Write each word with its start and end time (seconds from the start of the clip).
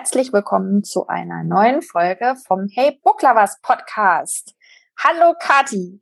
Herzlich 0.00 0.32
willkommen 0.32 0.82
zu 0.82 1.08
einer 1.08 1.44
neuen 1.44 1.82
Folge 1.82 2.34
vom 2.46 2.68
Hey 2.72 2.98
Booklovers 3.04 3.60
Podcast. 3.60 4.56
Hallo 4.96 5.34
Kati. 5.38 6.00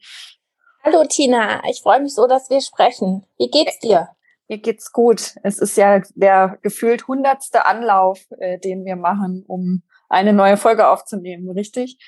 Hallo 0.85 1.03
Tina, 1.03 1.61
ich 1.69 1.83
freue 1.83 2.01
mich 2.01 2.15
so, 2.15 2.29
dass 2.29 2.49
wir 2.49 2.61
sprechen. 2.61 3.27
Wie 3.39 3.51
geht's 3.51 3.81
dir? 3.81 4.11
Mir 4.47 4.59
geht's 4.59 4.93
gut. 4.93 5.35
Es 5.43 5.59
ist 5.59 5.77
ja 5.77 6.01
der 6.15 6.59
gefühlt 6.63 7.09
hundertste 7.09 7.67
Anlauf, 7.67 8.21
äh, 8.39 8.61
den 8.61 8.85
wir 8.85 8.95
machen, 8.95 9.45
um 9.49 9.83
eine 10.09 10.33
neue 10.33 10.59
Folge 10.59 10.87
aufzunehmen, 10.87 11.51
richtig? 11.51 11.99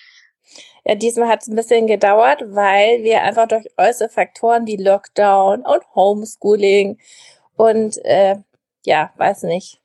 Ja, 0.85 0.95
diesmal 0.95 1.29
hat 1.29 1.43
es 1.43 1.49
ein 1.49 1.57
bisschen 1.57 1.88
gedauert, 1.88 2.45
weil 2.47 3.02
wir 3.02 3.23
einfach 3.25 3.49
durch 3.49 3.66
äußere 3.77 4.11
Faktoren 4.11 4.65
wie 4.65 4.77
Lockdown 4.77 5.63
und 5.63 5.83
Homeschooling 5.97 7.01
und 7.57 7.99
äh, 8.05 8.37
ja, 8.85 9.13
weiß 9.16 9.43
nicht, 9.43 9.80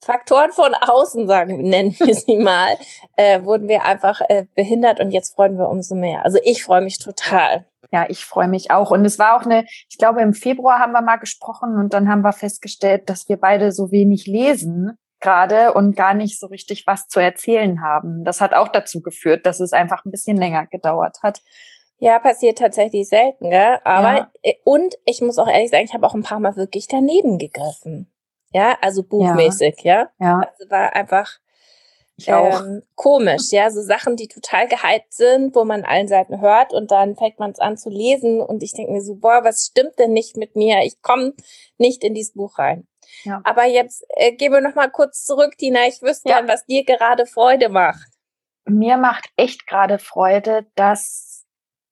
Faktoren 0.00 0.52
von 0.52 0.74
außen, 0.74 1.26
sagen, 1.26 1.62
nennen 1.68 1.94
wir 1.98 2.14
sie 2.14 2.36
mal, 2.36 2.76
äh, 3.16 3.42
wurden 3.42 3.68
wir 3.68 3.84
einfach 3.84 4.20
äh, 4.28 4.46
behindert 4.54 5.00
und 5.00 5.10
jetzt 5.10 5.34
freuen 5.34 5.58
wir 5.58 5.68
umso 5.68 5.94
mehr. 5.94 6.24
Also 6.24 6.38
ich 6.44 6.62
freue 6.62 6.82
mich 6.82 6.98
total. 6.98 7.66
Ja, 7.90 8.06
ich 8.08 8.24
freue 8.24 8.48
mich 8.48 8.70
auch. 8.70 8.90
Und 8.90 9.04
es 9.04 9.18
war 9.18 9.36
auch 9.36 9.44
eine, 9.44 9.64
ich 9.88 9.98
glaube, 9.98 10.20
im 10.20 10.34
Februar 10.34 10.78
haben 10.78 10.92
wir 10.92 11.00
mal 11.00 11.16
gesprochen 11.16 11.78
und 11.78 11.94
dann 11.94 12.08
haben 12.08 12.22
wir 12.22 12.32
festgestellt, 12.32 13.08
dass 13.08 13.28
wir 13.28 13.38
beide 13.38 13.72
so 13.72 13.90
wenig 13.90 14.26
lesen 14.26 14.98
gerade 15.20 15.72
und 15.74 15.96
gar 15.96 16.14
nicht 16.14 16.38
so 16.38 16.46
richtig 16.46 16.86
was 16.86 17.08
zu 17.08 17.18
erzählen 17.18 17.82
haben. 17.82 18.24
Das 18.24 18.40
hat 18.40 18.54
auch 18.54 18.68
dazu 18.68 19.00
geführt, 19.00 19.46
dass 19.46 19.58
es 19.58 19.72
einfach 19.72 20.04
ein 20.04 20.10
bisschen 20.10 20.36
länger 20.36 20.66
gedauert 20.66 21.18
hat. 21.22 21.40
Ja, 21.98 22.20
passiert 22.20 22.58
tatsächlich 22.58 23.08
selten, 23.08 23.50
gell? 23.50 23.78
Aber 23.82 24.16
ja. 24.16 24.30
Äh, 24.42 24.54
und 24.64 24.94
ich 25.04 25.20
muss 25.20 25.38
auch 25.38 25.48
ehrlich 25.48 25.70
sagen, 25.70 25.84
ich 25.84 25.94
habe 25.94 26.06
auch 26.06 26.14
ein 26.14 26.22
paar 26.22 26.38
Mal 26.38 26.54
wirklich 26.56 26.86
daneben 26.86 27.38
gegriffen. 27.38 28.12
Ja, 28.52 28.78
also 28.80 29.02
buchmäßig, 29.02 29.80
ja. 29.82 30.10
Ja. 30.18 30.40
Also 30.40 30.70
war 30.70 30.94
einfach 30.94 31.38
ähm, 32.26 32.82
komisch, 32.96 33.50
ja, 33.52 33.70
so 33.70 33.80
Sachen, 33.80 34.16
die 34.16 34.26
total 34.26 34.66
gehypt 34.66 35.12
sind, 35.12 35.54
wo 35.54 35.64
man 35.64 35.84
allen 35.84 36.08
Seiten 36.08 36.40
hört 36.40 36.72
und 36.72 36.90
dann 36.90 37.14
fängt 37.14 37.38
man 37.38 37.52
es 37.52 37.60
an 37.60 37.76
zu 37.76 37.90
lesen 37.90 38.40
und 38.40 38.62
ich 38.62 38.72
denke 38.72 38.92
mir 38.92 39.02
so, 39.02 39.14
boah, 39.14 39.44
was 39.44 39.66
stimmt 39.70 39.98
denn 39.98 40.12
nicht 40.12 40.36
mit 40.36 40.56
mir? 40.56 40.82
Ich 40.84 41.00
komme 41.00 41.34
nicht 41.76 42.02
in 42.02 42.14
dieses 42.14 42.34
Buch 42.34 42.58
rein. 42.58 42.88
Ja. 43.22 43.40
Aber 43.44 43.64
jetzt 43.64 44.04
äh, 44.16 44.32
gehen 44.32 44.52
wir 44.52 44.60
noch 44.60 44.74
mal 44.74 44.90
kurz 44.90 45.24
zurück, 45.24 45.56
Tina. 45.58 45.86
Ich 45.86 46.02
wüsste 46.02 46.28
ja. 46.28 46.38
gern, 46.38 46.48
was 46.48 46.66
dir 46.66 46.84
gerade 46.84 47.26
Freude 47.26 47.68
macht. 47.68 48.08
Mir 48.64 48.96
macht 48.96 49.26
echt 49.36 49.66
gerade 49.66 49.98
Freude, 49.98 50.66
dass 50.74 51.27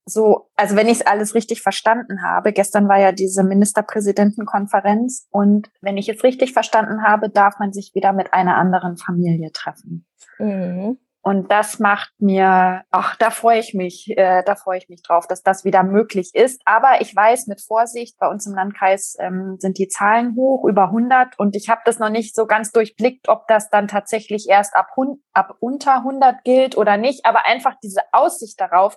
so, 0.09 0.51
also 0.55 0.77
wenn 0.77 0.87
ich 0.87 1.01
es 1.01 1.07
alles 1.07 1.35
richtig 1.35 1.63
verstanden 1.63 2.23
habe, 2.23 2.53
gestern 2.53 2.89
war 2.89 2.99
ja 2.99 3.11
diese 3.11 3.43
Ministerpräsidentenkonferenz 3.43 5.27
und 5.31 5.69
wenn 5.81 5.97
ich 5.97 6.09
es 6.09 6.23
richtig 6.23 6.53
verstanden 6.53 7.03
habe, 7.03 7.29
darf 7.29 7.59
man 7.59 7.73
sich 7.73 7.93
wieder 7.95 8.13
mit 8.13 8.33
einer 8.33 8.57
anderen 8.57 8.97
Familie 8.97 9.51
treffen. 9.53 10.07
Mhm. 10.39 10.99
Und 11.27 11.51
das 11.51 11.81
macht 11.81 12.13
mir, 12.21 12.85
ach, 12.93 13.17
da 13.17 13.31
freue 13.31 13.59
ich 13.59 13.75
mich, 13.75 14.17
äh, 14.17 14.45
da 14.45 14.55
freue 14.55 14.79
ich 14.79 14.89
mich 14.89 15.03
drauf, 15.03 15.27
dass 15.27 15.43
das 15.43 15.65
wieder 15.65 15.83
möglich 15.83 16.31
ist. 16.35 16.63
Aber 16.67 17.01
ich 17.01 17.17
weiß 17.17 17.49
mit 17.49 17.61
Vorsicht, 17.61 18.17
bei 18.21 18.29
uns 18.29 18.47
im 18.47 18.55
Landkreis 18.55 19.17
ähm, 19.19 19.57
sind 19.59 19.77
die 19.79 19.89
Zahlen 19.89 20.37
hoch, 20.37 20.65
über 20.69 20.85
100. 20.85 21.37
Und 21.37 21.57
ich 21.57 21.69
habe 21.69 21.81
das 21.85 21.99
noch 21.99 22.11
nicht 22.11 22.37
so 22.37 22.47
ganz 22.47 22.71
durchblickt, 22.71 23.29
ob 23.29 23.49
das 23.49 23.71
dann 23.71 23.89
tatsächlich 23.89 24.47
erst 24.49 24.77
ab, 24.77 24.87
ab 25.33 25.57
unter 25.59 25.97
100 25.97 26.45
gilt 26.45 26.77
oder 26.77 26.97
nicht. 26.97 27.27
Aber 27.27 27.45
einfach 27.45 27.75
diese 27.83 28.03
Aussicht 28.13 28.61
darauf, 28.61 28.97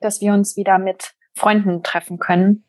dass 0.00 0.20
wir 0.20 0.32
uns 0.32 0.56
wieder 0.56 0.78
mit 0.78 1.14
Freunden 1.34 1.82
treffen 1.82 2.18
können. 2.18 2.64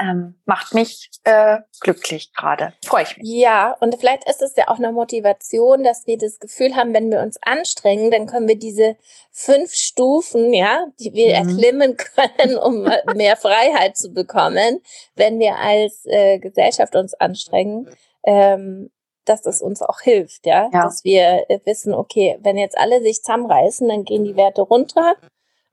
Ähm, 0.00 0.36
macht 0.44 0.74
mich 0.74 1.10
äh, 1.24 1.58
glücklich 1.80 2.32
gerade. 2.32 2.72
Freue 2.84 3.02
ich 3.02 3.16
mich. 3.16 3.28
Ja, 3.28 3.76
und 3.80 3.96
vielleicht 3.98 4.28
ist 4.28 4.42
es 4.42 4.54
ja 4.54 4.68
auch 4.68 4.78
eine 4.78 4.92
Motivation, 4.92 5.82
dass 5.82 6.06
wir 6.06 6.16
das 6.16 6.38
Gefühl 6.38 6.76
haben, 6.76 6.94
wenn 6.94 7.10
wir 7.10 7.20
uns 7.20 7.36
anstrengen, 7.42 8.12
dann 8.12 8.26
können 8.26 8.46
wir 8.46 8.58
diese 8.58 8.96
fünf 9.32 9.72
Stufen, 9.72 10.52
ja, 10.52 10.86
die 11.00 11.14
wir 11.14 11.28
mhm. 11.28 11.48
erklimmen 11.48 11.96
können, 11.96 12.58
um 12.58 12.88
mehr 13.16 13.36
Freiheit 13.36 13.96
zu 13.96 14.12
bekommen, 14.12 14.80
wenn 15.16 15.40
wir 15.40 15.56
als 15.56 16.04
äh, 16.04 16.38
Gesellschaft 16.38 16.94
uns 16.94 17.14
anstrengen. 17.14 17.88
Ähm, 18.22 18.90
dass 19.24 19.42
das 19.42 19.60
uns 19.60 19.82
auch 19.82 20.00
hilft, 20.00 20.46
ja? 20.46 20.70
ja. 20.72 20.84
Dass 20.84 21.04
wir 21.04 21.44
äh, 21.48 21.60
wissen, 21.64 21.92
okay, 21.92 22.38
wenn 22.40 22.56
jetzt 22.56 22.78
alle 22.78 23.02
sich 23.02 23.22
zusammenreißen, 23.22 23.86
dann 23.86 24.04
gehen 24.04 24.24
die 24.24 24.36
Werte 24.36 24.62
runter 24.62 25.16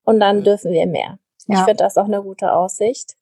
und 0.05 0.19
dann 0.19 0.43
dürfen 0.43 0.71
wir 0.71 0.88
mehr. 0.88 1.19
Ja. 1.47 1.59
Ich 1.59 1.66
finde 1.66 1.83
das 1.83 1.97
auch 1.97 2.05
eine 2.05 2.21
gute 2.21 2.53
Aussicht. 2.53 3.16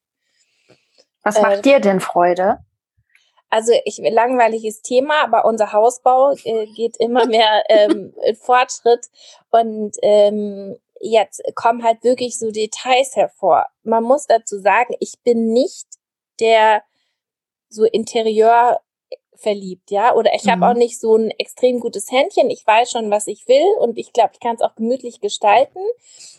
Was 1.22 1.40
macht 1.40 1.58
äh, 1.58 1.62
dir 1.62 1.80
denn 1.80 2.00
Freude? 2.00 2.58
Also 3.50 3.72
ich 3.84 3.98
langweiliges 3.98 4.82
Thema, 4.82 5.22
aber 5.22 5.44
unser 5.44 5.72
Hausbau 5.72 6.32
äh, 6.44 6.66
geht 6.74 6.96
immer 6.98 7.26
mehr 7.26 7.64
ähm, 7.68 8.14
in 8.24 8.36
Fortschritt 8.36 9.06
und 9.50 9.96
ähm, 10.02 10.76
jetzt 11.00 11.42
kommen 11.54 11.84
halt 11.84 12.02
wirklich 12.02 12.38
so 12.38 12.50
Details 12.50 13.14
hervor. 13.16 13.66
Man 13.82 14.04
muss 14.04 14.26
dazu 14.26 14.58
sagen, 14.58 14.94
ich 15.00 15.14
bin 15.22 15.52
nicht 15.52 15.86
der 16.40 16.82
so 17.68 17.84
Interieur 17.84 18.80
verliebt, 19.36 19.90
ja, 19.90 20.14
oder 20.14 20.32
ich 20.34 20.44
mhm. 20.44 20.50
habe 20.50 20.68
auch 20.68 20.74
nicht 20.74 21.00
so 21.00 21.16
ein 21.16 21.30
extrem 21.30 21.80
gutes 21.80 22.10
Händchen. 22.10 22.50
Ich 22.50 22.66
weiß 22.66 22.90
schon, 22.90 23.10
was 23.10 23.26
ich 23.26 23.46
will 23.48 23.66
und 23.80 23.98
ich 23.98 24.12
glaube, 24.12 24.30
ich 24.34 24.40
kann 24.40 24.54
es 24.54 24.62
auch 24.62 24.74
gemütlich 24.74 25.20
gestalten. 25.20 25.80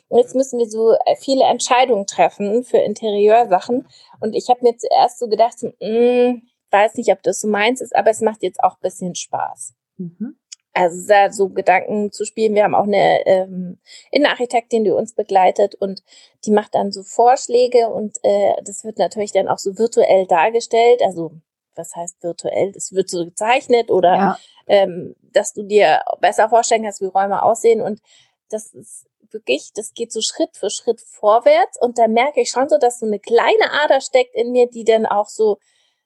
Und 0.07 0.19
jetzt 0.19 0.35
müssen 0.35 0.59
wir 0.59 0.69
so 0.69 0.93
äh, 1.05 1.15
viele 1.17 1.43
Entscheidungen 1.45 2.05
treffen 2.05 2.63
für 2.63 2.77
Interieursachen. 2.77 3.87
Und 4.19 4.35
ich 4.35 4.49
habe 4.49 4.59
mir 4.61 4.77
zuerst 4.77 5.19
so 5.19 5.27
gedacht, 5.27 5.61
mh, 5.61 5.71
hm, 5.79 6.41
weiß 6.71 6.95
nicht, 6.95 7.11
ob 7.11 7.23
das 7.23 7.41
so 7.41 7.47
meins 7.47 7.81
ist, 7.81 7.95
aber 7.95 8.11
es 8.11 8.21
macht 8.21 8.43
jetzt 8.43 8.63
auch 8.63 8.77
bisschen 8.79 9.15
Spaß. 9.15 9.73
Mhm. 9.97 10.37
Also 10.73 11.07
da 11.07 11.31
so 11.31 11.49
Gedanken 11.49 12.11
zu 12.11 12.25
spielen. 12.25 12.53
Wir 12.53 12.65
haben 12.65 12.75
auch 12.75 12.83
eine 12.83 13.25
ähm, 13.25 13.79
Innenarchitektin, 14.11 14.83
die 14.83 14.91
uns 14.91 15.15
begleitet 15.15 15.75
und 15.75 16.03
die 16.43 16.51
macht 16.51 16.75
dann 16.75 16.91
so 16.91 17.01
Vorschläge 17.01 17.87
und 17.87 18.17
äh, 18.23 18.53
das 18.61 18.83
wird 18.83 18.97
natürlich 18.97 19.31
dann 19.31 19.47
auch 19.47 19.57
so 19.57 19.77
virtuell 19.77 20.27
dargestellt. 20.27 21.01
Also 21.01 21.31
was 21.75 21.95
heißt 21.95 22.23
virtuell? 22.23 22.71
Das 22.71 22.93
wird 22.93 23.09
so 23.09 23.25
gezeichnet 23.25 23.91
oder 23.91 24.15
ja. 24.15 24.39
ähm, 24.67 25.15
dass 25.21 25.53
du 25.53 25.63
dir 25.63 26.01
besser 26.19 26.49
vorstellen 26.49 26.83
kannst, 26.83 27.01
wie 27.01 27.05
Räume 27.05 27.43
aussehen. 27.43 27.81
Und 27.81 28.01
das 28.49 28.73
ist 28.73 29.05
wirklich, 29.31 29.71
das 29.73 29.93
geht 29.93 30.11
so 30.11 30.21
Schritt 30.21 30.55
für 30.57 30.69
Schritt 30.69 31.01
vorwärts. 31.01 31.79
Und 31.79 31.97
da 31.97 32.07
merke 32.07 32.41
ich 32.41 32.49
schon 32.49 32.69
so, 32.69 32.77
dass 32.77 32.99
so 32.99 33.05
eine 33.05 33.19
kleine 33.19 33.71
Ader 33.83 34.01
steckt 34.01 34.35
in 34.35 34.51
mir, 34.51 34.69
die 34.69 34.83
dann 34.83 35.05
auch 35.05 35.27
so, 35.27 35.59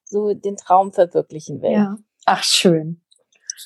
so 0.03 0.34
den 0.34 0.57
Traum 0.57 0.91
verwirklichen 0.91 1.62
will. 1.62 1.72
Ja. 1.72 1.97
Ach, 2.25 2.44
schön. 2.44 3.01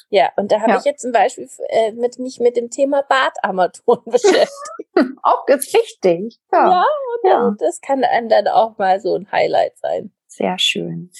Ja, 0.09 0.31
und 0.37 0.51
da 0.51 0.61
habe 0.61 0.71
ja. 0.71 0.77
ich 0.79 0.85
jetzt 0.85 1.01
zum 1.01 1.11
Beispiel 1.11 1.47
äh, 1.69 1.91
mit 1.91 2.19
mich 2.19 2.39
mit 2.39 2.57
dem 2.57 2.69
Thema 2.69 3.03
Badarmaturen 3.03 4.03
beschäftigt. 4.05 4.49
auch 5.23 5.47
ist 5.47 5.73
wichtig. 5.73 6.39
Ja, 6.51 6.69
ja 6.69 6.85
und 7.13 7.29
ja. 7.29 7.55
das 7.59 7.81
kann 7.81 8.03
einem 8.03 8.29
dann 8.29 8.47
auch 8.47 8.77
mal 8.77 8.99
so 8.99 9.15
ein 9.15 9.31
Highlight 9.31 9.77
sein. 9.77 10.11
Sehr 10.35 10.57
schön. 10.57 11.11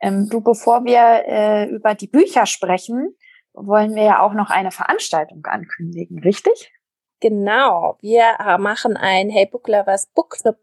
Ähm, 0.00 0.28
du, 0.28 0.40
bevor 0.40 0.84
wir 0.84 1.24
äh, 1.26 1.68
über 1.68 1.96
die 1.96 2.06
Bücher 2.06 2.46
sprechen, 2.46 3.16
wollen 3.54 3.96
wir 3.96 4.04
ja 4.04 4.20
auch 4.20 4.34
noch 4.34 4.50
eine 4.50 4.70
Veranstaltung 4.70 5.44
ankündigen, 5.46 6.20
richtig? 6.20 6.72
Genau. 7.18 7.98
Wir 8.00 8.36
machen 8.58 8.96
ein 8.96 9.30
Hey 9.30 9.46
Book 9.46 9.66
Lovers 9.66 10.06
Book 10.06 10.30
Club 10.40 10.58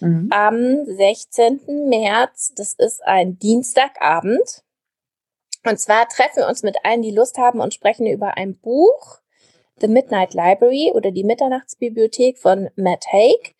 mhm. 0.00 0.28
am 0.30 0.84
16. 0.84 1.88
März. 1.88 2.52
Das 2.56 2.72
ist 2.74 3.04
ein 3.04 3.38
Dienstagabend. 3.38 4.62
Und 5.64 5.80
zwar 5.80 6.08
treffen 6.08 6.36
wir 6.36 6.48
uns 6.48 6.62
mit 6.62 6.76
allen, 6.84 7.02
die 7.02 7.10
Lust 7.10 7.36
haben 7.36 7.60
und 7.60 7.74
sprechen 7.74 8.06
über 8.06 8.36
ein 8.36 8.56
Buch, 8.56 9.18
The 9.80 9.88
Midnight 9.88 10.32
Library 10.32 10.92
oder 10.94 11.10
die 11.10 11.24
Mitternachtsbibliothek 11.24 12.38
von 12.38 12.70
Matt 12.76 13.06
Haig. 13.12 13.54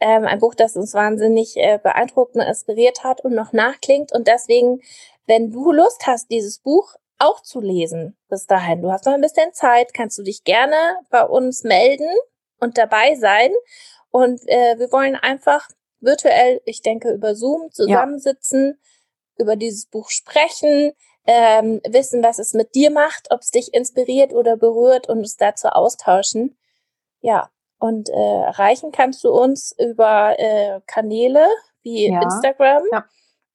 Ähm, 0.00 0.24
ein 0.24 0.38
Buch, 0.38 0.54
das 0.54 0.76
uns 0.76 0.92
wahnsinnig 0.92 1.56
äh, 1.56 1.78
beeindruckt 1.82 2.34
und 2.34 2.42
inspiriert 2.42 3.04
hat 3.04 3.24
und 3.24 3.34
noch 3.34 3.52
nachklingt. 3.52 4.12
Und 4.12 4.28
deswegen, 4.28 4.82
wenn 5.26 5.50
du 5.50 5.72
Lust 5.72 6.06
hast, 6.06 6.30
dieses 6.30 6.58
Buch 6.58 6.94
auch 7.18 7.40
zu 7.40 7.60
lesen 7.60 8.16
bis 8.28 8.46
dahin, 8.46 8.82
du 8.82 8.90
hast 8.90 9.06
noch 9.06 9.14
ein 9.14 9.20
bisschen 9.20 9.52
Zeit, 9.54 9.94
kannst 9.94 10.18
du 10.18 10.22
dich 10.22 10.44
gerne 10.44 10.76
bei 11.10 11.24
uns 11.24 11.62
melden 11.64 12.10
und 12.60 12.76
dabei 12.76 13.14
sein. 13.14 13.52
Und 14.10 14.40
äh, 14.48 14.78
wir 14.78 14.92
wollen 14.92 15.16
einfach 15.16 15.68
virtuell, 16.00 16.60
ich 16.66 16.82
denke, 16.82 17.12
über 17.12 17.34
Zoom 17.34 17.70
zusammensitzen, 17.70 18.78
ja. 19.38 19.42
über 19.42 19.56
dieses 19.56 19.86
Buch 19.86 20.10
sprechen, 20.10 20.92
ähm, 21.26 21.80
wissen, 21.88 22.22
was 22.22 22.38
es 22.38 22.54
mit 22.54 22.74
dir 22.74 22.90
macht, 22.90 23.30
ob 23.30 23.40
es 23.40 23.50
dich 23.50 23.74
inspiriert 23.74 24.32
oder 24.32 24.56
berührt 24.56 25.08
und 25.08 25.18
uns 25.18 25.36
dazu 25.36 25.68
austauschen. 25.68 26.56
Ja, 27.20 27.50
und 27.78 28.08
äh, 28.10 28.42
erreichen 28.42 28.92
kannst 28.92 29.24
du 29.24 29.30
uns 29.30 29.74
über 29.78 30.38
äh, 30.38 30.80
Kanäle 30.86 31.46
wie 31.82 32.08
ja. 32.08 32.22
Instagram 32.22 32.84
ja. 32.92 33.04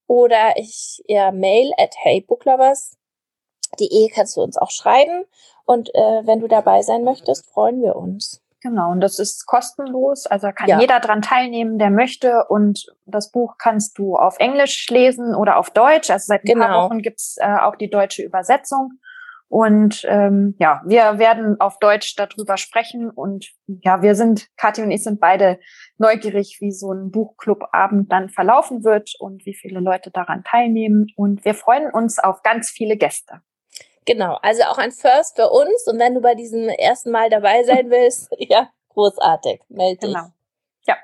oder 0.07 0.57
ich 0.57 1.01
ja 1.07 1.31
mail 1.31 1.71
at 1.77 1.95
heybooklovers.de 1.97 4.09
kannst 4.09 4.37
du 4.37 4.41
uns 4.41 4.57
auch 4.57 4.71
schreiben. 4.71 5.25
Und 5.65 5.93
äh, 5.95 6.25
wenn 6.25 6.39
du 6.39 6.47
dabei 6.47 6.81
sein 6.81 7.03
möchtest, 7.03 7.45
freuen 7.47 7.81
wir 7.81 7.95
uns. 7.95 8.41
Genau, 8.62 8.92
und 8.92 9.01
das 9.01 9.19
ist 9.19 9.45
kostenlos. 9.45 10.25
Also 10.25 10.51
kann 10.51 10.68
ja. 10.68 10.80
jeder 10.80 11.00
dran 11.00 11.21
teilnehmen, 11.21 11.77
der 11.77 11.92
möchte. 11.92 12.45
Und 12.50 12.88
das 13.06 13.31
Buch 13.31 13.56
kannst 13.59 13.98
du 14.00 14.15
auf 14.15 14.39
Englisch 14.39 14.88
lesen 14.89 15.36
oder 15.36 15.57
auf 15.57 15.69
Deutsch. 15.69 16.09
Also 16.09 16.25
seit 16.27 16.44
ein 16.44 16.54
genau. 16.54 16.65
paar 16.65 16.86
Wochen 16.86 17.01
gibt's 17.01 17.38
äh, 17.39 17.57
auch 17.62 17.75
die 17.75 17.89
deutsche 17.89 18.24
Übersetzung. 18.24 18.94
Und 19.50 20.04
ähm, 20.09 20.56
ja, 20.59 20.81
wir 20.86 21.19
werden 21.19 21.59
auf 21.62 21.80
Deutsch 21.80 22.15
darüber 22.15 22.57
sprechen. 22.57 23.09
Und 23.09 23.51
ja, 23.68 24.01
wir 24.01 24.15
sind, 24.15 24.48
Kathi 24.57 24.81
und 24.81 24.92
ich 24.92 25.04
sind 25.04 25.19
beide 25.19 25.59
neugierig, 25.98 26.57
wie 26.59 26.71
so 26.71 26.92
ein 26.92 27.12
Buchclubabend 27.12 28.12
dann 28.12 28.30
verlaufen 28.30 28.83
wird 28.83 29.13
und 29.19 29.45
wie 29.45 29.54
viele 29.54 29.80
Leute 29.80 30.12
daran 30.12 30.44
teilnehmen. 30.44 31.07
Und 31.15 31.45
wir 31.45 31.54
freuen 31.54 31.92
uns 31.92 32.19
auf 32.19 32.42
ganz 32.42 32.69
viele 32.69 32.98
Gäste. 32.98 33.42
Genau, 34.07 34.39
also 34.42 34.63
auch 34.63 34.77
ein 34.77 34.94
First 34.94 35.36
für 35.36 35.50
uns. 35.50 35.86
Und 35.86 36.00
wenn 36.00 36.15
du 36.15 36.21
bei 36.21 36.33
diesem 36.33 36.69
ersten 36.69 37.12
Mal 37.12 37.30
dabei 37.30 37.63
sein 37.63 37.89
willst, 37.92 38.30
ja, 38.39 38.69
großartig, 38.89 39.62
melde 39.68 40.00
dich. 40.00 40.13
Genau. 40.13 40.30
Ja, 40.88 40.95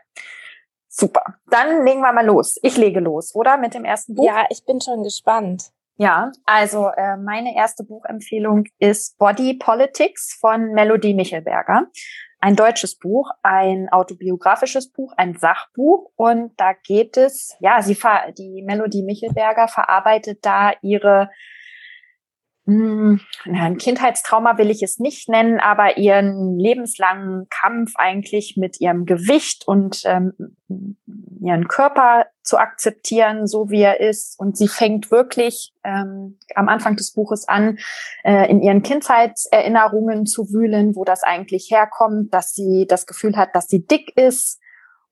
super. 0.88 1.22
Dann 1.52 1.86
legen 1.86 2.02
wir 2.02 2.14
mal 2.14 2.26
los. 2.26 2.58
Ich 2.64 2.78
lege 2.78 3.02
los, 3.02 3.36
oder? 3.36 3.58
Mit 3.58 3.74
dem 3.74 3.84
ersten 3.84 4.16
Buch? 4.16 4.26
Ja, 4.26 4.46
ich 4.50 4.66
bin 4.66 4.80
schon 4.80 5.04
gespannt. 5.04 5.72
Ja, 5.98 6.32
also 6.46 6.88
äh, 6.88 7.18
meine 7.18 7.56
erste 7.56 7.84
Buchempfehlung 7.84 8.64
ist 8.80 9.18
Body 9.20 9.56
Politics 9.56 10.38
von 10.40 10.72
Melody 10.72 11.14
Michelberger. 11.14 11.88
Ein 12.40 12.56
deutsches 12.56 12.98
Buch, 12.98 13.30
ein 13.44 13.90
autobiografisches 13.92 14.92
Buch, 14.92 15.14
ein 15.18 15.36
Sachbuch. 15.36 16.12
Und 16.16 16.54
da 16.58 16.74
geht 16.74 17.18
es, 17.18 17.56
ja, 17.60 17.82
sie 17.82 17.98
die 18.38 18.64
Melody 18.64 19.04
Michelberger 19.04 19.68
verarbeitet 19.68 20.40
da 20.46 20.72
ihre 20.82 21.30
ein 22.66 23.78
Kindheitstrauma 23.78 24.58
will 24.58 24.70
ich 24.70 24.82
es 24.84 24.98
nicht 24.98 25.28
nennen, 25.28 25.60
aber 25.60 25.98
ihren 25.98 26.58
lebenslangen 26.58 27.48
Kampf 27.50 27.94
eigentlich 27.96 28.56
mit 28.58 28.80
ihrem 28.80 29.06
Gewicht 29.06 29.68
und 29.68 30.02
ähm, 30.06 30.34
ihren 31.42 31.68
Körper 31.68 32.28
zu 32.42 32.58
akzeptieren, 32.58 33.48
so 33.48 33.70
wie 33.70 33.82
er 33.82 34.00
ist. 34.00 34.40
Und 34.40 34.58
sie 34.58 34.70
fängt 34.70 35.12
wirklich 35.12 35.74
ähm, 35.84 36.40
am 36.56 36.70
Anfang 36.70 36.96
des 36.96 37.12
Buches 37.12 37.48
an, 37.50 37.80
äh, 38.24 38.50
in 38.50 38.62
ihren 38.62 38.82
Kindheitserinnerungen 38.82 40.26
zu 40.26 40.50
wühlen, 40.54 40.96
wo 40.96 41.04
das 41.04 41.24
eigentlich 41.24 41.68
herkommt, 41.70 42.34
dass 42.34 42.54
sie 42.54 42.86
das 42.88 43.06
Gefühl 43.06 43.36
hat, 43.36 43.56
dass 43.56 43.68
sie 43.68 43.86
dick 43.86 44.16
ist, 44.16 44.62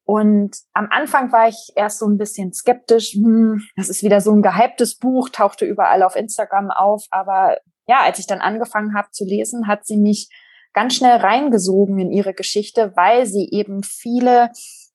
und 0.03 0.57
am 0.73 0.87
Anfang 0.89 1.31
war 1.31 1.47
ich 1.47 1.71
erst 1.75 1.99
so 1.99 2.07
ein 2.07 2.17
bisschen 2.17 2.53
skeptisch. 2.53 3.13
Hm, 3.13 3.61
das 3.75 3.89
ist 3.89 4.03
wieder 4.03 4.21
so 4.21 4.31
ein 4.31 4.41
gehyptes 4.41 4.97
Buch, 4.97 5.29
tauchte 5.29 5.65
überall 5.65 6.03
auf 6.03 6.15
Instagram 6.15 6.71
auf. 6.71 7.05
Aber 7.11 7.57
ja, 7.87 8.01
als 8.01 8.19
ich 8.19 8.27
dann 8.27 8.41
angefangen 8.41 8.95
habe 8.95 9.11
zu 9.11 9.25
lesen, 9.25 9.67
hat 9.67 9.85
sie 9.85 9.97
mich 9.97 10.29
ganz 10.73 10.95
schnell 10.95 11.17
reingesogen 11.17 11.99
in 11.99 12.11
ihre 12.11 12.33
Geschichte, 12.33 12.93
weil 12.95 13.25
sie 13.25 13.49
eben 13.51 13.83
viele 13.83 14.51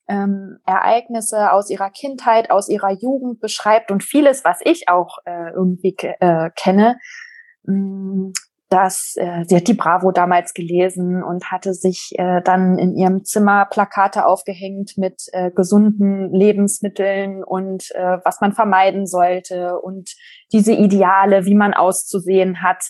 ähm, 0.09 0.59
Ereignisse 0.65 1.53
aus 1.53 1.71
ihrer 1.71 1.91
Kindheit, 1.91 2.51
aus 2.51 2.69
ihrer 2.69 2.93
Jugend 2.93 3.41
beschreibt 3.41 3.91
und 3.91 4.03
vieles, 4.03 4.45
was 4.45 4.61
ich 4.65 4.89
auch 4.89 5.19
äh, 5.25 5.51
irgendwie 5.51 5.97
äh, 5.99 6.51
kenne, 6.57 6.99
mh, 7.65 7.75
hm, 7.75 8.33
dass 8.77 9.17
äh, 9.17 9.45
sie 9.47 9.57
hat 9.57 9.69
die 9.69 9.75
Bravo 9.75 10.13
damals 10.13 10.53
gelesen 10.53 11.23
und 11.23 11.51
hatte 11.51 11.73
sich 11.73 12.13
äh, 12.19 12.43
dann 12.43 12.79
in 12.79 12.95
ihrem 12.95 13.25
Zimmer 13.25 13.65
Plakate 13.65 14.27
aufgehängt 14.27 14.99
mit 14.99 15.23
äh, 15.33 15.51
gesunden 15.51 16.31
Lebensmitteln 16.31 17.43
und 17.43 17.91
äh, 17.95 18.19
was 18.23 18.43
man 18.43 18.53
vermeiden 18.53 19.07
sollte 19.07 19.81
und 19.81 20.15
diese 20.53 20.75
Ideale, 20.75 21.47
wie 21.47 21.55
man 21.55 21.73
auszusehen 21.73 22.63
hat. 22.63 22.85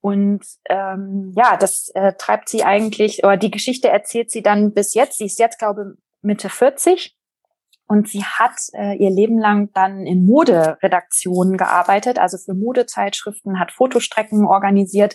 Und 0.00 0.42
ähm, 0.70 1.34
ja, 1.36 1.58
das 1.58 1.90
äh, 1.94 2.14
treibt 2.16 2.48
sie 2.48 2.64
eigentlich, 2.64 3.22
oder 3.22 3.36
die 3.36 3.50
Geschichte 3.50 3.90
erzählt 3.90 4.30
sie 4.30 4.42
dann 4.42 4.72
bis 4.72 4.94
jetzt. 4.94 5.18
Sie 5.18 5.26
ist 5.26 5.38
jetzt, 5.38 5.58
glaube 5.58 5.82
ich, 5.82 6.02
Mitte 6.22 6.48
40 6.48 7.14
und 7.88 8.08
sie 8.08 8.24
hat 8.24 8.56
äh, 8.72 8.96
ihr 8.96 9.10
Leben 9.10 9.38
lang 9.38 9.70
dann 9.72 10.06
in 10.06 10.26
Moderedaktionen 10.26 11.56
gearbeitet, 11.56 12.18
also 12.18 12.36
für 12.38 12.54
Modezeitschriften, 12.54 13.60
hat 13.60 13.72
Fotostrecken 13.72 14.44
organisiert 14.44 15.14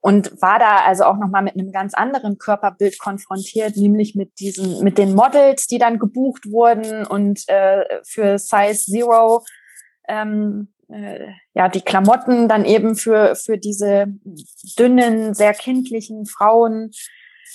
und 0.00 0.30
war 0.40 0.58
da 0.58 0.84
also 0.84 1.04
auch 1.04 1.16
nochmal 1.16 1.42
mit 1.42 1.54
einem 1.54 1.72
ganz 1.72 1.94
anderen 1.94 2.38
Körperbild 2.38 2.98
konfrontiert, 2.98 3.76
nämlich 3.76 4.14
mit 4.14 4.38
diesen, 4.38 4.84
mit 4.84 4.98
den 4.98 5.14
Models, 5.14 5.66
die 5.66 5.78
dann 5.78 5.98
gebucht 5.98 6.44
wurden 6.50 7.06
und 7.06 7.48
äh, 7.48 7.84
für 8.04 8.38
Size 8.38 8.74
Zero 8.74 9.44
ähm, 10.06 10.68
äh, 10.90 11.26
ja 11.54 11.68
die 11.68 11.80
Klamotten 11.80 12.48
dann 12.48 12.64
eben 12.64 12.96
für 12.96 13.34
für 13.34 13.56
diese 13.56 14.06
dünnen, 14.78 15.34
sehr 15.34 15.54
kindlichen 15.54 16.26
Frauen 16.26 16.90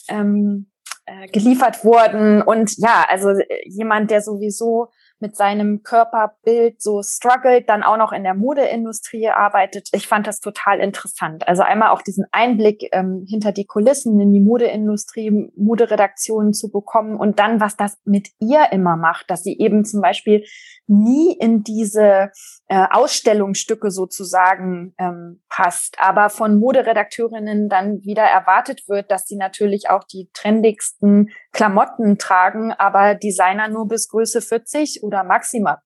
ähm, 0.07 0.71
äh, 1.05 1.27
geliefert 1.27 1.83
wurden. 1.83 2.41
Und 2.41 2.77
ja, 2.77 3.05
also 3.07 3.29
äh, 3.29 3.45
jemand, 3.65 4.11
der 4.11 4.21
sowieso 4.21 4.89
mit 5.19 5.35
seinem 5.35 5.83
Körperbild 5.83 6.81
so 6.81 7.01
struggelt, 7.03 7.69
dann 7.69 7.83
auch 7.83 7.97
noch 7.97 8.11
in 8.11 8.23
der 8.23 8.33
Modeindustrie 8.33 9.29
arbeitet. 9.29 9.89
Ich 9.91 10.07
fand 10.07 10.27
das 10.27 10.39
total 10.39 10.79
interessant. 10.79 11.47
Also 11.47 11.63
einmal 11.63 11.89
auch 11.89 12.01
diesen 12.01 12.25
Einblick 12.31 12.87
ähm, 12.91 13.25
hinter 13.27 13.51
die 13.51 13.65
Kulissen 13.65 14.19
in 14.19 14.33
die 14.33 14.41
Modeindustrie, 14.41 15.51
Moderedaktionen 15.55 16.53
zu 16.53 16.71
bekommen 16.71 17.17
und 17.17 17.39
dann, 17.39 17.59
was 17.59 17.75
das 17.75 17.97
mit 18.05 18.29
ihr 18.39 18.71
immer 18.71 18.95
macht, 18.95 19.29
dass 19.29 19.43
sie 19.43 19.57
eben 19.57 19.85
zum 19.85 20.01
Beispiel 20.01 20.43
nie 20.87 21.33
in 21.33 21.63
diese 21.63 22.31
äh, 22.67 22.87
Ausstellungsstücke 22.89 23.91
sozusagen 23.91 24.93
ähm, 24.97 25.41
passt, 25.49 25.97
aber 25.99 26.29
von 26.29 26.59
Moderedakteurinnen 26.59 27.69
dann 27.69 28.03
wieder 28.03 28.23
erwartet 28.23 28.83
wird, 28.87 29.11
dass 29.11 29.25
sie 29.25 29.37
natürlich 29.37 29.89
auch 29.89 30.03
die 30.03 30.29
trendigsten 30.33 31.29
Klamotten 31.51 32.17
tragen, 32.17 32.73
aber 32.73 33.15
Designer 33.15 33.67
nur 33.67 33.87
bis 33.87 34.07
Größe 34.09 34.41
40 34.41 35.03
oder 35.03 35.23
maximal 35.23 35.77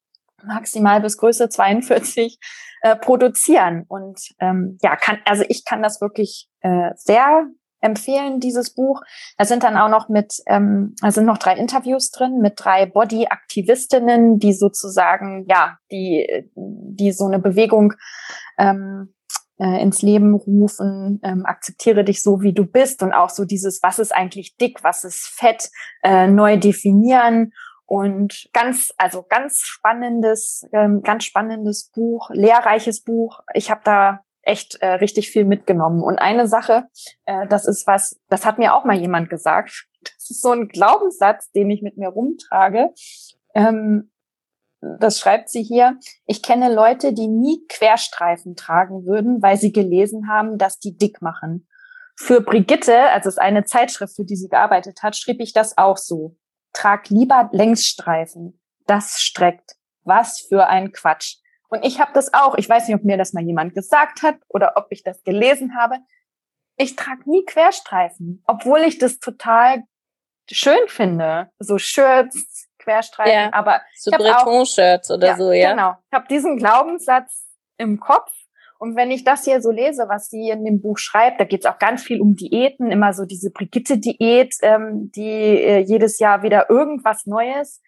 maximal 0.45 0.99
bis 0.99 1.17
Größe 1.17 1.47
42 1.47 2.37
äh, 2.81 2.97
produzieren 2.97 3.85
und 3.87 4.19
ähm, 4.39 4.77
ja 4.81 4.97
kann 4.97 5.19
also 5.23 5.45
ich 5.47 5.63
kann 5.63 5.81
das 5.81 6.01
wirklich 6.01 6.49
äh, 6.59 6.91
sehr 6.95 7.47
empfehlen, 7.83 8.39
dieses 8.39 8.73
Buch. 8.73 9.01
Da 9.37 9.45
sind 9.45 9.63
dann 9.63 9.77
auch 9.77 9.89
noch 9.89 10.09
mit, 10.09 10.35
ähm, 10.47 10.95
da 11.01 11.11
sind 11.11 11.25
noch 11.25 11.37
drei 11.37 11.55
Interviews 11.55 12.11
drin 12.11 12.39
mit 12.39 12.53
drei 12.55 12.85
Body-Aktivistinnen, 12.85 14.39
die 14.39 14.53
sozusagen, 14.53 15.45
ja, 15.49 15.77
die, 15.91 16.49
die 16.55 17.11
so 17.11 17.25
eine 17.25 17.39
Bewegung 17.39 17.93
ähm, 18.57 19.13
äh, 19.57 19.81
ins 19.81 20.01
Leben 20.01 20.33
rufen, 20.33 21.19
ähm, 21.23 21.45
akzeptiere 21.45 22.03
dich 22.03 22.23
so, 22.23 22.41
wie 22.41 22.53
du 22.53 22.65
bist 22.65 23.03
und 23.03 23.13
auch 23.13 23.29
so 23.29 23.45
dieses, 23.45 23.81
was 23.83 23.99
ist 23.99 24.13
eigentlich 24.13 24.57
dick, 24.57 24.83
was 24.83 25.03
ist 25.03 25.27
fett, 25.27 25.69
äh, 26.03 26.27
neu 26.27 26.57
definieren 26.57 27.53
und 27.85 28.49
ganz, 28.53 28.93
also 28.97 29.23
ganz 29.27 29.61
spannendes, 29.61 30.67
ähm, 30.73 31.01
ganz 31.01 31.25
spannendes 31.25 31.91
Buch, 31.93 32.29
lehrreiches 32.31 33.03
Buch. 33.03 33.41
Ich 33.53 33.69
habe 33.69 33.81
da 33.83 34.21
echt 34.41 34.75
äh, 34.81 34.93
richtig 34.93 35.29
viel 35.29 35.45
mitgenommen. 35.45 36.01
Und 36.03 36.19
eine 36.19 36.47
Sache, 36.47 36.85
äh, 37.25 37.47
das 37.47 37.65
ist 37.65 37.87
was, 37.87 38.19
das 38.29 38.45
hat 38.45 38.57
mir 38.57 38.75
auch 38.75 38.85
mal 38.85 38.97
jemand 38.97 39.29
gesagt. 39.29 39.87
Das 40.01 40.29
ist 40.29 40.41
so 40.41 40.51
ein 40.51 40.67
Glaubenssatz, 40.67 41.51
den 41.51 41.69
ich 41.69 41.81
mit 41.81 41.97
mir 41.97 42.09
rumtrage. 42.09 42.89
Ähm, 43.55 44.11
das 44.99 45.19
schreibt 45.19 45.49
sie 45.49 45.63
hier. 45.63 45.97
Ich 46.25 46.41
kenne 46.41 46.73
Leute, 46.73 47.13
die 47.13 47.27
nie 47.27 47.65
Querstreifen 47.69 48.55
tragen 48.55 49.05
würden, 49.05 49.41
weil 49.41 49.57
sie 49.57 49.71
gelesen 49.71 50.27
haben, 50.29 50.57
dass 50.57 50.79
die 50.79 50.97
dick 50.97 51.21
machen. 51.21 51.67
Für 52.15 52.41
Brigitte, 52.41 53.09
also 53.09 53.29
es 53.29 53.35
ist 53.35 53.41
eine 53.41 53.63
Zeitschrift, 53.63 54.15
für 54.15 54.25
die 54.25 54.35
sie 54.35 54.49
gearbeitet 54.49 55.01
hat, 55.01 55.15
schrieb 55.15 55.39
ich 55.39 55.53
das 55.53 55.77
auch 55.77 55.97
so. 55.97 56.37
Trag 56.73 57.09
lieber 57.09 57.49
Längsstreifen. 57.51 58.59
Das 58.85 59.21
streckt. 59.21 59.75
Was 60.03 60.41
für 60.41 60.67
ein 60.67 60.91
Quatsch. 60.91 61.37
Und 61.69 61.83
ich 61.85 61.99
habe 61.99 62.11
das 62.13 62.33
auch. 62.33 62.55
Ich 62.55 62.69
weiß 62.69 62.87
nicht, 62.87 62.95
ob 62.95 63.03
mir 63.03 63.17
das 63.17 63.33
mal 63.33 63.43
jemand 63.43 63.73
gesagt 63.73 64.21
hat 64.21 64.35
oder 64.47 64.73
ob 64.75 64.87
ich 64.89 65.03
das 65.03 65.23
gelesen 65.23 65.75
habe. 65.77 65.95
Ich 66.75 66.95
trage 66.95 67.29
nie 67.29 67.45
Querstreifen, 67.45 68.43
obwohl 68.45 68.81
ich 68.81 68.97
das 68.97 69.19
total 69.19 69.83
schön 70.51 70.87
finde. 70.87 71.49
So 71.59 71.77
Shirts, 71.77 72.67
Querstreifen, 72.83 73.33
ja, 73.33 73.53
aber 73.53 73.81
so 73.95 74.11
Breton-Shirts 74.11 75.11
oder 75.11 75.27
ja, 75.27 75.35
so, 75.37 75.51
ja. 75.51 75.71
Genau. 75.71 75.95
Ich 76.11 76.13
habe 76.13 76.27
diesen 76.29 76.57
Glaubenssatz 76.57 77.47
im 77.77 77.99
Kopf 77.99 78.31
und 78.79 78.95
wenn 78.95 79.11
ich 79.11 79.23
das 79.23 79.45
hier 79.45 79.61
so 79.61 79.71
lese, 79.71 80.05
was 80.09 80.29
sie 80.29 80.49
in 80.49 80.65
dem 80.65 80.81
Buch 80.81 80.97
schreibt, 80.97 81.39
da 81.39 81.45
geht 81.45 81.61
es 81.61 81.65
auch 81.65 81.79
ganz 81.79 82.03
viel 82.03 82.21
um 82.21 82.35
Diäten, 82.35 82.91
immer 82.91 83.13
so 83.13 83.25
diese 83.25 83.51
Brigitte-Diät, 83.51 84.55
ähm, 84.61 85.11
die 85.15 85.21
äh, 85.21 85.79
jedes 85.79 86.19
Jahr 86.19 86.43
wieder 86.43 86.69
irgendwas 86.69 87.25
Neues 87.25 87.81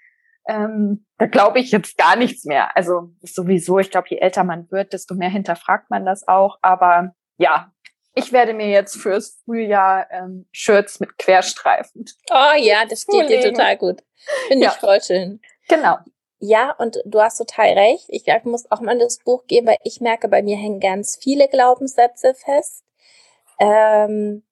ähm, 0.47 1.05
da 1.17 1.25
glaube 1.25 1.59
ich 1.59 1.71
jetzt 1.71 1.97
gar 1.97 2.15
nichts 2.15 2.45
mehr. 2.45 2.75
Also 2.75 3.11
sowieso, 3.21 3.79
ich 3.79 3.91
glaube, 3.91 4.07
je 4.09 4.17
älter 4.17 4.43
man 4.43 4.69
wird, 4.71 4.93
desto 4.93 5.15
mehr 5.15 5.29
hinterfragt 5.29 5.89
man 5.89 6.05
das 6.05 6.27
auch. 6.27 6.57
Aber 6.61 7.13
ja, 7.37 7.71
ich 8.15 8.31
werde 8.31 8.53
mir 8.53 8.69
jetzt 8.69 8.95
fürs 8.95 9.41
Frühjahr 9.45 10.07
ähm, 10.09 10.47
Shirts 10.51 10.99
mit 10.99 11.17
Querstreifen. 11.17 12.05
Oh 12.31 12.57
ja, 12.57 12.85
das 12.85 13.01
steht 13.01 13.29
dir 13.29 13.41
total 13.41 13.77
gut. 13.77 14.01
Finde 14.47 14.65
ja. 14.65 14.71
ich 14.71 14.79
voll 14.79 15.01
schön. 15.01 15.41
Genau. 15.67 15.97
Ja, 16.39 16.71
und 16.77 16.97
du 17.05 17.21
hast 17.21 17.37
total 17.37 17.69
recht. 17.69 18.05
Ich 18.07 18.25
muss 18.43 18.69
auch 18.71 18.81
mal 18.81 18.97
das 18.97 19.19
Buch 19.19 19.45
geben, 19.47 19.67
weil 19.67 19.77
ich 19.83 20.01
merke, 20.01 20.27
bei 20.27 20.41
mir 20.41 20.57
hängen 20.57 20.79
ganz 20.79 21.17
viele 21.21 21.47
Glaubenssätze 21.47 22.33
fest. 22.33 22.83
Ähm, 23.59 24.43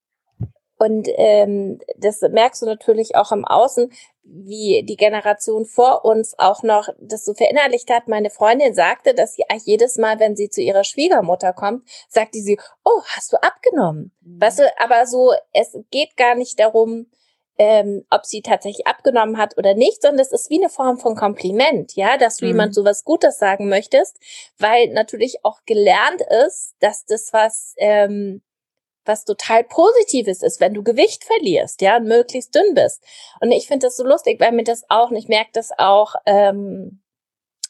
und 0.78 1.08
ähm, 1.18 1.80
das 1.98 2.22
merkst 2.22 2.62
du 2.62 2.66
natürlich 2.66 3.16
auch 3.16 3.32
im 3.32 3.46
Außen, 3.46 3.92
wie 4.24 4.84
die 4.88 4.96
Generation 4.96 5.66
vor 5.66 6.06
uns 6.06 6.34
auch 6.38 6.64
noch 6.64 6.88
das 7.00 7.26
so 7.26 7.34
verinnerlicht 7.34 7.90
hat. 7.90 8.08
Meine 8.08 8.30
Freundin 8.30 8.74
sagte, 8.74 9.14
dass 9.14 9.36
sie 9.36 9.44
jedes 9.66 9.98
Mal, 9.98 10.20
wenn 10.20 10.36
sie 10.36 10.50
zu 10.50 10.62
ihrer 10.62 10.84
Schwiegermutter 10.84 11.54
kommt, 11.54 11.88
sagte 12.08 12.40
sie, 12.40 12.58
oh, 12.86 13.02
hast 13.16 13.34
du 13.34 13.38
abgenommen? 13.42 14.12
Mhm. 14.22 14.42
Weißt 14.42 14.60
du, 14.60 14.64
aber 14.80 15.06
so, 15.06 15.34
es 15.52 15.78
geht 15.92 16.16
gar 16.16 16.36
nicht 16.36 16.60
darum, 16.60 17.08
ähm, 17.58 18.06
ob 18.10 18.26
sie 18.26 18.42
tatsächlich 18.42 18.88
abgenommen 18.88 19.38
hat 19.38 19.58
oder 19.58 19.76
nicht, 19.76 20.02
sondern 20.02 20.22
es 20.22 20.32
ist 20.32 20.50
wie 20.50 20.60
eine 20.60 20.70
Form 20.70 20.98
von 20.98 21.16
Kompliment, 21.16 21.96
ja, 21.96 22.18
dass 22.18 22.38
du 22.38 22.46
mhm. 22.46 22.52
jemand 22.52 22.76
so 22.76 22.84
was 22.84 23.04
Gutes 23.04 23.38
sagen 23.38 23.70
möchtest, 23.70 24.18
weil 24.58 24.88
natürlich 24.88 25.44
auch 25.44 25.60
gelernt 25.66 26.22
ist, 26.48 26.76
dass 26.80 27.06
das 27.06 27.32
was 27.32 27.76
ähm, 27.78 28.42
was 29.06 29.26
total 29.26 29.64
Positives 29.64 30.42
ist, 30.42 30.60
wenn 30.60 30.74
du 30.74 30.84
Gewicht 30.84 31.24
verlierst, 31.24 31.82
ja, 31.82 31.98
und 31.98 32.06
möglichst 32.06 32.56
dünn 32.56 32.74
bist. 32.74 33.04
Und 33.42 33.52
ich 33.52 33.68
finde 33.68 33.88
das 33.88 33.98
so 33.98 34.04
lustig, 34.04 34.40
weil 34.40 34.52
mir 34.52 34.64
das 34.64 34.84
auch, 34.90 35.12
und 35.12 35.18
ich 35.18 35.28
merke 35.28 35.52
das 35.54 35.72
auch 35.78 36.16
ähm, 36.26 37.02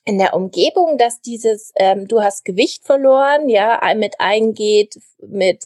in 0.06 0.18
der 0.18 0.34
Umgebung, 0.34 0.98
dass 0.98 1.22
dieses, 1.22 1.72
ähm, 1.76 2.08
du 2.08 2.22
hast 2.22 2.46
Gewicht 2.46 2.86
verloren, 2.86 3.50
ja, 3.50 3.82
mit 3.96 4.20
eingeht, 4.20 5.00
mit 5.20 5.66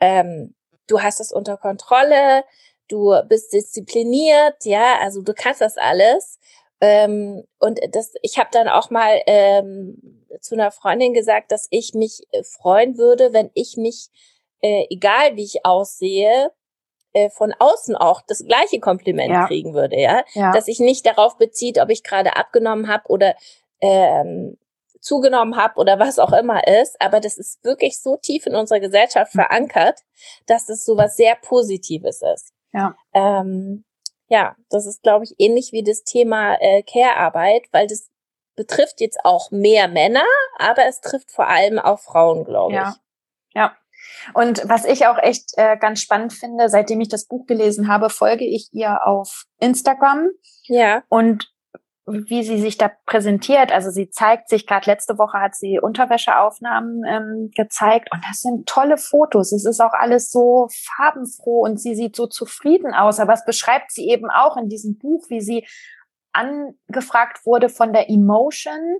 ähm, 0.00 0.54
du 0.86 1.02
hast 1.02 1.20
es 1.20 1.32
unter 1.32 1.56
Kontrolle, 1.56 2.44
du 2.88 3.14
bist 3.28 3.52
diszipliniert, 3.52 4.64
ja, 4.64 4.98
also 5.00 5.22
du 5.22 5.34
kannst 5.34 5.60
das 5.60 5.76
alles. 5.76 6.38
Ähm, 6.80 7.44
und 7.58 7.80
das, 7.92 8.12
ich 8.22 8.38
habe 8.38 8.50
dann 8.52 8.68
auch 8.68 8.90
mal 8.90 9.20
ähm, 9.26 10.26
zu 10.40 10.54
einer 10.54 10.70
Freundin 10.70 11.14
gesagt, 11.14 11.50
dass 11.50 11.66
ich 11.70 11.94
mich 11.94 12.22
äh, 12.32 12.42
freuen 12.42 12.98
würde, 12.98 13.32
wenn 13.32 13.50
ich 13.54 13.76
mich 13.76 14.08
äh, 14.64 14.86
egal 14.88 15.36
wie 15.36 15.44
ich 15.44 15.66
aussehe, 15.66 16.50
äh, 17.12 17.28
von 17.28 17.54
außen 17.58 17.96
auch 17.96 18.22
das 18.26 18.42
gleiche 18.46 18.80
Kompliment 18.80 19.30
ja. 19.30 19.46
kriegen 19.46 19.74
würde, 19.74 20.00
ja? 20.00 20.24
ja? 20.32 20.52
Dass 20.52 20.68
ich 20.68 20.80
nicht 20.80 21.04
darauf 21.04 21.36
bezieht, 21.36 21.78
ob 21.78 21.90
ich 21.90 22.02
gerade 22.02 22.36
abgenommen 22.36 22.88
habe 22.88 23.06
oder 23.08 23.34
ähm, 23.82 24.56
zugenommen 25.00 25.56
habe 25.56 25.78
oder 25.78 25.98
was 25.98 26.18
auch 26.18 26.32
immer 26.32 26.66
ist, 26.66 26.98
aber 26.98 27.20
das 27.20 27.36
ist 27.36 27.62
wirklich 27.62 28.00
so 28.00 28.16
tief 28.16 28.46
in 28.46 28.54
unserer 28.54 28.80
Gesellschaft 28.80 29.34
mhm. 29.34 29.40
verankert, 29.40 30.00
dass 30.46 30.64
das 30.64 30.86
so 30.86 30.96
was 30.96 31.16
sehr 31.16 31.36
Positives 31.36 32.22
ist. 32.22 32.54
Ja. 32.72 32.96
Ähm, 33.12 33.84
ja, 34.28 34.56
das 34.70 34.86
ist, 34.86 35.02
glaube 35.02 35.24
ich, 35.24 35.34
ähnlich 35.36 35.72
wie 35.72 35.82
das 35.82 36.04
Thema 36.04 36.54
äh, 36.58 36.82
Care-Arbeit, 36.82 37.64
weil 37.70 37.86
das 37.86 38.08
betrifft 38.56 39.02
jetzt 39.02 39.18
auch 39.24 39.50
mehr 39.50 39.88
Männer, 39.88 40.24
aber 40.58 40.86
es 40.86 41.02
trifft 41.02 41.30
vor 41.30 41.48
allem 41.48 41.78
auch 41.78 41.98
Frauen, 41.98 42.44
glaube 42.44 42.72
ja. 42.72 42.88
ich. 42.88 43.56
Ja. 43.56 43.76
Und 44.32 44.62
was 44.68 44.84
ich 44.84 45.06
auch 45.06 45.18
echt 45.18 45.50
äh, 45.56 45.76
ganz 45.76 46.00
spannend 46.00 46.32
finde, 46.32 46.68
seitdem 46.68 47.00
ich 47.00 47.08
das 47.08 47.26
Buch 47.26 47.46
gelesen 47.46 47.88
habe, 47.88 48.10
folge 48.10 48.44
ich 48.44 48.68
ihr 48.72 49.06
auf 49.06 49.44
Instagram. 49.58 50.28
Ja. 50.66 51.02
Und 51.08 51.50
wie 52.06 52.42
sie 52.42 52.60
sich 52.60 52.76
da 52.76 52.90
präsentiert, 53.06 53.72
also 53.72 53.90
sie 53.90 54.10
zeigt 54.10 54.50
sich, 54.50 54.66
gerade 54.66 54.90
letzte 54.90 55.16
Woche 55.16 55.40
hat 55.40 55.54
sie 55.54 55.80
Unterwäscheaufnahmen 55.80 57.02
ähm, 57.06 57.50
gezeigt 57.54 58.10
und 58.12 58.22
das 58.28 58.40
sind 58.40 58.68
tolle 58.68 58.98
Fotos. 58.98 59.52
Es 59.52 59.64
ist 59.64 59.80
auch 59.80 59.94
alles 59.94 60.30
so 60.30 60.68
farbenfroh 60.70 61.62
und 61.62 61.80
sie 61.80 61.94
sieht 61.94 62.14
so 62.14 62.26
zufrieden 62.26 62.92
aus. 62.92 63.20
Aber 63.20 63.32
es 63.32 63.44
beschreibt 63.46 63.90
sie 63.90 64.08
eben 64.10 64.28
auch 64.30 64.58
in 64.58 64.68
diesem 64.68 64.98
Buch, 64.98 65.24
wie 65.30 65.40
sie 65.40 65.66
angefragt 66.32 67.46
wurde 67.46 67.70
von 67.70 67.94
der 67.94 68.10
Emotion, 68.10 68.98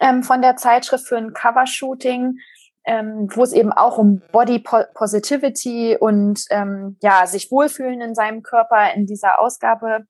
ähm, 0.00 0.24
von 0.24 0.42
der 0.42 0.56
Zeitschrift 0.56 1.06
für 1.06 1.18
ein 1.18 1.34
Covershooting 1.34 2.38
ähm, 2.84 3.28
wo 3.32 3.42
es 3.42 3.52
eben 3.52 3.72
auch 3.72 3.98
um 3.98 4.22
Body 4.32 4.58
Positivity 4.94 5.96
und 5.98 6.44
ähm, 6.50 6.96
ja 7.00 7.26
sich 7.26 7.50
wohlfühlen 7.50 8.00
in 8.00 8.14
seinem 8.14 8.42
Körper 8.42 8.92
in 8.94 9.06
dieser 9.06 9.40
Ausgabe 9.40 10.06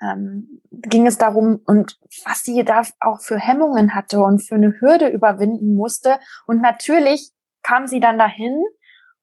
ähm, 0.00 0.60
ging 0.70 1.06
es 1.06 1.18
darum 1.18 1.60
und 1.66 1.98
was 2.24 2.42
sie 2.42 2.64
da 2.64 2.82
auch 3.00 3.20
für 3.20 3.38
Hemmungen 3.38 3.94
hatte 3.94 4.20
und 4.20 4.40
für 4.40 4.54
eine 4.54 4.80
Hürde 4.80 5.08
überwinden 5.08 5.74
musste 5.74 6.18
und 6.46 6.60
natürlich 6.60 7.32
kam 7.62 7.86
sie 7.86 8.00
dann 8.00 8.18
dahin 8.18 8.62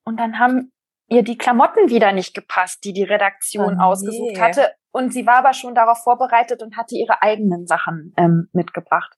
und 0.03 0.19
dann 0.19 0.39
haben 0.39 0.71
ihr 1.07 1.23
die 1.23 1.37
Klamotten 1.37 1.89
wieder 1.89 2.11
nicht 2.11 2.33
gepasst, 2.33 2.83
die 2.83 2.93
die 2.93 3.03
Redaktion 3.03 3.77
oh, 3.79 3.83
ausgesucht 3.83 4.33
nee. 4.33 4.41
hatte 4.41 4.71
und 4.91 5.13
sie 5.13 5.25
war 5.25 5.37
aber 5.37 5.53
schon 5.53 5.73
darauf 5.73 5.99
vorbereitet 6.03 6.61
und 6.61 6.75
hatte 6.75 6.95
ihre 6.95 7.21
eigenen 7.21 7.65
Sachen 7.65 8.13
ähm, 8.17 8.49
mitgebracht. 8.51 9.16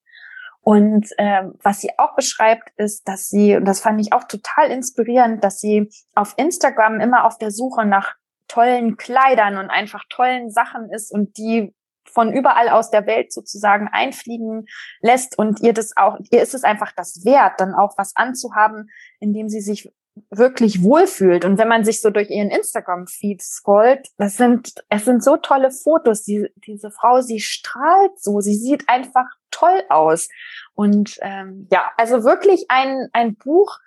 Und 0.61 1.09
ähm, 1.17 1.53
was 1.63 1.79
sie 1.79 1.97
auch 1.97 2.15
beschreibt, 2.15 2.69
ist, 2.77 3.07
dass 3.07 3.29
sie, 3.29 3.55
und 3.55 3.65
das 3.65 3.79
fand 3.79 3.99
ich 4.01 4.13
auch 4.13 4.25
total 4.25 4.69
inspirierend, 4.69 5.43
dass 5.43 5.59
sie 5.59 5.89
auf 6.15 6.33
Instagram 6.37 6.99
immer 6.99 7.25
auf 7.25 7.37
der 7.37 7.51
Suche 7.51 7.85
nach 7.85 8.15
tollen 8.47 8.97
Kleidern 8.97 9.57
und 9.57 9.69
einfach 9.69 10.03
tollen 10.09 10.49
Sachen 10.49 10.91
ist 10.91 11.11
und 11.11 11.37
die 11.37 11.73
von 12.11 12.33
überall 12.33 12.69
aus 12.69 12.89
der 12.89 13.05
Welt 13.05 13.31
sozusagen 13.31 13.87
einfliegen 13.87 14.65
lässt 15.01 15.37
und 15.37 15.61
ihr 15.61 15.73
das 15.73 15.95
auch, 15.95 16.17
ihr 16.31 16.41
ist 16.41 16.55
es 16.55 16.63
einfach 16.63 16.91
das 16.91 17.23
wert, 17.23 17.59
dann 17.59 17.75
auch 17.75 17.97
was 17.97 18.15
anzuhaben, 18.15 18.89
in 19.19 19.33
dem 19.33 19.47
sie 19.47 19.61
sich 19.61 19.91
wirklich 20.29 20.83
wohlfühlt. 20.83 21.45
Und 21.45 21.57
wenn 21.57 21.67
man 21.67 21.83
sich 21.83 22.01
so 22.01 22.09
durch 22.09 22.29
ihren 22.29 22.49
Instagram-Feed 22.49 23.41
scrollt, 23.41 24.07
das 24.17 24.37
sind, 24.37 24.73
es 24.89 25.05
sind 25.05 25.23
so 25.23 25.37
tolle 25.37 25.71
Fotos. 25.71 26.23
Die, 26.23 26.47
diese 26.55 26.91
Frau, 26.91 27.21
sie 27.21 27.39
strahlt 27.39 28.19
so, 28.19 28.41
sie 28.41 28.55
sieht 28.55 28.87
einfach 28.87 29.25
toll 29.51 29.83
aus. 29.89 30.29
Und 30.75 31.17
ähm, 31.21 31.67
ja, 31.71 31.91
also 31.97 32.23
wirklich 32.23 32.65
ein, 32.69 33.07
ein 33.13 33.35
Buch, 33.35 33.79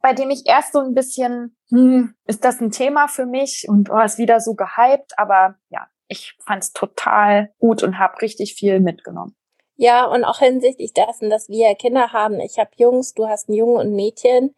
bei 0.00 0.12
dem 0.12 0.30
ich 0.30 0.46
erst 0.46 0.72
so 0.72 0.80
ein 0.80 0.94
bisschen, 0.94 1.56
hm, 1.70 2.14
ist 2.26 2.44
das 2.44 2.60
ein 2.60 2.70
Thema 2.70 3.08
für 3.08 3.26
mich 3.26 3.66
und 3.68 3.90
oh, 3.90 4.00
ist 4.00 4.18
wieder 4.18 4.40
so 4.40 4.54
gehypt, 4.54 5.18
aber 5.18 5.56
ja, 5.68 5.88
ich 6.06 6.36
fand 6.44 6.62
es 6.62 6.72
total 6.72 7.52
gut 7.58 7.82
und 7.82 7.98
habe 7.98 8.20
richtig 8.22 8.54
viel 8.54 8.80
mitgenommen. 8.80 9.34
Ja, 9.76 10.04
und 10.04 10.24
auch 10.24 10.38
hinsichtlich 10.38 10.92
dessen, 10.92 11.30
dass 11.30 11.48
wir 11.48 11.74
Kinder 11.74 12.12
haben. 12.12 12.38
Ich 12.40 12.58
habe 12.58 12.70
Jungs, 12.76 13.14
du 13.14 13.28
hast 13.28 13.48
einen 13.48 13.56
Jungen 13.56 13.76
und 13.76 13.86
ein 13.86 13.96
Mädchen 13.96 14.54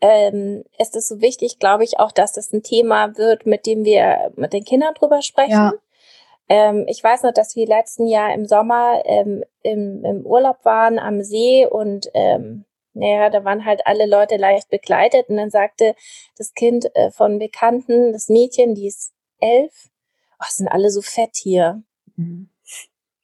ähm, 0.00 0.64
ist 0.78 0.96
es 0.96 1.08
so 1.08 1.20
wichtig, 1.20 1.58
glaube 1.58 1.84
ich, 1.84 1.98
auch, 1.98 2.12
dass 2.12 2.32
das 2.32 2.52
ein 2.52 2.62
Thema 2.62 3.16
wird, 3.16 3.46
mit 3.46 3.66
dem 3.66 3.84
wir 3.84 4.32
mit 4.36 4.52
den 4.52 4.64
Kindern 4.64 4.94
drüber 4.94 5.22
sprechen. 5.22 5.52
Ja. 5.52 5.72
Ähm, 6.48 6.86
ich 6.88 7.02
weiß 7.02 7.22
noch, 7.22 7.32
dass 7.32 7.54
wir 7.54 7.66
letzten 7.66 8.06
Jahr 8.06 8.34
im 8.34 8.46
Sommer 8.46 9.02
ähm, 9.04 9.44
im, 9.62 10.04
im 10.04 10.26
Urlaub 10.26 10.64
waren 10.64 10.98
am 10.98 11.22
See 11.22 11.66
und 11.66 12.08
ähm, 12.14 12.64
naja, 12.92 13.30
da 13.30 13.44
waren 13.44 13.64
halt 13.64 13.86
alle 13.86 14.06
Leute 14.06 14.36
leicht 14.36 14.68
begleitet 14.68 15.28
und 15.28 15.36
dann 15.36 15.50
sagte 15.50 15.94
das 16.36 16.54
Kind 16.54 16.94
äh, 16.96 17.10
von 17.12 17.38
Bekannten, 17.38 18.12
das 18.12 18.28
Mädchen, 18.28 18.74
die 18.74 18.88
ist 18.88 19.12
elf, 19.38 19.90
oh, 20.40 20.46
sind 20.48 20.68
alle 20.68 20.90
so 20.90 21.02
fett 21.02 21.36
hier. 21.36 21.82
Mhm. 22.16 22.48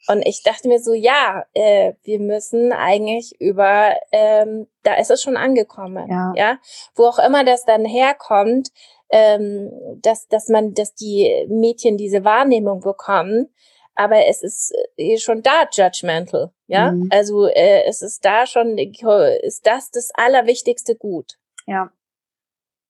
Und 0.09 0.23
ich 0.27 0.43
dachte 0.43 0.69
mir 0.69 0.79
so, 0.81 0.93
ja, 0.95 1.45
äh, 1.53 1.95
wir 2.05 2.21
müssen 2.21 2.73
eigentlich 2.73 3.41
über, 3.41 3.97
ähm, 4.13 4.69
da 4.83 4.95
ist 4.95 5.11
es 5.11 5.23
schon 5.23 5.37
angekommen, 5.37 6.09
ja. 6.09 6.33
ja, 6.37 6.59
wo 6.95 7.07
auch 7.07 7.19
immer 7.19 7.45
das 7.45 7.65
dann 7.65 7.85
herkommt, 7.85 8.69
ähm, 9.11 9.71
dass 10.03 10.29
dass 10.29 10.49
man, 10.49 10.75
dass 10.75 10.95
die 10.95 11.47
Mädchen 11.49 11.97
diese 11.97 12.25
Wahrnehmung 12.25 12.81
bekommen, 12.81 13.49
aber 13.95 14.27
es 14.27 14.43
ist 14.43 14.73
äh, 14.97 15.19
schon 15.19 15.43
da 15.43 15.69
judgmental, 15.73 16.53
ja, 16.67 16.93
mhm. 16.93 17.09
also 17.11 17.47
äh, 17.47 17.85
es 17.87 18.03
ist 18.03 18.25
da 18.25 18.47
schon, 18.47 18.79
ist 18.79 19.67
das 19.67 19.91
das 19.91 20.11
allerwichtigste 20.15 20.95
Gut, 20.97 21.35
ja. 21.67 21.91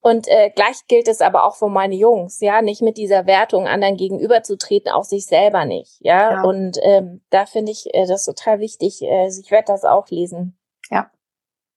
Und 0.07 0.29
äh, 0.29 0.51
gleich 0.51 0.87
gilt 0.87 1.09
es 1.09 1.21
aber 1.21 1.43
auch 1.43 1.57
für 1.57 1.69
meine 1.69 1.97
Jungs, 1.97 2.39
ja, 2.39 2.63
nicht 2.63 2.81
mit 2.81 2.97
dieser 2.97 3.27
Wertung 3.27 3.67
anderen 3.67 3.97
gegenüberzutreten, 3.97 4.93
auch 4.93 5.03
sich 5.03 5.27
selber 5.27 5.65
nicht, 5.65 5.97
ja. 5.99 6.31
ja. 6.31 6.43
Und 6.45 6.79
ähm, 6.83 7.23
da 7.31 7.45
finde 7.45 7.73
ich 7.73 7.93
äh, 7.93 8.07
das 8.07 8.25
total 8.25 8.61
wichtig. 8.61 9.03
Äh, 9.03 9.27
ich 9.27 9.51
werde 9.51 9.67
das 9.67 9.85
auch 9.85 10.09
lesen. 10.09 10.57
Ja. 10.91 11.11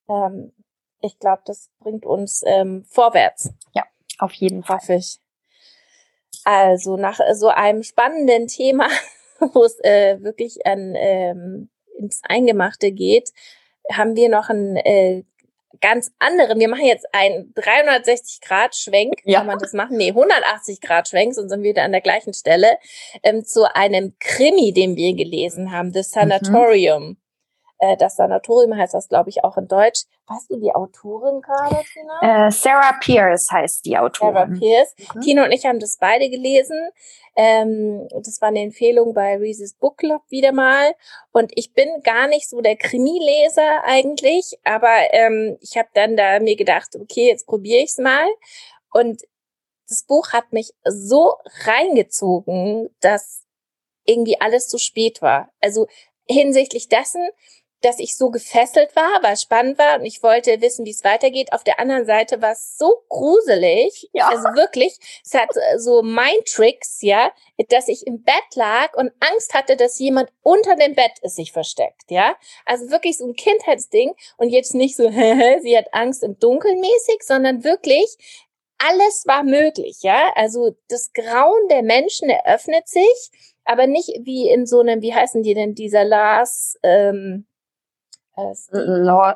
Ähm, 0.08 0.54
ich 1.02 1.18
glaube, 1.18 1.42
das 1.48 1.72
bringt 1.80 2.06
uns 2.06 2.44
ähm, 2.46 2.86
vorwärts. 2.88 3.50
Ja, 3.74 3.86
auf 4.20 4.34
jeden 4.34 4.62
Fall. 4.62 4.78
Hoffe 4.78 4.94
ich. 4.94 5.18
Also 6.44 6.98
nach 6.98 7.20
so 7.34 7.48
einem 7.48 7.82
spannenden 7.82 8.46
Thema, 8.46 8.90
wo 9.54 9.64
es 9.64 9.80
äh, 9.80 10.22
wirklich 10.22 10.68
an, 10.68 10.94
ähm, 10.96 11.72
ins 11.98 12.22
Eingemachte 12.30 12.92
geht, 12.92 13.32
haben 13.92 14.16
wir 14.16 14.30
noch 14.30 14.50
ein 14.50 14.76
äh, 14.76 15.24
ganz 15.82 16.12
anderen. 16.20 16.60
Wir 16.60 16.70
machen 16.70 16.86
jetzt 16.86 17.08
einen 17.14 17.54
360 17.56 18.42
Grad 18.42 18.76
Schwenk, 18.76 19.22
ja. 19.24 19.40
kann 19.40 19.48
man 19.48 19.60
das 19.60 19.74
machen? 19.74 19.98
Nee, 19.98 20.10
180 20.10 20.82
Grad 20.82 21.08
Schwenk, 21.08 21.34
sonst 21.34 21.50
sind 21.50 21.64
wir 21.64 21.72
wieder 21.72 21.84
an 21.84 21.92
der 21.92 22.02
gleichen 22.02 22.34
Stelle, 22.34 22.78
ähm, 23.24 23.46
zu 23.46 23.74
einem 23.76 24.16
Krimi, 24.20 24.74
den 24.74 24.96
wir 24.96 25.16
gelesen 25.16 25.72
haben, 25.72 25.94
The 25.94 26.04
Sanatorium. 26.04 27.04
Mhm. 27.04 27.18
Äh, 27.80 27.98
das 27.98 28.18
Sanatorium 28.18 28.78
heißt 28.78 28.94
das, 28.94 29.08
glaube 29.08 29.30
ich, 29.30 29.44
auch 29.44 29.58
in 29.58 29.68
Deutsch. 29.68 30.04
Weißt 30.28 30.52
du 30.52 30.60
die 30.60 30.74
Autorin 30.74 31.42
gerade, 31.42 31.84
Tina? 31.92 32.48
Äh, 32.48 32.52
Sarah 32.52 32.98
Pierce 33.00 33.52
heißt 33.52 33.86
die 33.86 33.98
Autorin. 33.98 34.34
Sarah 34.34 34.46
Pierce. 34.48 34.96
Mhm. 35.16 35.22
Tino 35.22 35.44
und 35.44 35.52
ich 35.52 35.66
haben 35.66 35.80
das 35.80 35.98
beide 35.98 36.30
gelesen. 36.30 36.78
Ähm, 37.36 38.08
das 38.12 38.42
war 38.42 38.50
eine 38.50 38.62
Empfehlung 38.62 39.14
bei 39.14 39.38
Reese's 39.38 39.74
Book 39.74 39.98
Club 39.98 40.22
wieder 40.30 40.52
mal. 40.52 40.94
Und 41.32 41.52
ich 41.56 41.74
bin 41.74 41.88
gar 42.04 42.28
nicht 42.28 42.50
so 42.50 42.60
der 42.60 42.76
Krimileser 42.76 43.84
eigentlich, 43.86 44.60
aber 44.66 44.96
ähm, 45.12 45.58
ich 45.62 45.78
habe 45.78 45.90
dann 45.94 46.18
da 46.18 46.40
mir 46.40 46.58
gedacht, 46.58 46.96
okay, 47.00 47.28
jetzt 47.28 47.48
probiere 47.48 47.82
ich's 47.82 47.98
mal. 47.98 48.28
Und 48.92 49.24
das 49.88 50.04
Buch 50.04 50.34
hat 50.34 50.52
mich 50.52 50.74
so 50.84 51.36
reingezogen, 51.66 52.90
dass 53.00 53.46
irgendwie 54.06 54.40
alles 54.42 54.68
zu 54.68 54.78
spät 54.78 55.22
war. 55.22 55.52
Also 55.62 55.88
hinsichtlich 56.28 56.90
dessen, 56.90 57.28
dass 57.82 58.00
ich 58.00 58.18
so 58.18 58.30
gefesselt 58.30 58.96
war, 58.96 59.24
weil 59.24 59.34
es 59.34 59.42
spannend 59.42 59.78
war 59.78 60.00
und 60.00 60.06
ich 60.06 60.22
wollte 60.22 60.62
wissen, 60.62 60.86
wie 60.86 60.92
es 60.92 61.04
weitergeht. 61.04 61.54
Auf 61.54 61.64
der 61.64 61.80
anderen 61.80 62.06
Seite 62.06 62.42
war 62.42 62.52
es 62.52 62.78
so 62.78 63.04
gruselig, 63.08 64.10
ja. 64.14 64.28
also 64.28 64.44
wirklich, 64.56 64.98
es 65.24 65.34
hat 65.34 65.50
äh, 65.56 65.80
so 65.80 66.02
Mind-Tricks, 66.02 67.02
ja, 67.02 67.32
dass 67.70 67.88
ich 67.88 68.06
im 68.06 68.24
Bett 68.24 68.56
lag 68.56 68.94
und 68.96 69.12
Angst 69.20 69.54
hatte, 69.54 69.78
dass 69.78 70.00
jemand 70.00 70.30
unter 70.42 70.76
dem 70.76 70.96
Bett 70.96 71.20
ist 71.22 71.36
sich 71.36 71.52
versteckt, 71.52 72.10
ja. 72.10 72.36
Also 72.66 72.90
wirklich 72.90 73.18
so 73.18 73.26
ein 73.26 73.36
Kindheitsding 73.36 74.14
und 74.38 74.50
jetzt 74.50 74.76
nicht 74.76 74.96
so, 74.96 75.10
sie 75.62 75.78
hat 75.78 75.94
Angst 75.94 76.24
im 76.24 76.38
Dunkeln 76.40 76.80
mäßig, 76.80 77.22
sondern 77.22 77.64
wirklich, 77.64 78.18
alles 78.80 79.26
war 79.26 79.44
möglich, 79.44 79.98
ja. 80.02 80.32
Also 80.36 80.76
das 80.88 81.14
Grauen 81.14 81.68
der 81.70 81.84
Menschen 81.84 82.30
eröffnet 82.30 82.88
sich, 82.88 83.32
aber 83.66 83.88
nicht 83.88 84.10
wie 84.24 84.50
in 84.50 84.66
so 84.66 84.80
einem, 84.80 85.02
wie 85.02 85.14
heißen 85.14 85.44
die 85.44 85.54
denn, 85.54 85.76
dieser 85.76 86.04
Lars, 86.04 86.78
ähm, 86.84 87.46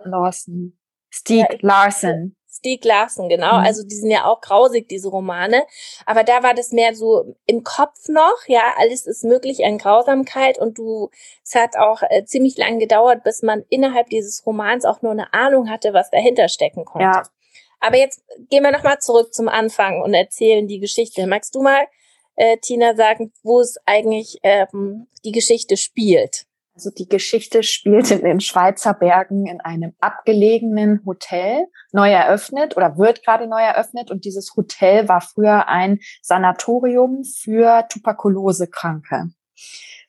Lawson. 0.05 0.77
Stieg 1.09 1.45
ja, 1.51 1.57
Larsen. 1.62 2.35
Stieg 2.50 2.83
Larsen, 2.85 3.29
genau. 3.29 3.59
Mhm. 3.59 3.65
Also 3.65 3.83
die 3.83 3.95
sind 3.95 4.09
ja 4.09 4.25
auch 4.25 4.41
grausig, 4.41 4.89
diese 4.89 5.09
Romane. 5.09 5.63
Aber 6.07 6.23
da 6.23 6.41
war 6.41 6.55
das 6.55 6.71
mehr 6.71 6.95
so 6.95 7.35
im 7.45 7.63
Kopf 7.63 8.07
noch, 8.07 8.38
ja, 8.47 8.73
alles 8.77 9.05
ist 9.05 9.23
möglich 9.23 9.63
an 9.63 9.77
Grausamkeit 9.77 10.57
und 10.57 10.77
du, 10.77 11.09
es 11.43 11.53
hat 11.53 11.77
auch 11.77 12.01
äh, 12.09 12.25
ziemlich 12.25 12.57
lang 12.57 12.79
gedauert, 12.79 13.23
bis 13.23 13.43
man 13.43 13.63
innerhalb 13.69 14.09
dieses 14.09 14.43
Romans 14.45 14.85
auch 14.85 15.03
nur 15.03 15.12
eine 15.12 15.33
Ahnung 15.33 15.69
hatte, 15.69 15.93
was 15.93 16.09
dahinter 16.09 16.47
stecken 16.47 16.83
konnte. 16.85 17.05
Ja. 17.05 17.23
Aber 17.79 17.97
jetzt 17.97 18.23
gehen 18.50 18.63
wir 18.63 18.71
nochmal 18.71 19.00
zurück 19.00 19.33
zum 19.33 19.50
Anfang 19.50 20.01
und 20.01 20.15
erzählen 20.15 20.67
die 20.67 20.79
Geschichte. 20.79 21.27
Magst 21.27 21.53
du 21.53 21.62
mal, 21.62 21.85
äh, 22.35 22.57
Tina, 22.57 22.95
sagen, 22.95 23.33
wo 23.43 23.59
es 23.59 23.77
eigentlich 23.85 24.39
ähm, 24.41 25.07
die 25.23 25.31
Geschichte 25.31 25.77
spielt? 25.77 26.45
Also 26.75 26.89
die 26.89 27.07
Geschichte 27.07 27.61
spielt 27.61 28.09
in 28.09 28.23
den 28.23 28.39
Schweizer 28.39 28.95
Bergen 28.95 29.45
in 29.45 29.61
einem 29.61 29.93
abgelegenen 29.99 31.01
Hotel, 31.05 31.67
neu 31.91 32.09
eröffnet 32.09 32.75
oder 32.75 32.97
wird 32.97 33.23
gerade 33.23 33.47
neu 33.47 33.61
eröffnet. 33.61 34.09
Und 34.09 34.25
dieses 34.25 34.55
Hotel 34.55 35.07
war 35.07 35.21
früher 35.21 35.67
ein 35.67 35.99
Sanatorium 36.23 37.23
für 37.23 37.85
Tuberkulosekranke. 37.89 39.29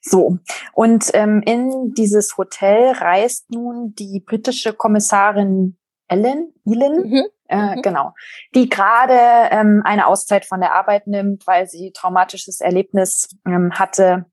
So, 0.01 0.39
und 0.73 1.11
ähm, 1.15 1.43
in 1.45 1.93
dieses 1.95 2.37
Hotel 2.37 2.93
reist 2.93 3.51
nun 3.51 3.95
die 3.95 4.21
britische 4.21 4.73
Kommissarin 4.73 5.79
Ellen, 6.09 6.53
Ellen, 6.67 7.09
mhm. 7.09 7.25
Äh, 7.47 7.77
mhm. 7.77 7.83
genau, 7.83 8.13
die 8.55 8.69
gerade 8.69 9.19
ähm, 9.51 9.83
eine 9.85 10.07
Auszeit 10.07 10.45
von 10.47 10.61
der 10.61 10.75
Arbeit 10.75 11.07
nimmt, 11.07 11.47
weil 11.47 11.67
sie 11.67 11.93
traumatisches 11.93 12.61
Erlebnis 12.61 13.29
ähm, 13.47 13.73
hatte 13.73 14.27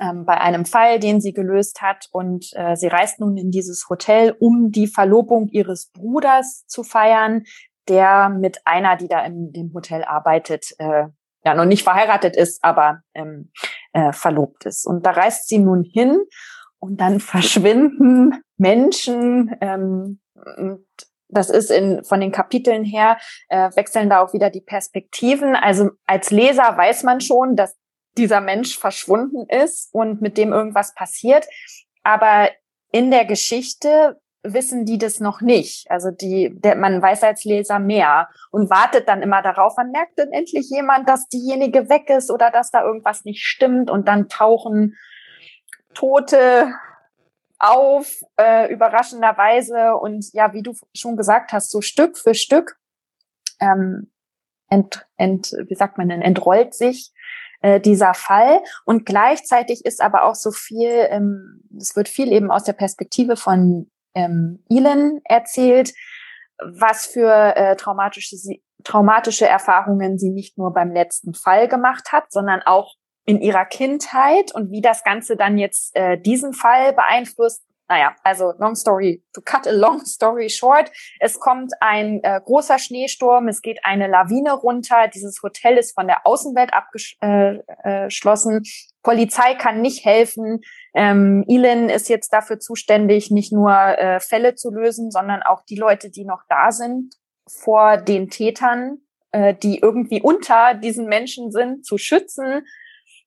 ähm, 0.00 0.24
bei 0.24 0.40
einem 0.40 0.64
Fall, 0.64 0.98
den 0.98 1.20
sie 1.20 1.32
gelöst 1.32 1.82
hat. 1.82 2.08
Und 2.12 2.50
äh, 2.54 2.76
sie 2.76 2.88
reist 2.88 3.20
nun 3.20 3.36
in 3.36 3.50
dieses 3.50 3.88
Hotel, 3.88 4.34
um 4.38 4.70
die 4.70 4.86
Verlobung 4.86 5.48
ihres 5.48 5.90
Bruders 5.92 6.64
zu 6.66 6.82
feiern, 6.82 7.44
der 7.88 8.28
mit 8.28 8.58
einer, 8.64 8.96
die 8.96 9.08
da 9.08 9.24
in 9.24 9.52
dem 9.52 9.72
Hotel 9.72 10.04
arbeitet, 10.04 10.74
äh, 10.78 11.04
ja 11.44 11.54
noch 11.54 11.64
nicht 11.64 11.84
verheiratet 11.84 12.36
ist, 12.36 12.62
aber 12.62 13.02
ähm, 13.14 13.50
äh, 13.92 14.12
verlobt 14.12 14.66
ist. 14.66 14.86
Und 14.86 15.06
da 15.06 15.12
reist 15.12 15.48
sie 15.48 15.58
nun 15.58 15.84
hin 15.84 16.20
und 16.78 17.00
dann 17.00 17.20
verschwinden 17.20 18.42
Menschen. 18.56 19.54
Ähm, 19.60 20.20
das 21.28 21.50
ist 21.50 21.70
in, 21.70 22.04
von 22.04 22.20
den 22.20 22.32
Kapiteln 22.32 22.84
her, 22.84 23.18
äh, 23.48 23.70
wechseln 23.74 24.10
da 24.10 24.20
auch 24.20 24.32
wieder 24.32 24.50
die 24.50 24.60
Perspektiven. 24.60 25.56
Also 25.56 25.90
als 26.06 26.30
Leser 26.30 26.76
weiß 26.76 27.02
man 27.02 27.20
schon, 27.20 27.56
dass 27.56 27.76
dieser 28.18 28.40
Mensch 28.40 28.78
verschwunden 28.78 29.46
ist 29.48 29.92
und 29.92 30.22
mit 30.22 30.38
dem 30.38 30.52
irgendwas 30.52 30.94
passiert. 30.94 31.46
Aber 32.02 32.50
in 32.92 33.10
der 33.10 33.24
Geschichte 33.24 34.20
wissen 34.42 34.84
die 34.84 34.98
das 34.98 35.20
noch 35.20 35.40
nicht. 35.40 35.90
Also 35.90 36.10
die, 36.10 36.52
der, 36.54 36.76
man 36.76 37.02
weiß 37.02 37.22
als 37.24 37.44
Leser 37.44 37.78
mehr 37.78 38.28
und 38.50 38.70
wartet 38.70 39.08
dann 39.08 39.22
immer 39.22 39.42
darauf, 39.42 39.76
man 39.76 39.90
merkt 39.90 40.18
dann 40.18 40.30
endlich 40.30 40.70
jemand, 40.70 41.08
dass 41.08 41.28
diejenige 41.28 41.88
weg 41.88 42.08
ist 42.10 42.30
oder 42.30 42.50
dass 42.50 42.70
da 42.70 42.84
irgendwas 42.84 43.24
nicht 43.24 43.44
stimmt 43.44 43.90
und 43.90 44.06
dann 44.08 44.28
tauchen 44.28 44.96
Tote 45.94 46.72
auf, 47.58 48.20
äh, 48.36 48.72
überraschenderweise 48.72 49.96
und 49.96 50.32
ja, 50.32 50.52
wie 50.52 50.62
du 50.62 50.74
schon 50.94 51.16
gesagt 51.16 51.52
hast, 51.52 51.70
so 51.70 51.80
Stück 51.80 52.18
für 52.18 52.34
Stück 52.34 52.78
ähm, 53.60 54.12
ent, 54.68 55.06
ent, 55.16 55.52
wie 55.66 55.74
sagt 55.74 55.96
man 55.96 56.08
denn, 56.08 56.22
entrollt 56.22 56.74
sich 56.74 57.12
äh, 57.62 57.80
dieser 57.80 58.14
Fall. 58.14 58.60
Und 58.84 59.06
gleichzeitig 59.06 59.84
ist 59.84 60.00
aber 60.00 60.24
auch 60.24 60.34
so 60.34 60.50
viel, 60.50 60.90
ähm, 61.10 61.62
es 61.78 61.96
wird 61.96 62.08
viel 62.08 62.32
eben 62.32 62.50
aus 62.50 62.64
der 62.64 62.72
Perspektive 62.72 63.36
von 63.36 63.90
ähm, 64.14 64.64
Elon 64.68 65.20
erzählt, 65.24 65.92
was 66.58 67.06
für 67.06 67.54
äh, 67.56 67.76
traumatische, 67.76 68.36
traumatische 68.82 69.46
Erfahrungen 69.46 70.18
sie 70.18 70.30
nicht 70.30 70.56
nur 70.58 70.72
beim 70.72 70.90
letzten 70.90 71.34
Fall 71.34 71.68
gemacht 71.68 72.12
hat, 72.12 72.32
sondern 72.32 72.62
auch 72.62 72.94
in 73.26 73.40
ihrer 73.40 73.64
Kindheit 73.64 74.54
und 74.54 74.70
wie 74.70 74.80
das 74.80 75.02
Ganze 75.02 75.36
dann 75.36 75.58
jetzt 75.58 75.94
äh, 75.96 76.16
diesen 76.16 76.54
Fall 76.54 76.92
beeinflusst, 76.92 77.65
naja, 77.88 78.14
also 78.24 78.52
long 78.58 78.74
story, 78.74 79.22
to 79.32 79.40
cut 79.40 79.66
a 79.66 79.72
long 79.72 80.04
story 80.04 80.48
short, 80.48 80.90
es 81.20 81.38
kommt 81.38 81.72
ein 81.80 82.20
äh, 82.22 82.40
großer 82.44 82.78
Schneesturm, 82.78 83.48
es 83.48 83.62
geht 83.62 83.84
eine 83.84 84.08
Lawine 84.08 84.52
runter, 84.52 85.08
dieses 85.08 85.42
Hotel 85.42 85.78
ist 85.78 85.94
von 85.94 86.06
der 86.06 86.26
Außenwelt 86.26 86.72
abgeschlossen, 86.72 88.52
äh, 88.52 88.58
äh, 88.58 88.62
Polizei 89.02 89.54
kann 89.54 89.82
nicht 89.82 90.04
helfen, 90.04 90.60
ähm, 90.94 91.44
Elin 91.46 91.88
ist 91.88 92.08
jetzt 92.08 92.32
dafür 92.32 92.58
zuständig, 92.58 93.30
nicht 93.30 93.52
nur 93.52 93.70
äh, 93.72 94.18
Fälle 94.18 94.56
zu 94.56 94.70
lösen, 94.70 95.10
sondern 95.10 95.42
auch 95.42 95.62
die 95.64 95.76
Leute, 95.76 96.10
die 96.10 96.24
noch 96.24 96.42
da 96.48 96.72
sind, 96.72 97.14
vor 97.48 97.98
den 97.98 98.30
Tätern, 98.30 98.98
äh, 99.30 99.54
die 99.54 99.78
irgendwie 99.78 100.20
unter 100.20 100.74
diesen 100.74 101.06
Menschen 101.06 101.52
sind, 101.52 101.86
zu 101.86 101.98
schützen. 101.98 102.66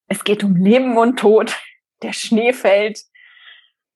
Es 0.07 0.23
geht 0.23 0.43
um 0.43 0.55
Leben 0.57 0.97
und 0.97 1.17
Tod. 1.17 1.55
Der 2.01 2.13
Schnee 2.13 2.51
fällt 2.51 2.99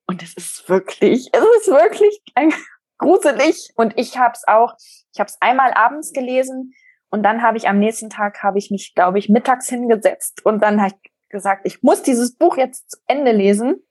und 0.07 0.21
es 0.21 0.33
ist 0.35 0.69
wirklich, 0.69 1.29
es 1.31 1.43
ist 1.57 1.67
wirklich 1.67 2.21
gruselig. 2.97 3.71
Und 3.75 3.93
ich 3.97 4.17
habe 4.17 4.33
es 4.33 4.47
auch, 4.47 4.75
ich 5.13 5.19
habe 5.19 5.27
es 5.27 5.37
einmal 5.41 5.73
abends 5.73 6.13
gelesen 6.13 6.73
und 7.09 7.23
dann 7.23 7.41
habe 7.41 7.57
ich 7.57 7.67
am 7.67 7.79
nächsten 7.79 8.09
Tag, 8.09 8.43
habe 8.43 8.57
ich 8.57 8.71
mich, 8.71 8.93
glaube 8.95 9.19
ich, 9.19 9.29
mittags 9.29 9.69
hingesetzt 9.69 10.45
und 10.45 10.61
dann 10.61 10.81
habe 10.81 10.95
ich 11.01 11.11
gesagt, 11.29 11.65
ich 11.65 11.81
muss 11.81 12.03
dieses 12.03 12.35
Buch 12.35 12.57
jetzt 12.57 12.91
zu 12.91 12.97
Ende 13.07 13.31
lesen, 13.31 13.83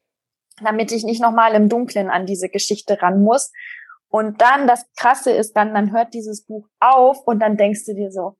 damit 0.62 0.92
ich 0.92 1.04
nicht 1.04 1.20
nochmal 1.20 1.54
im 1.54 1.68
Dunkeln 1.68 2.10
an 2.10 2.26
diese 2.26 2.48
Geschichte 2.48 3.00
ran 3.02 3.22
muss. 3.22 3.52
Und 4.08 4.40
dann, 4.42 4.66
das 4.66 4.84
Krasse 4.96 5.32
ist 5.32 5.54
dann, 5.54 5.72
dann 5.74 5.92
hört 5.92 6.14
dieses 6.14 6.44
Buch 6.44 6.68
auf 6.80 7.20
und 7.26 7.40
dann 7.40 7.56
denkst 7.56 7.86
du 7.86 7.94
dir 7.94 8.10
so, 8.10 8.36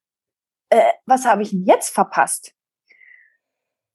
äh, 0.68 0.82
was 1.06 1.24
habe 1.24 1.42
ich 1.42 1.50
denn 1.50 1.64
jetzt 1.64 1.94
verpasst? 1.94 2.54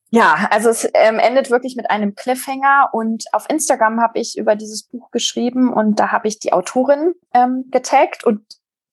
Ja, 0.10 0.48
also 0.52 0.70
es 0.70 0.89
ähm, 0.93 1.20
endet 1.20 1.52
wirklich 1.52 1.76
mit 1.76 1.89
einem 1.89 2.15
Cliffhanger 2.15 2.89
und 2.93 3.26
auf 3.34 3.50
Instagram 3.50 4.00
habe 4.00 4.20
ich 4.20 4.38
über 4.38 4.56
dieses 4.56 4.84
Buch 4.84 5.12
geschrieben 5.12 5.74
und 5.74 6.00
da 6.00 6.12
habe 6.12 6.30
ich 6.30 6.39
die 6.39 6.54
Autorin 6.54 7.13
ähm, 7.34 7.65
getaggt 7.72 8.24
und 8.24 8.41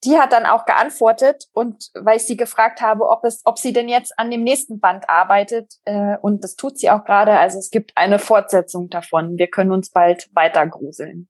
die 0.05 0.19
hat 0.19 0.33
dann 0.33 0.45
auch 0.45 0.67
geantwortet 0.67 1.49
und 1.53 1.91
weil 1.95 2.17
ich 2.17 2.27
sie 2.27 2.37
gefragt 2.37 2.81
habe, 2.81 3.09
ob 3.09 3.25
es, 3.25 3.43
ob 3.45 3.59
sie 3.59 3.73
denn 3.73 3.89
jetzt 3.89 4.19
an 4.19 4.31
dem 4.31 4.43
nächsten 4.43 4.81
Band 4.81 5.09
arbeitet 5.09 5.75
äh, 5.85 6.17
und 6.21 6.43
das 6.43 6.57
tut 6.57 6.79
sie 6.79 6.91
auch 6.91 7.05
gerade. 7.05 7.39
Also 7.39 7.59
es 7.59 7.71
gibt 7.71 7.93
eine 7.97 8.19
Fortsetzung 8.19 8.91
davon. 8.91 9.39
Wir 9.39 9.47
können 9.47 9.73
uns 9.73 9.91
bald 9.91 10.29
weiter 10.35 10.67
gruseln. 10.67 11.29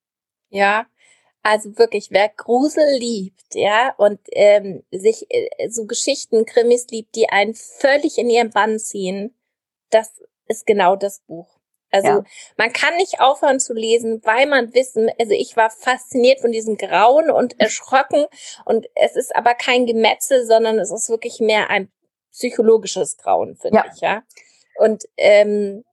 Ja, 0.49 0.87
also 1.43 1.77
wirklich, 1.79 2.09
wer 2.11 2.31
Grusel 2.31 2.87
liebt, 2.99 3.55
ja, 3.55 3.95
und 3.99 4.19
ähm, 4.33 4.83
sich 4.91 5.27
äh, 5.29 5.69
so 5.69 5.85
Geschichten, 5.85 6.47
Krimis 6.47 6.87
liebt, 6.91 7.15
die 7.17 7.29
einen 7.29 7.55
völlig 7.55 8.17
in 8.17 8.31
ihren 8.31 8.51
Bann 8.51 8.79
ziehen, 8.79 9.35
das 9.95 10.13
ist 10.47 10.67
genau 10.67 10.97
das 10.97 11.21
Buch. 11.21 11.49
Also 11.91 12.09
ja. 12.09 12.25
man 12.57 12.73
kann 12.73 12.97
nicht 12.97 13.21
aufhören 13.21 13.61
zu 13.61 13.73
lesen, 13.73 14.21
weil 14.25 14.47
man 14.47 14.75
wissen, 14.75 15.09
also 15.19 15.33
ich 15.33 15.57
war 15.57 15.71
fasziniert 15.71 16.41
von 16.41 16.51
diesem 16.51 16.77
Grauen 16.77 17.31
und 17.31 17.61
erschrocken 17.61 18.27
und 18.65 18.87
es 18.97 19.15
ist 19.15 19.35
aber 19.37 19.55
kein 19.55 19.87
Gemetzel, 19.87 20.45
sondern 20.45 20.81
es 20.81 20.91
ist 20.91 21.09
wirklich 21.09 21.39
mehr 21.39 21.71
ein 21.71 21.89
psychologisches 22.33 23.17
Grauen, 23.17 23.55
finde 23.57 23.77
ja. 23.77 23.85
ich, 23.95 24.01
ja. 24.01 24.23
Und 24.77 25.05
ähm, 25.17 25.85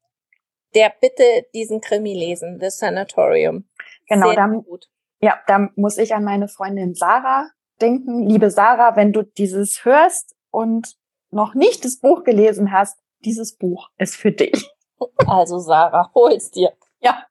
der 0.73 0.91
bitte 0.99 1.45
diesen 1.53 1.81
Krimi 1.81 2.15
lesen, 2.15 2.59
The 2.59 2.71
Sanatorium. 2.71 3.69
Genau, 4.07 4.27
Sehr 4.27 4.35
dann, 4.35 4.63
gut. 4.63 4.89
ja, 5.19 5.39
da 5.45 5.69
muss 5.75 5.99
ich 5.99 6.15
an 6.15 6.23
meine 6.23 6.47
Freundin 6.47 6.95
Sarah 6.95 7.51
denken. 7.79 8.27
Liebe 8.27 8.49
Sarah, 8.49 8.95
wenn 8.95 9.13
du 9.13 9.21
dieses 9.21 9.85
hörst 9.85 10.35
und 10.49 10.95
noch 11.29 11.53
nicht 11.53 11.85
das 11.85 11.99
Buch 11.99 12.23
gelesen 12.23 12.71
hast, 12.71 12.97
dieses 13.25 13.55
Buch 13.57 13.89
ist 13.97 14.15
für 14.15 14.31
dich. 14.31 14.69
Also 15.25 15.57
Sarah, 15.57 16.12
hol's 16.13 16.51
dir. 16.51 16.73
Ja. 16.99 17.23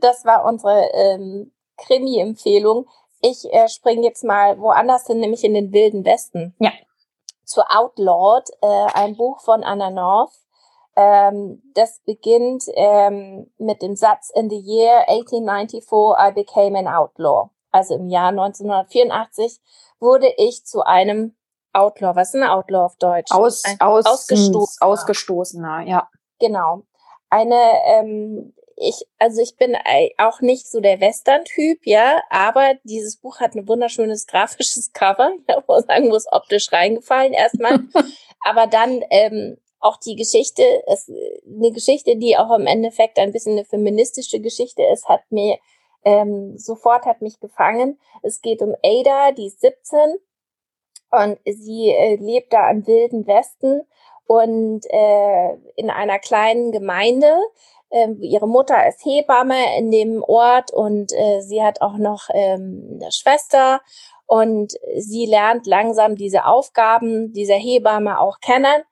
Das 0.00 0.24
war 0.24 0.46
unsere 0.46 0.88
ähm, 0.94 1.52
Krimi-Empfehlung. 1.76 2.86
Ich 3.20 3.44
äh, 3.52 3.68
springe 3.68 4.06
jetzt 4.06 4.24
mal 4.24 4.58
woanders 4.58 5.06
hin, 5.06 5.20
nämlich 5.20 5.44
in 5.44 5.52
den 5.52 5.72
Wilden 5.72 6.06
Westen. 6.06 6.54
Ja. 6.58 6.72
Zu 7.44 7.60
Outlawed, 7.68 8.48
äh, 8.62 8.86
ein 8.94 9.14
Buch 9.14 9.40
von 9.40 9.62
Anna 9.62 9.90
North. 9.90 10.32
Ähm, 10.96 11.62
das 11.74 12.00
beginnt 12.06 12.64
ähm, 12.74 13.50
mit 13.58 13.82
dem 13.82 13.96
Satz 13.96 14.30
In 14.34 14.48
the 14.48 14.58
year 14.58 15.08
1894 15.08 15.84
I 15.92 16.32
became 16.32 16.78
an 16.78 16.86
outlaw. 16.86 17.50
Also 17.70 17.96
im 17.96 18.08
Jahr 18.08 18.28
1984 18.28 19.60
wurde 19.98 20.32
ich 20.36 20.64
zu 20.64 20.82
einem 20.82 21.34
Outlaw. 21.74 22.14
Was 22.14 22.34
ist 22.34 22.40
ein 22.40 22.48
Outlaw 22.48 22.86
auf 22.86 22.96
Deutsch? 22.96 23.30
Aus, 23.30 23.62
aus, 23.80 24.06
ausgestoßener. 24.06 24.86
Ausgestoßener, 24.86 25.80
ja. 25.86 26.08
Genau. 26.38 26.82
Eine, 27.30 27.60
ähm, 27.86 28.54
ich, 28.76 29.06
also 29.18 29.40
ich 29.40 29.56
bin 29.56 29.76
auch 30.18 30.40
nicht 30.40 30.68
so 30.68 30.80
der 30.80 31.00
Western-Typ, 31.00 31.80
ja, 31.84 32.22
aber 32.30 32.74
dieses 32.84 33.16
Buch 33.16 33.40
hat 33.40 33.54
ein 33.54 33.68
wunderschönes 33.68 34.26
grafisches 34.26 34.92
Cover. 34.94 35.32
Ich 35.48 35.68
muss 35.68 35.84
sagen, 35.84 36.10
wo 36.10 36.16
es 36.16 36.30
optisch 36.30 36.72
reingefallen 36.72 37.32
erstmal. 37.32 37.80
aber 38.44 38.66
dann 38.66 39.02
ähm, 39.10 39.58
auch 39.80 39.98
die 39.98 40.16
Geschichte, 40.16 40.62
ist 40.92 41.10
eine 41.46 41.70
Geschichte, 41.72 42.16
die 42.16 42.36
auch 42.36 42.56
im 42.56 42.66
Endeffekt 42.66 43.18
ein 43.18 43.32
bisschen 43.32 43.52
eine 43.52 43.64
feministische 43.64 44.40
Geschichte 44.40 44.82
ist, 44.92 45.08
hat 45.08 45.20
mir 45.30 45.58
ähm, 46.04 46.56
sofort 46.58 47.06
hat 47.06 47.22
mich 47.22 47.40
gefangen. 47.40 47.98
Es 48.22 48.40
geht 48.40 48.62
um 48.62 48.74
Ada, 48.82 49.32
die 49.32 49.46
ist 49.46 49.60
17 49.60 50.16
und 51.22 51.38
sie 51.44 51.90
äh, 51.90 52.16
lebt 52.16 52.52
da 52.52 52.70
im 52.70 52.86
wilden 52.86 53.26
Westen 53.26 53.82
und 54.26 54.82
äh, 54.88 55.54
in 55.76 55.90
einer 55.90 56.18
kleinen 56.18 56.72
Gemeinde. 56.72 57.32
Äh, 57.90 58.08
ihre 58.20 58.48
Mutter 58.48 58.86
ist 58.86 59.04
Hebamme 59.04 59.78
in 59.78 59.90
dem 59.90 60.22
Ort 60.22 60.72
und 60.72 61.12
äh, 61.12 61.40
sie 61.40 61.62
hat 61.62 61.80
auch 61.80 61.96
noch 61.96 62.28
ähm, 62.32 62.98
eine 63.00 63.12
Schwester 63.12 63.80
und 64.26 64.72
sie 64.96 65.26
lernt 65.26 65.66
langsam 65.66 66.16
diese 66.16 66.46
Aufgaben 66.46 67.32
dieser 67.32 67.56
Hebamme 67.56 68.18
auch 68.20 68.40
kennen. 68.40 68.82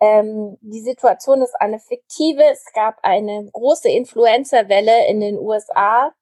Ähm, 0.00 0.58
die 0.60 0.82
Situation 0.82 1.42
ist 1.42 1.54
eine 1.58 1.78
fiktive. 1.78 2.44
Es 2.52 2.72
gab 2.72 2.98
eine 3.02 3.48
große 3.52 3.88
Influenza-Welle 3.88 5.08
in 5.08 5.20
den 5.20 5.38
USA 5.38 6.12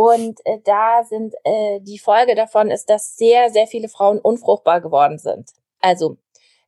und 0.00 0.40
äh, 0.46 0.56
da 0.64 1.04
sind 1.04 1.34
äh, 1.44 1.78
die 1.82 1.98
Folge 1.98 2.34
davon 2.34 2.70
ist, 2.70 2.88
dass 2.88 3.18
sehr, 3.18 3.50
sehr 3.50 3.66
viele 3.66 3.90
Frauen 3.90 4.18
unfruchtbar 4.18 4.80
geworden 4.80 5.18
sind. 5.18 5.50
Also 5.78 6.16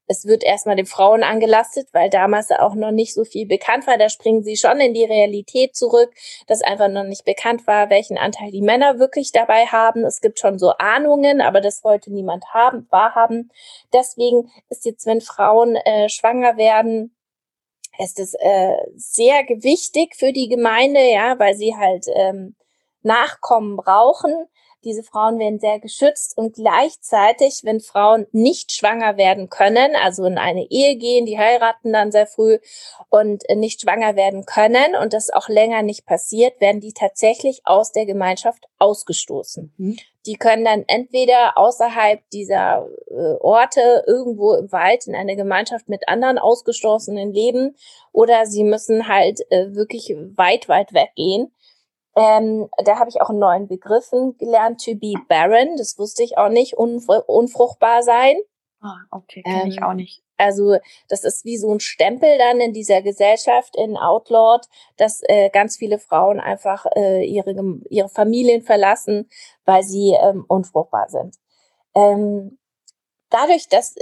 es 0.07 0.27
wird 0.27 0.45
erstmal 0.45 0.77
den 0.77 0.85
Frauen 0.85 1.23
angelastet, 1.23 1.89
weil 1.93 2.11
damals 2.11 2.51
auch 2.51 2.75
noch 2.75 2.91
nicht 2.91 3.15
so 3.15 3.25
viel 3.25 3.47
bekannt 3.47 3.87
war. 3.87 3.97
Da 3.97 4.11
springen 4.11 4.43
sie 4.43 4.57
schon 4.57 4.81
in 4.81 4.93
die 4.93 5.07
Realität 5.07 5.75
zurück, 5.75 6.13
dass 6.47 6.61
einfach 6.61 6.89
noch 6.89 7.05
nicht 7.05 7.25
bekannt 7.25 7.67
war, 7.67 7.89
welchen 7.89 8.19
Anteil 8.19 8.51
die 8.51 8.61
Männer 8.61 8.99
wirklich 8.99 9.33
dabei 9.33 9.65
haben. 9.65 10.05
Es 10.05 10.21
gibt 10.21 10.39
schon 10.39 10.59
so 10.59 10.73
Ahnungen, 10.73 11.41
aber 11.41 11.63
das 11.63 11.85
wollte 11.85 12.13
niemand 12.13 12.45
haben, 12.53 12.87
wahrhaben. 12.91 13.51
Deswegen 13.95 14.51
ist 14.69 14.85
jetzt, 14.85 15.07
wenn 15.07 15.23
Frauen 15.23 15.77
äh, 15.77 16.11
schwanger 16.11 16.59
werden, 16.59 17.17
ist 17.99 18.21
es 18.21 18.35
äh, 18.35 18.77
sehr 18.95 19.43
gewichtig 19.45 20.17
für 20.17 20.35
die 20.35 20.51
Gemeinde, 20.51 21.01
ja, 21.01 21.39
weil 21.39 21.55
sie 21.55 21.75
halt 21.75 22.05
ähm, 22.15 22.57
Nachkommen 23.03 23.77
brauchen. 23.77 24.49
Diese 24.85 25.05
Frauen 25.05 25.39
werden 25.39 25.61
sehr 25.61 25.79
geschützt 25.79 26.37
und 26.37 26.55
gleichzeitig, 26.55 27.61
wenn 27.63 27.81
Frauen 27.81 28.27
nicht 28.33 28.73
schwanger 28.73 29.17
werden 29.17 29.49
können, 29.49 29.95
also 29.95 30.25
in 30.25 30.39
eine 30.39 30.69
Ehe 30.71 30.97
gehen, 30.97 31.25
die 31.25 31.39
heiraten 31.39 31.93
dann 31.93 32.11
sehr 32.11 32.27
früh 32.27 32.59
und 33.09 33.45
nicht 33.55 33.83
schwanger 33.83 34.17
werden 34.17 34.45
können 34.45 34.97
und 35.01 35.13
das 35.13 35.31
auch 35.31 35.49
länger 35.49 35.83
nicht 35.83 36.05
passiert, 36.05 36.61
werden 36.61 36.81
die 36.81 36.93
tatsächlich 36.93 37.61
aus 37.65 37.93
der 37.93 38.07
Gemeinschaft 38.07 38.65
ausgestoßen. 38.79 39.73
Mhm. 39.77 39.99
Die 40.27 40.35
können 40.35 40.65
dann 40.65 40.85
entweder 40.87 41.59
außerhalb 41.59 42.21
dieser 42.31 42.89
äh, 43.09 43.35
Orte 43.41 44.05
irgendwo 44.07 44.55
im 44.55 44.71
Wald 44.73 45.07
in 45.07 45.15
einer 45.15 45.37
Gemeinschaft 45.37 45.89
mit 45.89 46.09
anderen 46.09 46.39
Ausgestoßenen 46.39 47.33
leben 47.33 47.77
oder 48.13 48.47
sie 48.47 48.65
müssen 48.65 49.07
halt 49.09 49.41
äh, 49.51 49.75
wirklich 49.75 50.15
weit, 50.37 50.69
weit 50.69 50.93
weggehen. 50.93 51.53
Ähm, 52.15 52.69
da 52.85 52.99
habe 52.99 53.09
ich 53.09 53.21
auch 53.21 53.31
einen 53.31 53.39
neuen 53.39 53.69
Begriffen 53.69 54.37
gelernt, 54.37 54.85
to 54.85 54.95
be 54.95 55.15
barren. 55.29 55.77
Das 55.77 55.99
wusste 55.99 56.23
ich 56.23 56.37
auch 56.37 56.51
nicht, 56.51 56.77
unfr 56.77 57.29
unfruchtbar 57.29 58.03
sein. 58.03 58.37
Ah, 58.81 58.99
okay, 59.11 59.43
kenne 59.43 59.63
ähm, 59.63 59.69
ich 59.69 59.83
auch 59.83 59.95
nicht. 59.95 60.23
Also 60.37 60.77
das 61.09 61.25
ist 61.25 61.45
wie 61.45 61.57
so 61.57 61.73
ein 61.73 61.81
Stempel 61.81 62.37
dann 62.37 62.61
in 62.61 62.73
dieser 62.73 63.01
Gesellschaft 63.01 63.77
in 63.77 63.97
Outlawed, 63.97 64.67
dass 64.97 65.23
äh, 65.29 65.51
ganz 65.51 65.77
viele 65.77 65.99
Frauen 65.99 66.41
einfach 66.41 66.85
äh, 66.97 67.25
ihre, 67.25 67.55
ihre 67.89 68.09
Familien 68.09 68.63
verlassen, 68.63 69.31
weil 69.65 69.85
sie 69.85 70.17
ähm, 70.21 70.45
unfruchtbar 70.49 71.09
sind. 71.09 71.37
Ähm, 71.95 72.59
dadurch, 73.31 73.69
dass 73.69 73.95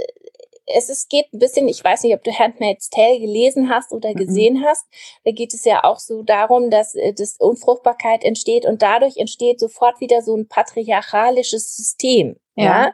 es 0.75 0.89
ist, 0.89 1.09
geht 1.09 1.31
ein 1.33 1.39
bisschen, 1.39 1.67
ich 1.67 1.83
weiß 1.83 2.03
nicht, 2.03 2.13
ob 2.13 2.23
du 2.23 2.31
Handmaid's 2.31 2.89
Tale 2.89 3.19
gelesen 3.19 3.69
hast 3.69 3.91
oder 3.91 4.09
mhm. 4.09 4.15
gesehen 4.15 4.59
mhm. 4.59 4.65
hast. 4.65 4.85
Da 5.23 5.31
geht 5.31 5.53
es 5.53 5.65
ja 5.65 5.83
auch 5.83 5.99
so 5.99 6.23
darum, 6.23 6.69
dass 6.69 6.95
äh, 6.95 7.13
das 7.13 7.37
Unfruchtbarkeit 7.39 8.23
entsteht 8.23 8.65
und 8.65 8.81
dadurch 8.81 9.17
entsteht 9.17 9.59
sofort 9.59 9.99
wieder 9.99 10.21
so 10.21 10.35
ein 10.35 10.47
patriarchalisches 10.47 11.75
System. 11.75 12.37
Ja. 12.55 12.63
ja? 12.63 12.93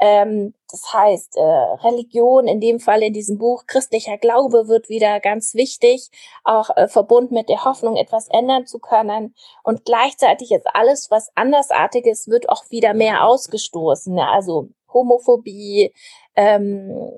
Ähm, 0.00 0.54
das 0.70 0.92
heißt, 0.92 1.36
äh, 1.36 1.40
Religion, 1.40 2.46
in 2.46 2.60
dem 2.60 2.78
Fall 2.78 3.02
in 3.02 3.12
diesem 3.12 3.38
Buch, 3.38 3.64
christlicher 3.66 4.18
Glaube 4.18 4.68
wird 4.68 4.88
wieder 4.88 5.18
ganz 5.18 5.54
wichtig, 5.54 6.10
auch 6.44 6.70
äh, 6.76 6.88
verbunden 6.88 7.34
mit 7.34 7.48
der 7.48 7.64
Hoffnung, 7.64 7.96
etwas 7.96 8.28
ändern 8.28 8.66
zu 8.66 8.78
können. 8.78 9.34
Und 9.64 9.84
gleichzeitig 9.84 10.52
ist 10.52 10.66
alles, 10.74 11.10
was 11.10 11.30
andersartiges, 11.34 12.28
wird 12.28 12.48
auch 12.48 12.64
wieder 12.70 12.94
mehr 12.94 13.24
ausgestoßen. 13.24 14.16
Ja? 14.16 14.30
Also 14.30 14.68
Homophobie, 14.92 15.92
ähm, 16.36 17.10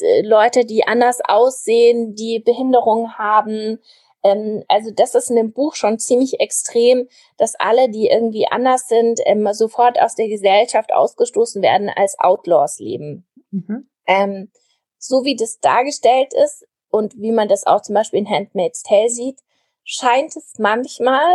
äh, 0.00 0.22
Leute, 0.22 0.64
die 0.64 0.86
anders 0.86 1.20
aussehen, 1.24 2.14
die 2.14 2.40
Behinderungen 2.40 3.16
haben. 3.18 3.78
Ähm, 4.24 4.64
also 4.68 4.90
das 4.90 5.14
ist 5.14 5.30
in 5.30 5.36
dem 5.36 5.52
Buch 5.52 5.74
schon 5.74 5.98
ziemlich 5.98 6.40
extrem, 6.40 7.06
dass 7.36 7.54
alle, 7.56 7.90
die 7.90 8.08
irgendwie 8.08 8.46
anders 8.50 8.88
sind, 8.88 9.20
ähm, 9.26 9.46
sofort 9.52 10.00
aus 10.00 10.16
der 10.16 10.28
Gesellschaft 10.28 10.92
ausgestoßen 10.92 11.62
werden, 11.62 11.90
als 11.94 12.18
Outlaws 12.18 12.78
leben. 12.80 13.26
Mhm. 13.50 13.88
Ähm, 14.06 14.50
so 14.98 15.24
wie 15.24 15.36
das 15.36 15.60
dargestellt 15.60 16.32
ist 16.32 16.66
und 16.90 17.14
wie 17.20 17.32
man 17.32 17.48
das 17.48 17.66
auch 17.66 17.82
zum 17.82 17.94
Beispiel 17.94 18.20
in 18.20 18.30
Handmaid's 18.30 18.82
Tale 18.82 19.10
sieht, 19.10 19.40
scheint 19.84 20.34
es 20.34 20.54
manchmal 20.58 21.34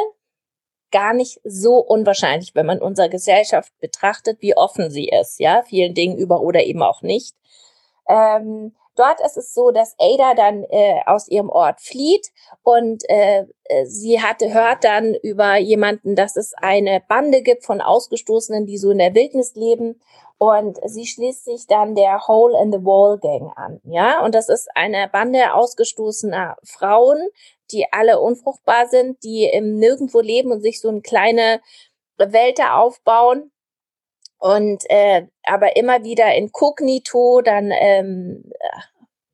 gar 0.92 1.14
nicht 1.14 1.40
so 1.44 1.76
unwahrscheinlich, 1.76 2.56
wenn 2.56 2.66
man 2.66 2.82
unsere 2.82 3.10
Gesellschaft 3.10 3.72
betrachtet, 3.80 4.42
wie 4.42 4.58
offen 4.58 4.90
sie 4.90 5.08
ist, 5.08 5.40
ja, 5.40 5.62
vielen 5.62 5.94
Dingen 5.94 6.18
über 6.18 6.42
oder 6.42 6.64
eben 6.64 6.82
auch 6.82 7.04
nicht. 7.04 7.36
Ähm, 8.08 8.74
dort 9.00 9.22
ist 9.22 9.38
es 9.38 9.54
so, 9.54 9.72
dass 9.72 9.96
Ada 9.98 10.34
dann 10.34 10.64
äh, 10.66 11.00
aus 11.06 11.28
ihrem 11.28 11.50
Ort 11.50 11.82
flieht 11.82 12.28
und 12.64 13.04
äh, 13.10 13.46
äh, 13.64 13.86
sie 13.86 14.22
hatte 14.22 14.54
hört 14.54 14.84
dann 14.84 15.16
über 15.16 15.58
jemanden, 15.58 16.16
dass 16.16 16.36
es 16.36 16.54
eine 16.56 17.02
Bande 17.08 17.42
gibt 17.42 17.66
von 17.66 17.82
Ausgestoßenen, 17.82 18.66
die 18.66 18.78
so 18.78 18.92
in 18.92 18.98
der 18.98 19.16
Wildnis 19.16 19.56
leben. 19.56 20.00
Und 20.38 20.78
sie 20.86 21.06
schließt 21.06 21.44
sich 21.44 21.68
dann 21.68 21.96
der 21.96 22.26
Hole 22.28 22.58
in 22.62 22.72
the 22.72 22.78
Wall 22.86 23.20
Gang 23.20 23.52
an, 23.58 23.82
ja, 23.84 24.24
und 24.24 24.34
das 24.34 24.48
ist 24.48 24.70
eine 24.74 25.10
Bande 25.10 25.54
ausgestoßener 25.54 26.56
Frauen, 26.64 27.28
die 27.72 27.86
alle 27.92 28.22
unfruchtbar 28.22 28.88
sind, 28.88 29.22
die 29.24 29.44
im 29.44 29.76
Nirgendwo 29.76 30.22
leben 30.22 30.54
und 30.54 30.62
sich 30.62 30.80
so 30.80 30.88
eine 30.88 31.02
kleine 31.02 31.60
Welt 32.18 32.60
aufbauen 32.62 33.52
und 34.40 34.84
äh, 34.90 35.28
aber 35.44 35.76
immer 35.76 36.04
wieder 36.04 36.34
inkognito 36.34 37.42
dann 37.42 37.72
ähm, 37.72 38.52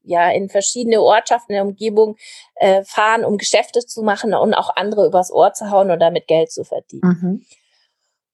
ja 0.03 0.29
in 0.31 0.49
verschiedene 0.49 1.01
Ortschaften 1.01 1.53
in 1.53 1.55
der 1.55 1.65
Umgebung 1.65 2.17
äh, 2.55 2.83
fahren, 2.83 3.23
um 3.23 3.37
Geschäfte 3.37 3.79
zu 3.79 4.01
machen 4.01 4.33
und 4.33 4.53
auch 4.53 4.75
andere 4.75 5.05
übers 5.05 5.31
Ohr 5.31 5.53
zu 5.53 5.71
hauen 5.71 5.91
und 5.91 5.99
damit 5.99 6.27
Geld 6.27 6.51
zu 6.51 6.63
verdienen. 6.63 7.19
Mhm. 7.21 7.45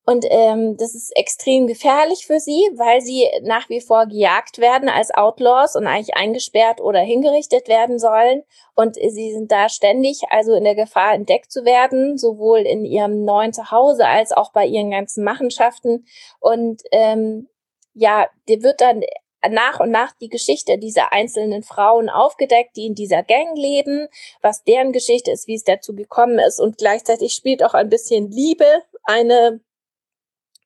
Und 0.03 0.25
ähm, 0.29 0.77
das 0.77 0.95
ist 0.95 1.15
extrem 1.15 1.67
gefährlich 1.67 2.25
für 2.25 2.39
sie, 2.39 2.69
weil 2.75 3.01
sie 3.01 3.27
nach 3.43 3.69
wie 3.69 3.81
vor 3.81 4.07
gejagt 4.07 4.57
werden 4.57 4.89
als 4.89 5.13
Outlaws 5.13 5.75
und 5.75 5.85
eigentlich 5.85 6.15
eingesperrt 6.15 6.81
oder 6.81 6.99
hingerichtet 6.99 7.67
werden 7.67 7.99
sollen. 7.99 8.43
Und 8.73 8.95
sie 8.95 9.31
sind 9.31 9.51
da 9.51 9.69
ständig 9.69 10.21
also 10.29 10.53
in 10.53 10.63
der 10.63 10.75
Gefahr, 10.75 11.13
entdeckt 11.13 11.51
zu 11.51 11.65
werden, 11.65 12.17
sowohl 12.17 12.59
in 12.59 12.83
ihrem 12.83 13.25
neuen 13.25 13.53
Zuhause 13.53 14.07
als 14.07 14.31
auch 14.31 14.51
bei 14.51 14.65
ihren 14.65 14.89
ganzen 14.89 15.23
Machenschaften. 15.23 16.05
Und 16.39 16.81
ähm, 16.91 17.47
ja, 17.93 18.27
dir 18.47 18.63
wird 18.63 18.81
dann 18.81 19.03
nach 19.49 19.79
und 19.79 19.91
nach 19.91 20.13
die 20.19 20.29
Geschichte 20.29 20.77
dieser 20.77 21.13
einzelnen 21.13 21.63
Frauen 21.63 22.09
aufgedeckt, 22.09 22.75
die 22.75 22.87
in 22.87 22.95
dieser 22.95 23.23
Gang 23.23 23.55
leben, 23.55 24.07
was 24.41 24.63
deren 24.63 24.93
Geschichte 24.93 25.31
ist, 25.31 25.47
wie 25.47 25.55
es 25.55 25.63
dazu 25.63 25.95
gekommen 25.95 26.39
ist 26.39 26.59
und 26.59 26.77
gleichzeitig 26.77 27.33
spielt 27.33 27.63
auch 27.63 27.73
ein 27.73 27.89
bisschen 27.89 28.29
Liebe 28.31 28.65
eine 29.03 29.61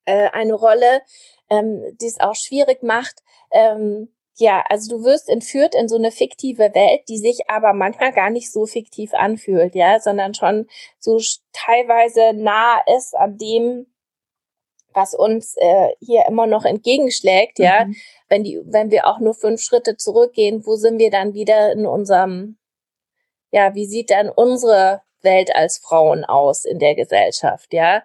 äh, 0.06 0.30
eine 0.32 0.54
Rolle, 0.54 1.02
ähm, 1.50 1.84
die 2.00 2.08
es 2.08 2.20
auch 2.20 2.36
schwierig 2.36 2.84
macht. 2.84 3.24
Ähm, 3.52 4.10
ja, 4.38 4.64
also 4.70 4.98
du 4.98 5.04
wirst 5.06 5.30
entführt 5.30 5.76
in 5.76 5.88
so 5.88 5.96
eine 5.96 6.12
fiktive 6.12 6.74
Welt, 6.76 7.08
die 7.08 7.18
sich 7.18 7.50
aber 7.50 7.74
manchmal 7.74 8.12
gar 8.12 8.30
nicht 8.30 8.52
so 8.52 8.66
fiktiv 8.66 9.14
anfühlt, 9.14 9.76
ja, 9.76 10.00
sondern 10.00 10.34
schon 10.34 10.68
so 11.00 11.20
teilweise 11.54 12.34
nah 12.34 12.82
ist 12.98 13.16
an 13.16 13.38
dem, 13.38 13.88
was 14.94 15.14
uns 15.14 15.56
äh, 15.58 15.90
hier 16.00 16.26
immer 16.28 16.48
noch 16.48 16.66
entgegenschlägt, 16.66 17.60
ja. 17.60 17.86
Mhm. 17.86 17.96
Wenn 18.28 18.44
die, 18.44 18.62
wenn 18.66 18.92
wir 18.92 19.08
auch 19.08 19.20
nur 19.20 19.36
fünf 19.36 19.62
Schritte 19.62 19.98
zurückgehen, 19.98 20.66
wo 20.66 20.76
sind 20.76 21.00
wir 21.00 21.12
dann 21.12 21.34
wieder 21.34 21.72
in 21.72 21.86
unserem, 21.86 22.58
ja, 23.52 23.76
wie 23.76 23.86
sieht 23.86 24.10
dann 24.10 24.30
unsere 24.30 25.02
Welt 25.22 25.56
als 25.56 25.78
Frauen 25.78 26.26
aus 26.26 26.66
in 26.66 26.80
der 26.80 26.96
Gesellschaft, 26.96 27.74
ja? 27.74 28.04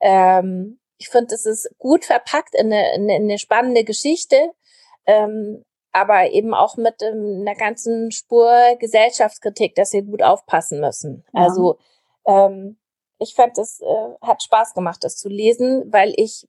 Ähm, 0.00 0.77
ich 0.98 1.08
finde, 1.08 1.34
es 1.34 1.46
ist 1.46 1.70
gut 1.78 2.04
verpackt 2.04 2.54
in 2.54 2.72
eine, 2.72 2.94
in 2.94 3.10
eine 3.10 3.38
spannende 3.38 3.84
Geschichte, 3.84 4.50
ähm, 5.06 5.64
aber 5.92 6.30
eben 6.30 6.54
auch 6.54 6.76
mit 6.76 7.02
ähm, 7.02 7.38
einer 7.40 7.54
ganzen 7.54 8.10
Spur 8.10 8.76
Gesellschaftskritik, 8.78 9.74
dass 9.74 9.92
wir 9.92 10.02
gut 10.02 10.22
aufpassen 10.22 10.80
müssen. 10.80 11.24
Ja. 11.32 11.44
Also 11.44 11.78
ähm, 12.26 12.78
ich 13.18 13.34
fand, 13.34 13.58
es 13.58 13.80
äh, 13.80 14.14
hat 14.22 14.42
Spaß 14.42 14.74
gemacht, 14.74 15.02
das 15.02 15.16
zu 15.16 15.28
lesen, 15.28 15.92
weil 15.92 16.12
ich 16.16 16.46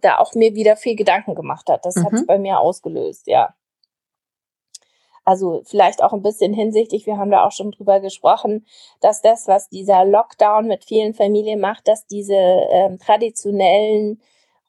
da 0.00 0.18
auch 0.18 0.34
mir 0.34 0.54
wieder 0.54 0.76
viel 0.76 0.96
Gedanken 0.96 1.34
gemacht 1.34 1.68
hat. 1.68 1.84
Das 1.84 1.96
mhm. 1.96 2.04
hat 2.04 2.12
es 2.14 2.26
bei 2.26 2.38
mir 2.38 2.60
ausgelöst, 2.60 3.26
ja. 3.26 3.54
Also 5.24 5.62
vielleicht 5.64 6.02
auch 6.02 6.12
ein 6.12 6.22
bisschen 6.22 6.52
hinsichtlich, 6.52 7.06
wir 7.06 7.16
haben 7.16 7.30
da 7.30 7.46
auch 7.46 7.52
schon 7.52 7.70
drüber 7.70 8.00
gesprochen, 8.00 8.66
dass 9.00 9.22
das, 9.22 9.48
was 9.48 9.68
dieser 9.68 10.04
Lockdown 10.04 10.66
mit 10.66 10.84
vielen 10.84 11.14
Familien 11.14 11.60
macht, 11.60 11.88
dass 11.88 12.06
diese 12.06 12.34
ähm, 12.34 12.98
traditionellen 12.98 14.20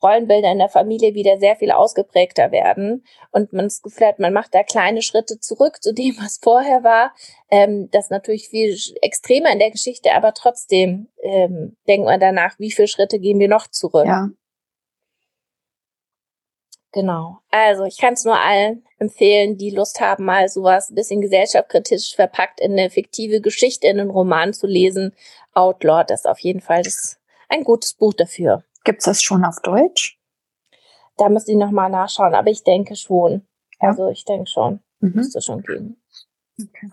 Rollenbilder 0.02 0.52
in 0.52 0.60
der 0.60 0.70
Familie 0.70 1.14
wieder 1.14 1.38
sehr 1.40 1.56
viel 1.56 1.72
ausgeprägter 1.72 2.52
werden 2.52 3.04
und 3.32 3.54
man 3.54 3.66
das 3.66 3.82
Gefühl 3.82 4.08
hat, 4.08 4.20
man 4.20 4.34
macht 4.34 4.54
da 4.54 4.64
kleine 4.64 5.02
Schritte 5.02 5.40
zurück 5.40 5.82
zu 5.82 5.94
dem, 5.94 6.16
was 6.20 6.40
vorher 6.42 6.84
war. 6.84 7.14
Ähm, 7.50 7.90
das 7.92 8.10
natürlich 8.10 8.50
viel 8.50 8.78
extremer 9.02 9.52
in 9.52 9.60
der 9.60 9.72
Geschichte, 9.72 10.14
aber 10.14 10.34
trotzdem 10.34 11.08
ähm, 11.22 11.76
denkt 11.88 12.06
man 12.06 12.20
danach, 12.20 12.60
wie 12.60 12.72
viele 12.72 12.88
Schritte 12.88 13.20
gehen 13.20 13.40
wir 13.40 13.50
noch 13.50 13.68
zurück. 13.68 14.06
Ja. 14.06 14.30
Genau. 16.96 17.40
Also 17.52 17.84
ich 17.84 17.98
kann 17.98 18.14
es 18.14 18.24
nur 18.24 18.40
allen 18.40 18.86
empfehlen, 19.00 19.58
die 19.58 19.70
Lust 19.70 20.00
haben, 20.00 20.24
mal 20.24 20.48
sowas 20.48 20.90
ein 20.90 20.96
bisschen 20.96 21.20
gesellschaftskritisch 21.20 22.16
verpackt 22.16 22.62
in 22.62 22.72
eine 22.72 22.90
fiktive 22.90 23.42
Geschichte, 23.42 23.88
in 23.88 24.00
einen 24.00 24.10
Roman 24.10 24.54
zu 24.54 24.66
lesen. 24.66 25.14
Outlaw, 25.54 26.06
das 26.08 26.22
ist 26.22 26.26
auf 26.26 26.40
jeden 26.40 26.62
Fall 26.62 26.84
ein 27.50 27.66
gutes 27.66 27.96
Buch 27.96 28.14
dafür. 28.14 28.64
Gibt's 28.86 29.04
das 29.04 29.22
schon 29.22 29.44
auf 29.44 29.60
Deutsch? 29.62 30.18
Da 31.18 31.28
muss 31.28 31.50
ich 31.50 31.58
nochmal 31.58 31.90
nachschauen, 31.90 32.34
aber 32.34 32.50
ich 32.50 32.64
denke 32.64 32.96
schon. 32.96 33.46
Ja. 33.82 33.90
Also 33.90 34.08
ich 34.08 34.24
denke 34.24 34.50
schon. 34.50 34.80
Mhm. 35.02 35.16
Müsste 35.16 35.42
schon 35.42 35.64
gehen. 35.64 36.02
Okay. 36.58 36.92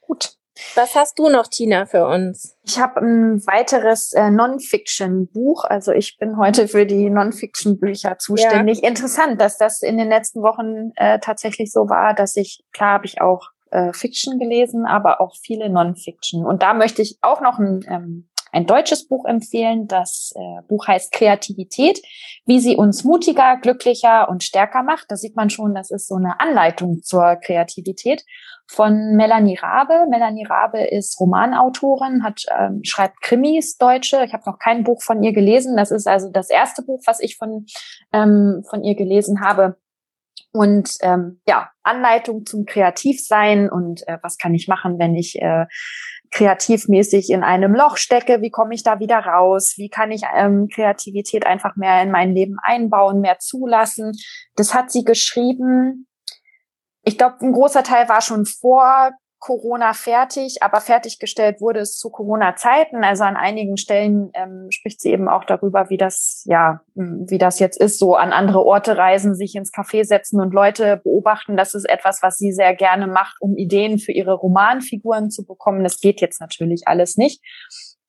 Gut. 0.00 0.35
Was 0.74 0.94
hast 0.94 1.18
du 1.18 1.28
noch, 1.28 1.48
Tina, 1.48 1.86
für 1.86 2.06
uns? 2.06 2.56
Ich 2.64 2.78
habe 2.80 3.00
ein 3.00 3.46
weiteres 3.46 4.12
äh, 4.12 4.30
Non-Fiction-Buch. 4.30 5.64
Also 5.64 5.92
ich 5.92 6.16
bin 6.18 6.38
heute 6.38 6.68
für 6.68 6.86
die 6.86 7.10
Non-Fiction-Bücher 7.10 8.18
zuständig. 8.18 8.80
Ja. 8.82 8.88
Interessant, 8.88 9.40
dass 9.40 9.58
das 9.58 9.82
in 9.82 9.98
den 9.98 10.08
letzten 10.08 10.42
Wochen 10.42 10.92
äh, 10.96 11.18
tatsächlich 11.18 11.70
so 11.70 11.88
war, 11.88 12.14
dass 12.14 12.36
ich, 12.36 12.64
klar 12.72 12.94
habe 12.94 13.06
ich 13.06 13.20
auch 13.20 13.50
äh, 13.70 13.92
Fiction 13.92 14.38
gelesen, 14.38 14.86
aber 14.86 15.20
auch 15.20 15.34
viele 15.36 15.68
Non-Fiction. 15.68 16.44
Und 16.44 16.62
da 16.62 16.72
möchte 16.72 17.02
ich 17.02 17.18
auch 17.20 17.40
noch 17.40 17.58
ein 17.58 17.84
ähm, 17.88 18.28
ein 18.56 18.66
deutsches 18.66 19.06
Buch 19.06 19.26
empfehlen. 19.26 19.86
Das 19.86 20.32
äh, 20.34 20.62
Buch 20.66 20.88
heißt 20.88 21.12
Kreativität, 21.12 22.00
wie 22.46 22.58
sie 22.58 22.76
uns 22.76 23.04
mutiger, 23.04 23.58
glücklicher 23.58 24.28
und 24.30 24.42
stärker 24.42 24.82
macht. 24.82 25.10
Da 25.10 25.16
sieht 25.16 25.36
man 25.36 25.50
schon, 25.50 25.74
das 25.74 25.90
ist 25.90 26.08
so 26.08 26.14
eine 26.14 26.40
Anleitung 26.40 27.02
zur 27.02 27.36
Kreativität 27.36 28.24
von 28.66 29.14
Melanie 29.14 29.58
Rabe. 29.58 30.06
Melanie 30.08 30.46
Rabe 30.46 30.80
ist 30.80 31.20
Romanautorin, 31.20 32.24
hat 32.24 32.44
ähm, 32.50 32.80
schreibt 32.82 33.20
Krimis 33.20 33.76
Deutsche. 33.76 34.24
Ich 34.24 34.32
habe 34.32 34.44
noch 34.46 34.58
kein 34.58 34.84
Buch 34.84 35.02
von 35.02 35.22
ihr 35.22 35.34
gelesen. 35.34 35.76
Das 35.76 35.90
ist 35.90 36.08
also 36.08 36.30
das 36.30 36.48
erste 36.48 36.82
Buch, 36.82 37.02
was 37.04 37.20
ich 37.20 37.36
von 37.36 37.66
ähm, 38.12 38.64
von 38.68 38.82
ihr 38.82 38.94
gelesen 38.94 39.42
habe. 39.42 39.76
Und 40.52 40.96
ähm, 41.02 41.42
ja, 41.46 41.70
Anleitung 41.82 42.46
zum 42.46 42.64
Kreativsein 42.64 43.68
und 43.68 44.08
äh, 44.08 44.16
was 44.22 44.38
kann 44.38 44.54
ich 44.54 44.68
machen, 44.68 44.98
wenn 44.98 45.14
ich 45.14 45.40
äh, 45.40 45.66
kreativmäßig 46.30 47.30
in 47.30 47.42
einem 47.42 47.74
Loch 47.74 47.96
stecke, 47.96 48.42
wie 48.42 48.50
komme 48.50 48.74
ich 48.74 48.82
da 48.82 49.00
wieder 49.00 49.18
raus, 49.18 49.74
wie 49.76 49.88
kann 49.88 50.10
ich 50.10 50.22
ähm, 50.34 50.68
Kreativität 50.72 51.46
einfach 51.46 51.76
mehr 51.76 52.02
in 52.02 52.10
mein 52.10 52.32
Leben 52.32 52.56
einbauen, 52.62 53.20
mehr 53.20 53.38
zulassen. 53.38 54.12
Das 54.54 54.74
hat 54.74 54.90
sie 54.90 55.04
geschrieben. 55.04 56.06
Ich 57.02 57.18
glaube, 57.18 57.36
ein 57.40 57.52
großer 57.52 57.82
Teil 57.82 58.08
war 58.08 58.20
schon 58.20 58.46
vor 58.46 59.10
Corona 59.46 59.92
fertig, 59.92 60.60
aber 60.60 60.80
fertiggestellt 60.80 61.60
wurde 61.60 61.78
es 61.78 61.96
zu 61.96 62.10
Corona-Zeiten. 62.10 63.04
Also 63.04 63.22
an 63.22 63.36
einigen 63.36 63.76
Stellen 63.76 64.32
ähm, 64.34 64.66
spricht 64.70 65.00
sie 65.00 65.12
eben 65.12 65.28
auch 65.28 65.44
darüber, 65.44 65.88
wie 65.88 65.96
das, 65.96 66.42
ja, 66.46 66.80
wie 66.94 67.38
das 67.38 67.60
jetzt 67.60 67.80
ist, 67.80 68.00
so 68.00 68.16
an 68.16 68.32
andere 68.32 68.64
Orte 68.64 68.96
reisen, 68.96 69.36
sich 69.36 69.54
ins 69.54 69.72
Café 69.72 70.04
setzen 70.04 70.40
und 70.40 70.52
Leute 70.52 70.96
beobachten. 70.96 71.56
Das 71.56 71.76
ist 71.76 71.88
etwas, 71.88 72.24
was 72.24 72.38
sie 72.38 72.50
sehr 72.50 72.74
gerne 72.74 73.06
macht, 73.06 73.36
um 73.38 73.56
Ideen 73.56 74.00
für 74.00 74.10
ihre 74.10 74.32
Romanfiguren 74.32 75.30
zu 75.30 75.46
bekommen. 75.46 75.84
Das 75.84 76.00
geht 76.00 76.20
jetzt 76.20 76.40
natürlich 76.40 76.88
alles 76.88 77.16
nicht. 77.16 77.40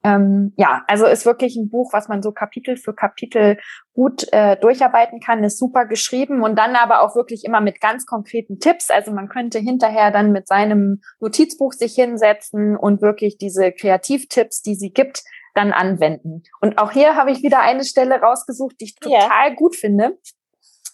Ähm, 0.08 0.54
ja, 0.56 0.84
also 0.88 1.06
ist 1.06 1.26
wirklich 1.26 1.56
ein 1.58 1.70
Buch, 1.70 1.92
was 1.92 2.08
man 2.08 2.22
so 2.22 2.32
Kapitel 2.32 2.78
für 2.78 2.94
Kapitel 2.94 3.58
gut 3.94 4.32
äh, 4.32 4.56
durcharbeiten 4.56 5.20
kann, 5.20 5.44
ist 5.44 5.58
super 5.58 5.86
geschrieben 5.86 6.44
und 6.44 6.58
dann 6.58 6.76
aber 6.76 7.02
auch 7.02 7.16
wirklich 7.16 7.44
immer 7.44 7.60
mit 7.60 7.82
ganz 7.82 8.06
konkreten 8.06 8.60
Tipps. 8.60 8.90
Also 8.90 9.12
man 9.12 9.28
könnte 9.28 9.60
hinterher 9.60 10.12
dann 10.12 10.32
mit 10.32 10.48
seinem 10.48 11.02
Notizbuch 11.20 11.74
sich 11.74 11.94
hinsetzen 11.94 12.78
und 12.78 13.02
wirklich 13.02 13.38
diese 13.38 13.72
Kreativtipps, 13.72 14.62
die 14.62 14.76
sie 14.76 14.92
gibt, 14.92 15.24
dann 15.56 15.74
anwenden. 15.74 16.44
Und 16.62 16.78
auch 16.78 16.92
hier 16.92 17.16
habe 17.16 17.32
ich 17.32 17.44
wieder 17.44 17.60
eine 17.60 17.84
Stelle 17.84 18.22
rausgesucht, 18.22 18.76
die 18.80 18.86
ich 18.86 18.96
total 18.96 19.48
yeah. 19.48 19.56
gut 19.56 19.76
finde. 19.76 20.18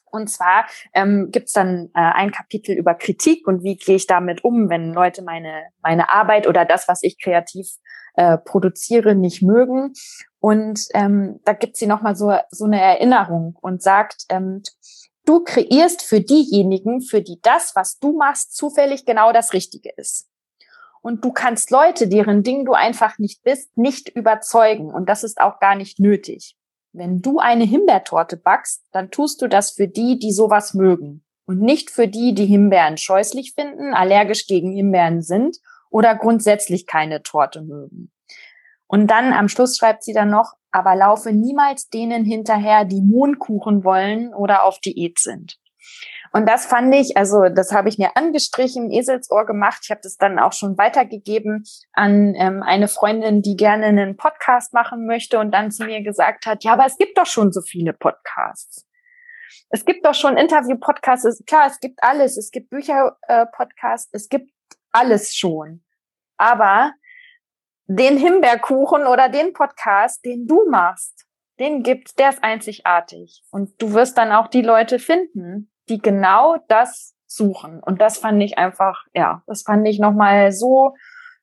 Und 0.10 0.30
zwar 0.30 0.65
ähm, 0.93 1.30
gibt 1.32 1.47
es 1.47 1.54
dann 1.54 1.89
äh, 1.95 1.99
ein 1.99 2.32
Kapitel 2.32 2.76
über 2.76 2.93
Kritik 2.93 3.47
und 3.47 3.63
wie 3.63 3.76
gehe 3.76 3.95
ich 3.95 4.08
damit 4.08 4.43
um, 4.43 4.69
wenn 4.69 4.93
Leute 4.93 5.23
meine, 5.23 5.63
meine 5.82 6.12
Arbeit 6.12 6.47
oder 6.47 6.65
das, 6.65 6.88
was 6.88 7.02
ich 7.02 7.17
kreativ 7.19 7.67
äh, 8.15 8.38
produziere, 8.38 9.15
nicht 9.15 9.41
mögen. 9.41 9.93
Und 10.39 10.88
ähm, 10.93 11.39
da 11.45 11.54
gibt 11.54 11.78
sie 11.78 11.88
nochmal 11.88 12.15
so, 12.15 12.36
so 12.52 12.65
eine 12.65 12.82
Erinnerung 12.82 13.58
und 13.62 13.82
sagt, 13.82 14.26
ähm, 14.30 14.62
du 15.26 15.43
kreierst 15.43 16.02
für 16.02 16.21
diejenigen, 16.21 17.02
für 17.02 17.21
die 17.21 17.39
das, 17.41 17.76
was 17.76 17.99
du 17.99 18.13
machst, 18.13 18.56
zufällig 18.56 19.06
genau 19.06 19.32
das 19.32 19.54
Richtige 19.54 19.89
ist. 19.95 20.30
Und 21.02 21.26
du 21.26 21.32
kannst 21.34 21.69
Leute, 21.71 22.08
deren 22.08 22.43
Ding 22.43 22.65
du 22.65 22.73
einfach 22.73 23.17
nicht 23.19 23.43
bist, 23.43 23.78
nicht 23.78 24.10
überzeugen. 24.10 24.89
Und 24.91 25.10
das 25.10 25.23
ist 25.23 25.39
auch 25.41 25.60
gar 25.60 25.76
nicht 25.76 25.99
nötig. 25.99 26.56
Wenn 26.93 27.21
du 27.21 27.39
eine 27.39 27.65
Himbeertorte 27.65 28.38
backst, 28.38 28.84
dann 28.91 29.12
tust 29.12 29.41
du 29.41 29.47
das 29.47 29.71
für 29.71 29.88
die, 29.88 30.19
die 30.19 30.32
sowas 30.32 30.73
mögen. 30.73 31.26
Und 31.45 31.60
nicht 31.60 31.89
für 31.89 32.08
die, 32.08 32.34
die 32.34 32.45
Himbeeren 32.45 32.97
scheußlich 32.97 33.54
finden, 33.54 33.93
allergisch 33.93 34.47
gegen 34.47 34.71
Himbeeren 34.71 35.21
sind 35.21 35.58
oder 35.93 36.15
grundsätzlich 36.15 36.88
keine 36.88 37.21
Torte 37.21 37.62
mögen. 37.62 38.12
Und 38.88 39.08
dann 39.08 39.32
am 39.32 39.47
Schluss 39.47 39.77
schreibt 39.77 40.03
sie 40.03 40.13
dann 40.13 40.32
noch, 40.32 40.53
aber 40.71 40.95
laufe 40.95 41.32
niemals 41.32 41.89
denen 41.89 42.25
hinterher, 42.25 42.84
die 42.84 43.01
Mohnkuchen 43.01 43.84
wollen 43.84 44.34
oder 44.34 44.63
auf 44.63 44.79
Diät 44.79 45.19
sind. 45.19 45.58
Und 46.32 46.49
das 46.49 46.65
fand 46.65 46.95
ich, 46.95 47.15
also 47.15 47.47
das 47.47 47.71
habe 47.71 47.89
ich 47.89 47.99
mir 47.99 48.17
angestrichen, 48.17 48.91
Eselsohr 48.91 49.45
gemacht. 49.45 49.82
Ich 49.84 49.91
habe 49.91 50.01
das 50.01 50.17
dann 50.17 50.39
auch 50.39 50.53
schon 50.53 50.79
weitergegeben 50.79 51.63
an 51.91 52.34
ähm, 52.36 52.63
eine 52.63 52.88
Freundin, 52.88 53.43
die 53.43 53.56
gerne 53.56 53.86
einen 53.86 54.17
Podcast 54.17 54.73
machen 54.73 55.06
möchte 55.06 55.38
und 55.38 55.51
dann 55.51 55.69
zu 55.69 55.86
mir 55.86 56.01
gesagt 56.01 56.47
hat, 56.47 56.63
ja, 56.63 56.73
aber 56.73 56.88
es 56.88 56.97
gibt 56.97 57.19
doch 57.19 57.27
schon 57.27 57.51
so 57.51 57.62
viele 57.62 57.93
Podcasts. 57.93 58.88
Es 59.69 59.86
gibt 59.86 60.06
doch 60.08 60.15
schon 60.15 60.38
Interview-Podcasts. 60.38 61.43
Klar, 61.45 61.67
es 61.67 61.79
gibt 61.79 62.01
alles. 62.01 62.38
Es 62.38 62.49
gibt 62.49 62.71
Bücher-Podcasts. 62.71 64.12
Äh, 64.12 64.17
es 64.17 64.29
gibt 64.29 64.49
alles 64.93 65.36
schon. 65.36 65.84
Aber 66.38 66.93
den 67.88 68.17
Himbeerkuchen 68.17 69.06
oder 69.06 69.29
den 69.29 69.53
Podcast, 69.53 70.23
den 70.23 70.47
du 70.47 70.69
machst, 70.69 71.25
den 71.60 71.84
gibt's, 71.84 72.15
der 72.15 72.29
ist 72.29 72.43
einzigartig. 72.43 73.43
Und 73.51 73.82
du 73.82 73.93
wirst 73.93 74.17
dann 74.17 74.32
auch 74.32 74.47
die 74.47 74.62
Leute 74.62 74.99
finden, 74.99 75.71
die 75.89 75.99
genau 75.99 76.58
das 76.67 77.15
suchen. 77.25 77.82
Und 77.82 78.01
das 78.01 78.17
fand 78.17 78.41
ich 78.41 78.58
einfach, 78.58 79.06
ja, 79.13 79.43
das 79.47 79.63
fand 79.63 79.88
ich 79.88 79.99
nochmal 79.99 80.51
so 80.51 80.95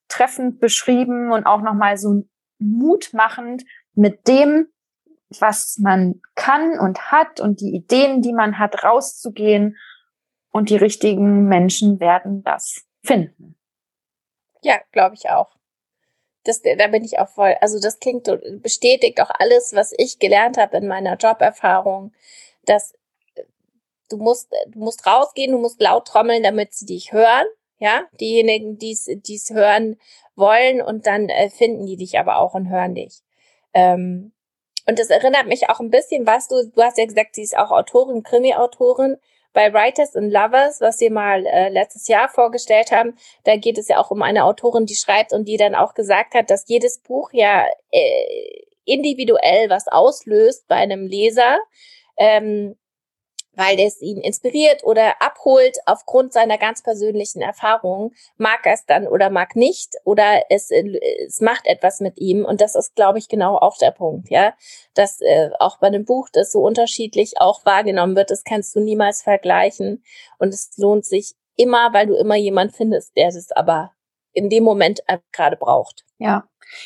treffend 0.09 0.61
beschrieben 0.61 1.33
und 1.33 1.47
auch 1.47 1.61
nochmal 1.61 1.97
so 1.97 2.25
mutmachend 2.59 3.65
mit 3.95 4.27
dem, 4.29 4.67
was 5.39 5.79
man 5.79 6.21
kann 6.35 6.79
und 6.79 7.13
hat 7.13 7.41
und 7.41 7.61
die 7.61 7.75
Ideen, 7.75 8.23
die 8.23 8.33
man 8.33 8.59
hat, 8.59 8.83
rauszugehen. 8.83 9.77
Und 10.53 10.71
die 10.71 10.77
richtigen 10.77 11.45
Menschen 11.45 12.01
werden 12.01 12.43
das 12.43 12.85
finden. 13.03 13.57
Ja, 14.63 14.81
glaube 14.93 15.15
ich 15.15 15.29
auch. 15.31 15.57
Das, 16.45 16.63
da 16.63 16.87
bin 16.89 17.05
ich 17.05 17.19
auch 17.19 17.29
voll. 17.29 17.57
Also 17.61 17.79
das 17.81 17.99
klingt 17.99 18.29
bestätigt 18.63 19.21
auch 19.21 19.31
alles, 19.39 19.75
was 19.75 19.93
ich 19.97 20.19
gelernt 20.19 20.57
habe 20.57 20.79
in 20.79 20.89
meiner 20.89 21.17
Joberfahrung, 21.17 22.13
dass 22.65 22.95
äh, 23.35 23.43
du 24.09 24.17
musst, 24.17 24.51
du 24.69 24.79
musst 24.79 25.07
rausgehen, 25.07 25.53
du 25.53 25.59
musst 25.59 25.81
laut 25.81 26.07
trommeln, 26.07 26.43
damit 26.43 26.73
sie 26.73 26.87
dich 26.87 27.13
hören. 27.13 27.47
Ja, 27.79 28.05
diejenigen, 28.21 28.77
die 28.77 28.93
es 28.93 29.51
hören 29.51 29.99
wollen 30.37 30.83
und 30.83 31.07
dann 31.07 31.31
äh, 31.31 31.49
finden 31.49 31.87
die 31.87 31.97
dich 31.97 32.19
aber 32.19 32.37
auch 32.39 32.53
und 32.53 32.69
hören 32.69 32.95
dich. 32.95 33.23
Ähm, 33.73 34.33
und 34.87 34.99
das 34.99 35.09
erinnert 35.09 35.47
mich 35.47 35.69
auch 35.71 35.81
ein 35.81 35.91
bisschen, 35.91 36.27
was 36.27 36.49
du, 36.49 36.67
du 36.67 36.83
hast 36.83 36.99
ja 36.99 37.07
gesagt, 37.07 37.35
sie 37.35 37.43
ist 37.43 37.57
auch 37.57 37.71
Autorin, 37.71 38.23
Krimi-Autorin. 38.23 39.17
Bei 39.53 39.73
Writers 39.73 40.15
and 40.15 40.33
Lovers, 40.33 40.81
was 40.81 41.01
wir 41.01 41.11
mal 41.11 41.45
äh, 41.47 41.69
letztes 41.71 42.07
Jahr 42.09 42.29
vorgestellt 42.29 42.93
haben, 42.93 43.17
da 43.45 43.57
geht 43.57 43.79
es 43.79 43.89
ja 43.89 43.99
auch 43.99 44.11
um 44.11 44.23
eine 44.23 44.45
Autorin, 44.45 44.87
die 44.87 44.95
schreibt 44.95 45.33
und 45.33 45.47
die 45.47 45.57
dann 45.57 45.75
auch 45.75 45.95
gesagt 45.95 46.35
hat, 46.35 46.51
dass 46.51 46.69
jedes 46.69 47.01
Buch 47.01 47.31
ja 47.33 47.67
äh, 47.91 48.65
individuell 48.85 49.71
was 49.71 49.89
auslöst 49.89 50.67
bei 50.69 50.77
einem 50.77 51.07
Leser. 51.07 51.59
Ähm, 52.17 52.77
weil 53.61 53.79
es 53.79 54.01
ihn 54.01 54.23
inspiriert 54.23 54.85
oder 54.85 55.21
abholt 55.21 55.77
aufgrund 55.85 56.33
seiner 56.33 56.57
ganz 56.57 56.83
persönlichen 56.83 57.43
Erfahrungen, 57.43 58.13
mag 58.39 58.65
er 58.65 58.73
es 58.73 58.87
dann 58.87 59.07
oder 59.07 59.29
mag 59.29 59.55
nicht 59.55 59.97
oder 60.05 60.45
es, 60.49 60.71
es 60.71 61.43
macht 61.43 61.67
etwas 61.67 62.01
mit 62.01 62.19
ihm. 62.19 62.47
Und 62.47 62.63
das 62.63 62.75
ist, 62.75 62.95
glaube 62.95 63.19
ich, 63.19 63.29
genau 63.29 63.59
auch 63.59 63.77
der 63.77 63.91
Punkt, 63.91 64.31
ja, 64.31 64.55
dass 64.95 65.21
äh, 65.21 65.51
auch 65.59 65.79
bei 65.79 65.89
einem 65.89 66.07
Buch, 66.07 66.31
das 66.33 66.53
so 66.53 66.61
unterschiedlich 66.61 67.35
auch 67.39 67.67
wahrgenommen 67.67 68.17
wird, 68.17 68.31
das 68.31 68.45
kannst 68.45 68.75
du 68.75 68.81
niemals 68.81 69.21
vergleichen. 69.21 70.03
Und 70.39 70.55
es 70.55 70.71
lohnt 70.79 71.05
sich 71.05 71.35
immer, 71.57 71.93
weil 71.93 72.07
du 72.07 72.15
immer 72.15 72.37
jemand 72.37 72.75
findest, 72.75 73.15
der 73.15 73.29
es 73.29 73.53
aber 73.53 73.93
in 74.33 74.49
dem 74.49 74.65
Moment 74.65 75.01
gerade 75.33 75.57
braucht. 75.57 76.05
Ja, 76.19 76.45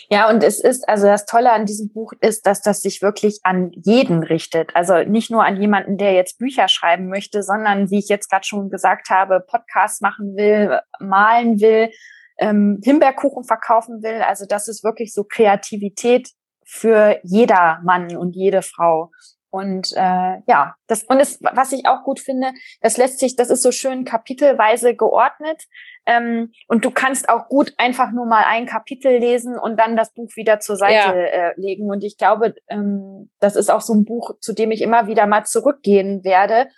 ja, 0.09 0.28
und 0.30 0.42
es 0.42 0.61
ist, 0.61 0.88
also 0.88 1.07
das 1.07 1.26
Tolle 1.26 1.52
an 1.52 1.66
diesem 1.66 1.92
Buch 1.92 2.12
ist, 2.20 2.46
dass 2.46 2.62
das 2.62 2.83
sich 2.83 3.02
wirklich 3.02 3.40
an 3.42 3.70
jeden 3.72 4.22
richtet. 4.22 4.74
Also 4.74 4.98
nicht 5.02 5.30
nur 5.30 5.44
an 5.44 5.61
jemanden, 5.61 5.98
der 5.98 6.12
jetzt 6.12 6.38
Bücher 6.38 6.68
schreiben 6.68 7.09
möchte, 7.09 7.42
sondern, 7.42 7.90
wie 7.90 7.98
ich 7.98 8.09
jetzt 8.09 8.30
gerade 8.30 8.46
schon 8.46 8.70
gesagt 8.70 9.11
habe, 9.11 9.40
Podcasts 9.40 10.00
machen 10.00 10.37
will, 10.37 10.80
malen 11.00 11.61
will, 11.61 11.90
ähm, 12.38 12.80
Himbeerkuchen 12.83 13.44
verkaufen 13.44 14.02
will. 14.02 14.22
Also 14.22 14.46
das 14.46 14.68
ist 14.68 14.85
wirklich 14.85 15.12
so 15.12 15.24
Kreativität 15.24 16.30
für 16.64 17.18
jeder 17.22 17.80
Mann 17.85 18.16
und 18.16 18.35
jede 18.35 18.62
Frau. 18.62 19.11
Und 19.50 19.92
äh, 19.92 20.40
ja, 20.48 20.74
das 20.88 21.04
und 21.04 21.20
es, 21.20 21.38
was 21.40 21.70
ich 21.70 21.87
auch 21.87 22.02
gut 22.02 22.18
finde, 22.18 22.52
das 22.80 22.96
lässt 22.96 23.20
sich, 23.20 23.37
das 23.37 23.50
ist 23.50 23.62
so 23.62 23.70
schön 23.70 24.04
kapitelweise 24.04 24.96
geordnet. 24.96 25.62
Ähm, 26.07 26.53
und 26.69 26.85
du 26.85 26.90
kannst 26.90 27.29
auch 27.29 27.49
gut 27.49 27.73
einfach 27.79 28.12
nur 28.12 28.27
mal 28.27 28.45
ein 28.47 28.67
Kapitel 28.67 29.19
lesen 29.19 29.59
und 29.59 29.79
dann 29.79 29.97
das 29.97 30.12
Buch 30.12 30.31
wieder 30.37 30.61
zur 30.61 30.77
Seite 30.77 30.95
ja. 30.95 31.12
äh, 31.12 31.53
legen. 31.57 31.90
Und 31.90 32.05
ich 32.05 32.19
glaube, 32.19 32.55
ähm, 32.69 33.31
das 33.40 33.57
ist 33.57 33.71
auch 33.71 33.81
so 33.81 33.95
ein 33.95 34.05
Buch, 34.05 34.38
zu 34.40 34.53
dem 34.53 34.71
ich 34.71 34.83
immer 34.83 35.07
wieder 35.07 35.27
mal 35.27 35.45
zurückgehen 35.45 36.23
werde, 36.25 36.69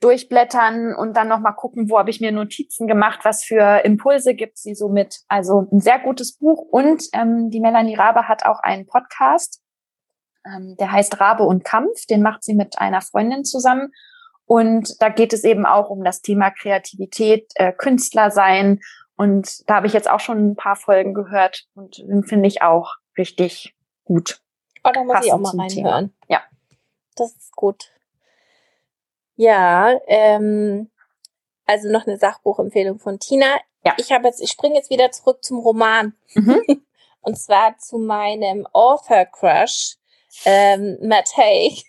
durchblättern 0.00 0.94
und 0.94 1.16
dann 1.16 1.28
noch 1.28 1.40
mal 1.40 1.52
gucken, 1.52 1.90
wo 1.90 1.98
habe 1.98 2.10
ich 2.10 2.20
mir 2.20 2.30
Notizen 2.30 2.86
gemacht, 2.86 3.20
was 3.24 3.42
für 3.42 3.84
Impulse 3.84 4.34
gibt 4.34 4.58
sie 4.58 4.74
so 4.74 4.88
mit. 4.88 5.20
Also 5.28 5.66
ein 5.72 5.80
sehr 5.80 5.98
gutes 5.98 6.36
Buch. 6.36 6.60
Und 6.70 7.04
ähm, 7.14 7.50
die 7.50 7.60
Melanie 7.60 7.96
Rabe 7.96 8.28
hat 8.28 8.44
auch 8.44 8.60
einen 8.60 8.86
Podcast 8.86 9.62
ähm, 10.48 10.76
der 10.78 10.92
heißt 10.92 11.20
Rabe 11.20 11.44
und 11.44 11.64
Kampf. 11.64 12.06
Den 12.06 12.22
macht 12.22 12.44
sie 12.44 12.54
mit 12.54 12.78
einer 12.78 13.00
Freundin 13.00 13.44
zusammen. 13.44 13.92
Und 14.48 15.00
da 15.02 15.10
geht 15.10 15.34
es 15.34 15.44
eben 15.44 15.66
auch 15.66 15.90
um 15.90 16.02
das 16.02 16.22
Thema 16.22 16.50
Kreativität, 16.50 17.52
äh, 17.56 17.70
Künstler 17.70 18.30
sein. 18.30 18.80
Und 19.14 19.68
da 19.68 19.74
habe 19.74 19.86
ich 19.86 19.92
jetzt 19.92 20.08
auch 20.08 20.20
schon 20.20 20.52
ein 20.52 20.56
paar 20.56 20.74
Folgen 20.74 21.12
gehört 21.12 21.66
und 21.74 22.02
finde 22.26 22.48
ich 22.48 22.62
auch 22.62 22.94
richtig 23.18 23.74
gut. 24.06 24.40
Oh, 24.84 24.90
da 24.90 25.04
muss 25.04 25.26
ich 25.26 25.32
auch 25.34 25.38
mal 25.38 25.50
reinhören. 25.50 25.68
Thema. 25.68 26.10
Ja. 26.28 26.42
Das 27.14 27.36
ist 27.36 27.54
gut. 27.54 27.90
Ja, 29.36 29.98
ähm, 30.06 30.90
also 31.66 31.90
noch 31.90 32.06
eine 32.06 32.16
Sachbuchempfehlung 32.16 32.98
von 32.98 33.18
Tina. 33.18 33.58
Ja. 33.84 33.94
Ich 33.98 34.12
habe 34.12 34.28
jetzt, 34.28 34.40
ich 34.40 34.50
springe 34.50 34.76
jetzt 34.76 34.88
wieder 34.88 35.10
zurück 35.10 35.44
zum 35.44 35.58
Roman. 35.58 36.14
Mhm. 36.32 36.62
Und 37.20 37.38
zwar 37.38 37.76
zu 37.76 37.98
meinem 37.98 38.66
Author 38.72 39.26
Crush, 39.26 39.96
ähm, 40.46 40.96
Matt 41.02 41.36
Hay, 41.36 41.82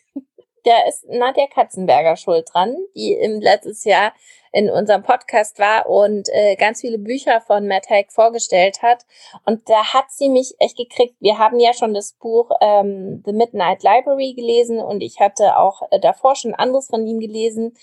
der 0.70 0.88
ist 0.88 1.04
Nadja 1.10 1.48
Katzenberger 1.48 2.16
schuld 2.16 2.48
dran, 2.54 2.78
die 2.96 3.14
im 3.14 3.42
letztes 3.42 3.84
Jahr 3.86 4.14
in 4.52 4.70
unserem 4.70 5.02
Podcast 5.02 5.58
war 5.58 5.90
und 5.90 6.30
äh, 6.32 6.56
ganz 6.56 6.82
viele 6.82 7.00
Bücher 7.00 7.42
von 7.42 7.68
Matt 7.68 7.90
Haig 7.90 8.12
vorgestellt 8.12 8.84
hat. 8.84 9.06
Und 9.46 9.68
da 9.68 9.94
hat 9.94 10.12
sie 10.12 10.30
mich 10.30 10.54
echt 10.60 10.78
gekriegt. 10.78 11.16
Wir 11.20 11.40
haben 11.40 11.60
ja 11.60 11.74
schon 11.74 11.94
das 11.94 12.14
Buch 12.14 12.52
ähm, 12.62 13.24
The 13.26 13.34
Midnight 13.34 13.82
Library 13.82 14.34
gelesen 14.34 14.80
und 14.80 15.02
ich 15.02 15.20
hatte 15.20 15.58
auch 15.58 15.82
äh, 15.90 16.00
davor 16.00 16.36
schon 16.36 16.54
anderes 16.54 16.88
von 16.88 17.06
ihm 17.06 17.20
gelesen. 17.20 17.76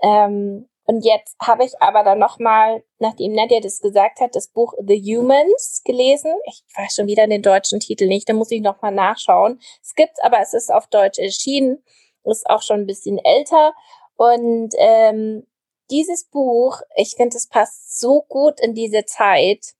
Ähm, 0.00 0.68
und 0.86 1.04
jetzt 1.04 1.36
habe 1.42 1.64
ich 1.64 1.72
aber 1.82 2.02
dann 2.02 2.18
nochmal, 2.18 2.82
nachdem 2.98 3.32
Nadja 3.32 3.60
das 3.60 3.80
gesagt 3.80 4.20
hat, 4.20 4.34
das 4.34 4.48
Buch 4.48 4.72
The 4.78 4.98
Humans 4.98 5.82
gelesen. 5.84 6.32
Ich 6.46 6.62
weiß 6.76 6.94
schon 6.94 7.06
wieder 7.06 7.26
den 7.26 7.42
deutschen 7.42 7.80
Titel 7.80 8.06
nicht, 8.06 8.28
da 8.28 8.32
muss 8.32 8.50
ich 8.50 8.62
nochmal 8.62 8.92
nachschauen. 8.92 9.60
Es 9.82 9.94
gibt's, 9.94 10.20
aber 10.22 10.40
es 10.40 10.54
ist 10.54 10.72
auf 10.72 10.86
Deutsch 10.86 11.18
erschienen, 11.18 11.82
ist 12.24 12.48
auch 12.48 12.62
schon 12.62 12.80
ein 12.80 12.86
bisschen 12.86 13.18
älter. 13.18 13.74
Und 14.16 14.74
ähm, 14.78 15.46
dieses 15.90 16.24
Buch, 16.24 16.80
ich 16.96 17.14
finde, 17.16 17.36
es 17.36 17.46
passt 17.46 17.98
so 17.98 18.22
gut 18.28 18.60
in 18.60 18.74
diese 18.74 19.04
Zeit. 19.04 19.74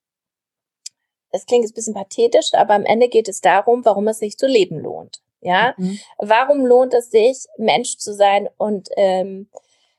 Es 1.30 1.44
klingt 1.44 1.66
ein 1.66 1.74
bisschen 1.74 1.94
pathetisch, 1.94 2.54
aber 2.54 2.74
am 2.74 2.84
Ende 2.84 3.08
geht 3.08 3.28
es 3.28 3.40
darum, 3.40 3.84
warum 3.84 4.08
es 4.08 4.18
sich 4.18 4.38
zu 4.38 4.46
leben 4.46 4.78
lohnt. 4.78 5.20
Ja, 5.40 5.74
mhm. 5.76 6.00
warum 6.16 6.66
lohnt 6.66 6.94
es 6.94 7.10
sich, 7.10 7.46
Mensch 7.58 7.98
zu 7.98 8.12
sein 8.12 8.48
und 8.56 8.88
ähm, 8.96 9.48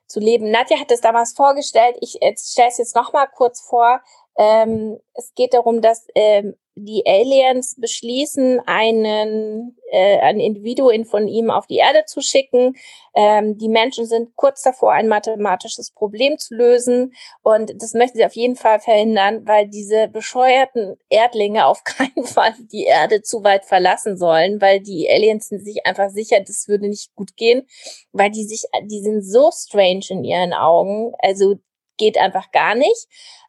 zu 0.06 0.19
leben. 0.19 0.52
Nadja 0.52 0.80
hat 0.80 0.91
es 0.91 1.02
damals 1.02 1.34
vorgestellt. 1.34 1.95
Ich 2.02 2.17
stelle 2.38 2.67
es 2.67 2.78
jetzt 2.78 2.95
noch 2.95 3.13
mal 3.13 3.28
kurz 3.28 3.62
vor. 3.62 4.02
Ähm, 4.38 4.99
es 5.13 5.34
geht 5.36 5.54
darum, 5.54 5.82
dass 5.82 6.08
ähm, 6.15 6.56
die 6.86 7.04
Aliens 7.06 7.76
beschließen, 7.78 8.60
einen, 8.65 9.78
äh, 9.92 10.20
ein 10.20 10.39
Individuum 10.39 11.06
von 11.06 11.28
ihm 11.28 11.50
auf 11.50 11.68
die 11.68 11.78
Erde 11.78 12.06
zu 12.06 12.22
schicken. 12.22 12.76
Ähm, 13.13 13.58
die 13.58 13.70
Menschen 13.70 14.06
sind 14.06 14.36
kurz 14.36 14.63
davor, 14.63 14.94
ein 14.94 15.08
mathematisches 15.08 15.92
Problem 15.92 16.38
zu 16.38 16.56
lösen. 16.56 17.13
Und 17.42 17.74
das 17.82 17.94
möchten 17.94 18.18
sie 18.18 18.26
auf 18.26 18.36
jeden 18.36 18.56
Fall 18.56 18.80
verhindern, 18.80 19.48
weil 19.48 19.68
diese 19.68 20.08
bescheuerten 20.08 20.98
Erdlinge 21.10 21.65
auf 21.65 21.84
keinen 21.86 22.26
Fall 22.26 22.54
die 22.72 22.84
Erde 22.84 23.22
zu 23.22 23.44
weit 23.44 23.65
verlassen 23.65 24.18
sollen, 24.18 24.62
weil 24.62 24.80
die 24.80 25.10
Aliens 25.10 25.50
sind 25.50 25.63
sich 25.63 25.86
einfach 25.86 26.10
sicher, 26.10 26.39
das 26.39 26.68
würde 26.68 26.88
nicht 26.88 27.15
gut 27.15 27.36
gehen, 27.36 27.68
weil 28.12 28.32
die 28.32 28.46
sich, 28.46 28.63
die 28.84 29.02
sind 29.02 29.22
so 29.22 29.52
strange 29.52 30.06
in 30.10 30.24
ihren 30.24 30.54
Augen. 30.54 31.13
Also 31.20 31.56
geht 32.00 32.18
einfach 32.18 32.52
gar 32.52 32.74
nicht. 32.74 33.08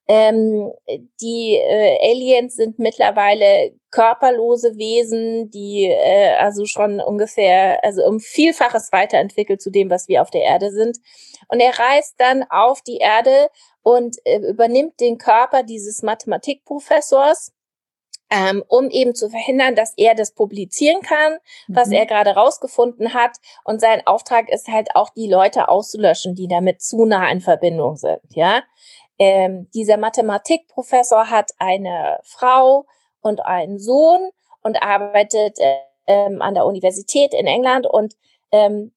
Ähm, 0.09 0.73
die 1.21 1.55
äh, 1.55 2.11
Aliens 2.11 2.57
sind 2.57 2.79
mittlerweile 2.79 3.73
körperlose 3.91 4.77
Wesen, 4.77 5.51
die 5.51 5.85
äh, 5.85 6.35
also 6.39 6.65
schon 6.67 7.01
ungefähr, 7.01 7.85
also 7.85 8.05
um 8.05 8.21
Vielfaches 8.21 8.91
weiterentwickelt 8.93 9.61
zu 9.61 9.71
dem, 9.71 9.91
was 9.91 10.09
wir 10.09 10.23
auf 10.23 10.31
der 10.31 10.43
Erde 10.43 10.71
sind. 10.71 10.99
Und 11.49 11.61
er 11.61 11.79
reist 11.79 12.15
dann 12.19 12.45
auf 12.49 12.83
die 12.83 12.99
Erde 12.99 13.51
und 13.83 14.17
äh, 14.25 14.39
übernimmt 14.39 15.01
den 15.01 15.19
Körper 15.19 15.63
dieses 15.63 16.03
Mathematikprofessors. 16.03 17.53
Ähm, 18.33 18.63
um 18.69 18.91
eben 18.91 19.17
zu 19.17 19.29
verhindern, 19.29 19.75
dass 19.75 19.93
er 19.97 20.15
das 20.15 20.33
publizieren 20.35 21.03
kann, 21.03 21.39
was 21.67 21.89
mhm. 21.89 21.95
er 21.95 22.07
gerade 22.07 22.31
rausgefunden 22.31 23.13
hat. 23.13 23.39
Und 23.65 23.81
sein 23.81 24.07
Auftrag 24.07 24.49
ist 24.49 24.69
halt 24.69 24.95
auch, 24.95 25.11
die 25.11 25.29
Leute 25.29 25.69
auszulöschen, 25.69 26.37
die 26.37 26.47
damit 26.47 26.81
zu 26.81 27.07
nah 27.07 27.29
in 27.29 27.41
Verbindung 27.41 27.97
sind. 27.97 28.21
Ja, 28.29 28.63
ähm, 29.21 29.69
dieser 29.75 29.99
Mathematikprofessor 29.99 31.29
hat 31.29 31.53
eine 31.59 32.19
Frau 32.25 32.87
und 33.21 33.41
einen 33.45 33.79
Sohn 33.79 34.31
und 34.63 34.83
arbeitet 34.83 35.59
ähm, 36.07 36.41
an 36.41 36.55
der 36.55 36.65
Universität 36.65 37.35
in 37.35 37.47
England 37.47 37.87
und 37.87 38.17
ähm, 38.51 38.93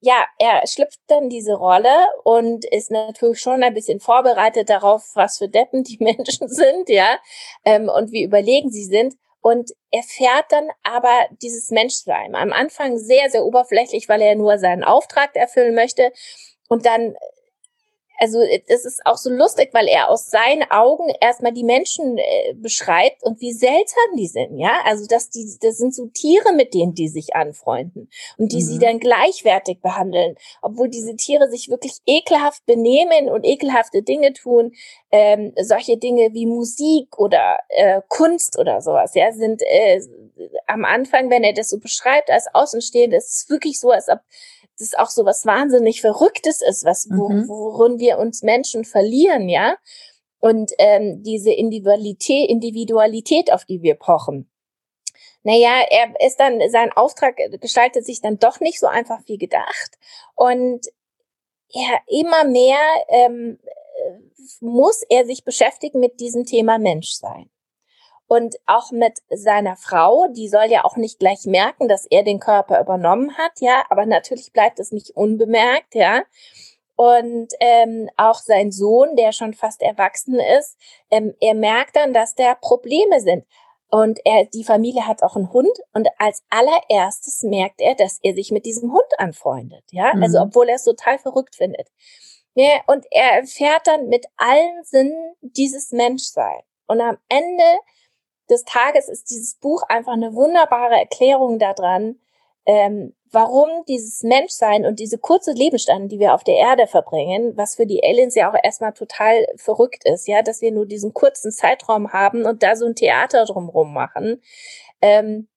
ja, 0.00 0.24
er 0.38 0.64
schlüpft 0.68 1.00
dann 1.08 1.28
diese 1.28 1.54
Rolle 1.54 1.92
und 2.22 2.64
ist 2.66 2.92
natürlich 2.92 3.40
schon 3.40 3.64
ein 3.64 3.74
bisschen 3.74 3.98
vorbereitet 3.98 4.70
darauf, 4.70 5.02
was 5.14 5.38
für 5.38 5.48
Deppen 5.48 5.82
die 5.82 5.98
Menschen 6.00 6.48
sind, 6.48 6.88
ja, 6.88 7.18
ähm, 7.64 7.88
und 7.88 8.12
wie 8.12 8.22
überlegen 8.22 8.70
sie 8.70 8.84
sind. 8.84 9.14
und 9.40 9.70
erfährt 9.92 10.46
dann 10.50 10.68
aber 10.82 11.26
dieses 11.42 11.70
Menschsein. 11.70 12.34
Am 12.34 12.52
Anfang 12.52 12.98
sehr, 12.98 13.30
sehr 13.30 13.44
oberflächlich, 13.44 14.08
weil 14.08 14.20
er 14.20 14.34
nur 14.34 14.58
seinen 14.58 14.82
Auftrag 14.84 15.36
erfüllen 15.36 15.74
möchte. 15.74 16.12
Und 16.68 16.84
dann 16.84 17.14
also 18.18 18.40
es 18.40 18.84
ist 18.84 19.00
auch 19.04 19.16
so 19.16 19.30
lustig, 19.30 19.70
weil 19.72 19.88
er 19.88 20.08
aus 20.08 20.30
seinen 20.30 20.64
Augen 20.70 21.12
erstmal 21.20 21.52
die 21.52 21.64
Menschen 21.64 22.18
äh, 22.18 22.54
beschreibt 22.54 23.22
und 23.22 23.40
wie 23.40 23.52
seltsam 23.52 24.16
die 24.16 24.26
sind, 24.26 24.58
ja. 24.58 24.80
Also 24.84 25.06
dass 25.06 25.30
die, 25.30 25.56
das 25.60 25.76
sind 25.76 25.94
so 25.94 26.06
Tiere, 26.06 26.52
mit 26.54 26.74
denen 26.74 26.94
die 26.94 27.08
sich 27.08 27.34
anfreunden 27.34 28.10
und 28.38 28.52
die 28.52 28.56
mhm. 28.56 28.66
sie 28.66 28.78
dann 28.78 28.98
gleichwertig 28.98 29.80
behandeln, 29.80 30.36
obwohl 30.62 30.88
diese 30.88 31.16
Tiere 31.16 31.48
sich 31.50 31.68
wirklich 31.68 31.98
ekelhaft 32.06 32.64
benehmen 32.66 33.28
und 33.28 33.44
ekelhafte 33.44 34.02
Dinge 34.02 34.32
tun. 34.32 34.72
Ähm, 35.10 35.52
solche 35.60 35.96
Dinge 35.96 36.30
wie 36.32 36.46
Musik 36.46 37.18
oder 37.18 37.58
äh, 37.68 38.00
Kunst 38.08 38.58
oder 38.58 38.80
sowas, 38.80 39.14
ja, 39.14 39.32
sind 39.32 39.62
äh, 39.62 40.00
am 40.66 40.84
Anfang, 40.84 41.30
wenn 41.30 41.44
er 41.44 41.52
das 41.52 41.70
so 41.70 41.78
beschreibt 41.78 42.30
als 42.30 42.46
Außenstehende, 42.52 43.16
ist 43.16 43.44
es 43.44 43.50
wirklich 43.50 43.80
so, 43.80 43.90
als 43.90 44.08
ob 44.08 44.20
das 44.78 44.94
auch 44.94 45.10
so 45.10 45.24
was 45.24 45.46
wahnsinnig 45.46 46.00
Verrücktes 46.00 46.62
ist, 46.62 46.84
was 46.84 47.06
mhm. 47.06 47.48
worin 47.48 47.98
wir 47.98 48.18
uns 48.18 48.42
Menschen 48.42 48.84
verlieren, 48.84 49.48
ja. 49.48 49.76
Und 50.38 50.72
ähm, 50.78 51.22
diese 51.22 51.52
Individualität, 51.52 52.48
Individualität, 52.48 53.52
auf 53.52 53.64
die 53.64 53.82
wir 53.82 53.94
pochen. 53.94 54.50
Naja, 55.42 55.82
er 55.88 56.14
ist 56.26 56.38
dann, 56.38 56.60
sein 56.70 56.92
Auftrag 56.92 57.36
gestaltet 57.60 58.04
sich 58.04 58.20
dann 58.20 58.38
doch 58.38 58.60
nicht 58.60 58.78
so 58.78 58.86
einfach 58.86 59.20
wie 59.26 59.38
gedacht. 59.38 59.98
Und 60.34 60.86
ja, 61.68 61.98
immer 62.08 62.44
mehr 62.44 62.78
ähm, 63.08 63.58
muss 64.60 65.02
er 65.08 65.24
sich 65.24 65.44
beschäftigen 65.44 66.00
mit 66.00 66.20
diesem 66.20 66.44
Thema 66.44 66.78
Menschsein 66.78 67.50
und 68.28 68.56
auch 68.66 68.90
mit 68.90 69.20
seiner 69.30 69.76
Frau, 69.76 70.26
die 70.28 70.48
soll 70.48 70.66
ja 70.66 70.84
auch 70.84 70.96
nicht 70.96 71.18
gleich 71.18 71.44
merken, 71.44 71.88
dass 71.88 72.06
er 72.06 72.24
den 72.24 72.40
Körper 72.40 72.80
übernommen 72.80 73.36
hat, 73.38 73.60
ja, 73.60 73.84
aber 73.88 74.04
natürlich 74.06 74.52
bleibt 74.52 74.80
es 74.80 74.92
nicht 74.92 75.10
unbemerkt, 75.10 75.94
ja. 75.94 76.22
Und 76.96 77.52
ähm, 77.60 78.08
auch 78.16 78.36
sein 78.36 78.72
Sohn, 78.72 79.16
der 79.16 79.32
schon 79.32 79.52
fast 79.52 79.82
erwachsen 79.82 80.40
ist, 80.58 80.78
ähm, 81.10 81.34
er 81.40 81.54
merkt 81.54 81.94
dann, 81.94 82.14
dass 82.14 82.34
da 82.34 82.54
Probleme 82.54 83.20
sind. 83.20 83.44
Und 83.88 84.18
er, 84.24 84.46
die 84.46 84.64
Familie 84.64 85.06
hat 85.06 85.22
auch 85.22 85.36
einen 85.36 85.52
Hund 85.52 85.78
und 85.92 86.08
als 86.18 86.42
allererstes 86.50 87.42
merkt 87.42 87.80
er, 87.80 87.94
dass 87.94 88.18
er 88.22 88.34
sich 88.34 88.50
mit 88.50 88.66
diesem 88.66 88.92
Hund 88.92 89.06
anfreundet, 89.18 89.84
ja, 89.92 90.06
also 90.06 90.16
mhm. 90.16 90.22
also 90.24 90.40
obwohl 90.40 90.68
er 90.68 90.74
es 90.74 90.84
total 90.84 91.18
verrückt 91.18 91.54
findet. 91.54 91.88
Ja, 92.54 92.80
und 92.86 93.06
er 93.10 93.40
erfährt 93.40 93.86
dann 93.86 94.08
mit 94.08 94.26
allen 94.38 94.82
Sinnen 94.82 95.34
dieses 95.42 95.92
Menschsein. 95.92 96.62
Und 96.86 97.00
am 97.00 97.18
Ende 97.28 97.64
des 98.50 98.64
Tages 98.64 99.08
ist 99.08 99.30
dieses 99.30 99.56
Buch 99.56 99.82
einfach 99.88 100.12
eine 100.12 100.34
wunderbare 100.34 100.94
Erklärung 100.94 101.58
daran, 101.58 102.18
ähm, 102.66 103.14
warum 103.30 103.84
dieses 103.86 104.22
Menschsein 104.22 104.84
und 104.84 104.98
diese 104.98 105.18
kurze 105.18 105.52
Lebensstand, 105.52 106.10
die 106.10 106.18
wir 106.18 106.34
auf 106.34 106.44
der 106.44 106.56
Erde 106.56 106.86
verbringen, 106.86 107.56
was 107.56 107.76
für 107.76 107.86
die 107.86 108.02
Aliens 108.02 108.34
ja 108.34 108.50
auch 108.50 108.56
erstmal 108.60 108.92
total 108.92 109.46
verrückt 109.56 110.04
ist, 110.04 110.26
ja, 110.26 110.42
dass 110.42 110.62
wir 110.62 110.72
nur 110.72 110.86
diesen 110.86 111.12
kurzen 111.12 111.50
Zeitraum 111.52 112.12
haben 112.12 112.44
und 112.44 112.62
da 112.62 112.76
so 112.76 112.86
ein 112.86 112.94
Theater 112.94 113.44
drumherum 113.44 113.92
machen. 113.92 114.42
Ähm, 115.00 115.48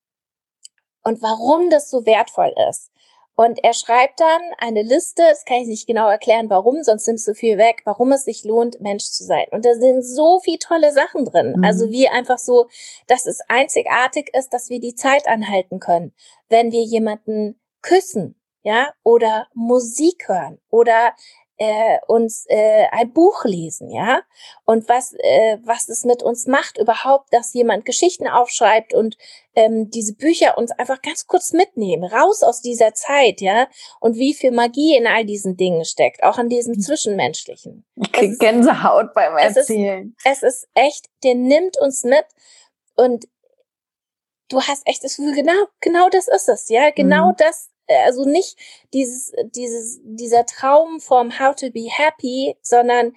und 1.02 1.22
warum 1.22 1.70
das 1.70 1.90
so 1.90 2.04
wertvoll 2.06 2.52
ist. 2.68 2.90
Und 3.40 3.64
er 3.64 3.72
schreibt 3.72 4.20
dann 4.20 4.42
eine 4.58 4.82
Liste, 4.82 5.22
das 5.22 5.46
kann 5.46 5.62
ich 5.62 5.66
nicht 5.66 5.86
genau 5.86 6.10
erklären, 6.10 6.50
warum, 6.50 6.82
sonst 6.82 7.06
nimmst 7.06 7.26
du 7.26 7.32
viel 7.32 7.56
weg, 7.56 7.80
warum 7.86 8.12
es 8.12 8.24
sich 8.24 8.44
lohnt, 8.44 8.82
Mensch 8.82 9.04
zu 9.04 9.24
sein. 9.24 9.46
Und 9.50 9.64
da 9.64 9.72
sind 9.76 10.02
so 10.02 10.40
viel 10.40 10.58
tolle 10.58 10.92
Sachen 10.92 11.24
drin. 11.24 11.54
Mhm. 11.56 11.64
Also 11.64 11.88
wie 11.88 12.06
einfach 12.06 12.36
so, 12.36 12.68
dass 13.06 13.24
es 13.24 13.40
einzigartig 13.48 14.28
ist, 14.34 14.50
dass 14.52 14.68
wir 14.68 14.78
die 14.78 14.94
Zeit 14.94 15.26
anhalten 15.26 15.80
können, 15.80 16.12
wenn 16.50 16.70
wir 16.70 16.82
jemanden 16.82 17.58
küssen, 17.80 18.38
ja, 18.62 18.92
oder 19.04 19.46
Musik 19.54 20.28
hören 20.28 20.58
oder 20.68 21.14
äh, 21.60 21.98
uns 22.06 22.46
äh, 22.48 22.86
ein 22.90 23.12
Buch 23.12 23.44
lesen, 23.44 23.90
ja, 23.90 24.22
und 24.64 24.88
was 24.88 25.12
äh, 25.18 25.58
was 25.62 25.90
es 25.90 26.04
mit 26.04 26.22
uns 26.22 26.46
macht 26.46 26.78
überhaupt, 26.78 27.32
dass 27.34 27.52
jemand 27.52 27.84
Geschichten 27.84 28.26
aufschreibt 28.26 28.94
und 28.94 29.18
ähm, 29.54 29.90
diese 29.90 30.14
Bücher 30.14 30.56
uns 30.56 30.70
einfach 30.70 31.02
ganz 31.02 31.26
kurz 31.26 31.52
mitnehmen, 31.52 32.04
raus 32.04 32.42
aus 32.42 32.62
dieser 32.62 32.94
Zeit, 32.94 33.42
ja, 33.42 33.68
und 34.00 34.16
wie 34.16 34.32
viel 34.32 34.52
Magie 34.52 34.96
in 34.96 35.06
all 35.06 35.26
diesen 35.26 35.58
Dingen 35.58 35.84
steckt, 35.84 36.22
auch 36.22 36.38
an 36.38 36.48
diesem 36.48 36.76
mhm. 36.76 36.80
Zwischenmenschlichen. 36.80 37.84
Ich 37.96 38.10
krieg 38.10 38.38
Gänsehaut 38.38 39.12
beim 39.12 39.36
Erzählen. 39.36 40.16
Es 40.24 40.42
ist, 40.42 40.42
es 40.42 40.54
ist 40.54 40.68
echt, 40.72 41.10
der 41.24 41.34
nimmt 41.34 41.78
uns 41.78 42.04
mit 42.04 42.24
und 42.96 43.28
du 44.48 44.62
hast 44.62 44.86
echt 44.86 45.04
das 45.04 45.16
Gefühl, 45.16 45.34
genau, 45.34 45.66
genau 45.82 46.08
das 46.08 46.26
ist 46.26 46.48
es, 46.48 46.70
ja, 46.70 46.90
genau 46.90 47.32
mhm. 47.32 47.36
das 47.36 47.68
also 48.04 48.24
nicht 48.24 48.56
dieses, 48.92 49.32
dieses, 49.54 50.00
dieser 50.02 50.46
Traum 50.46 51.00
vom 51.00 51.38
How 51.38 51.54
to 51.54 51.70
be 51.70 51.88
happy, 51.90 52.56
sondern 52.62 53.14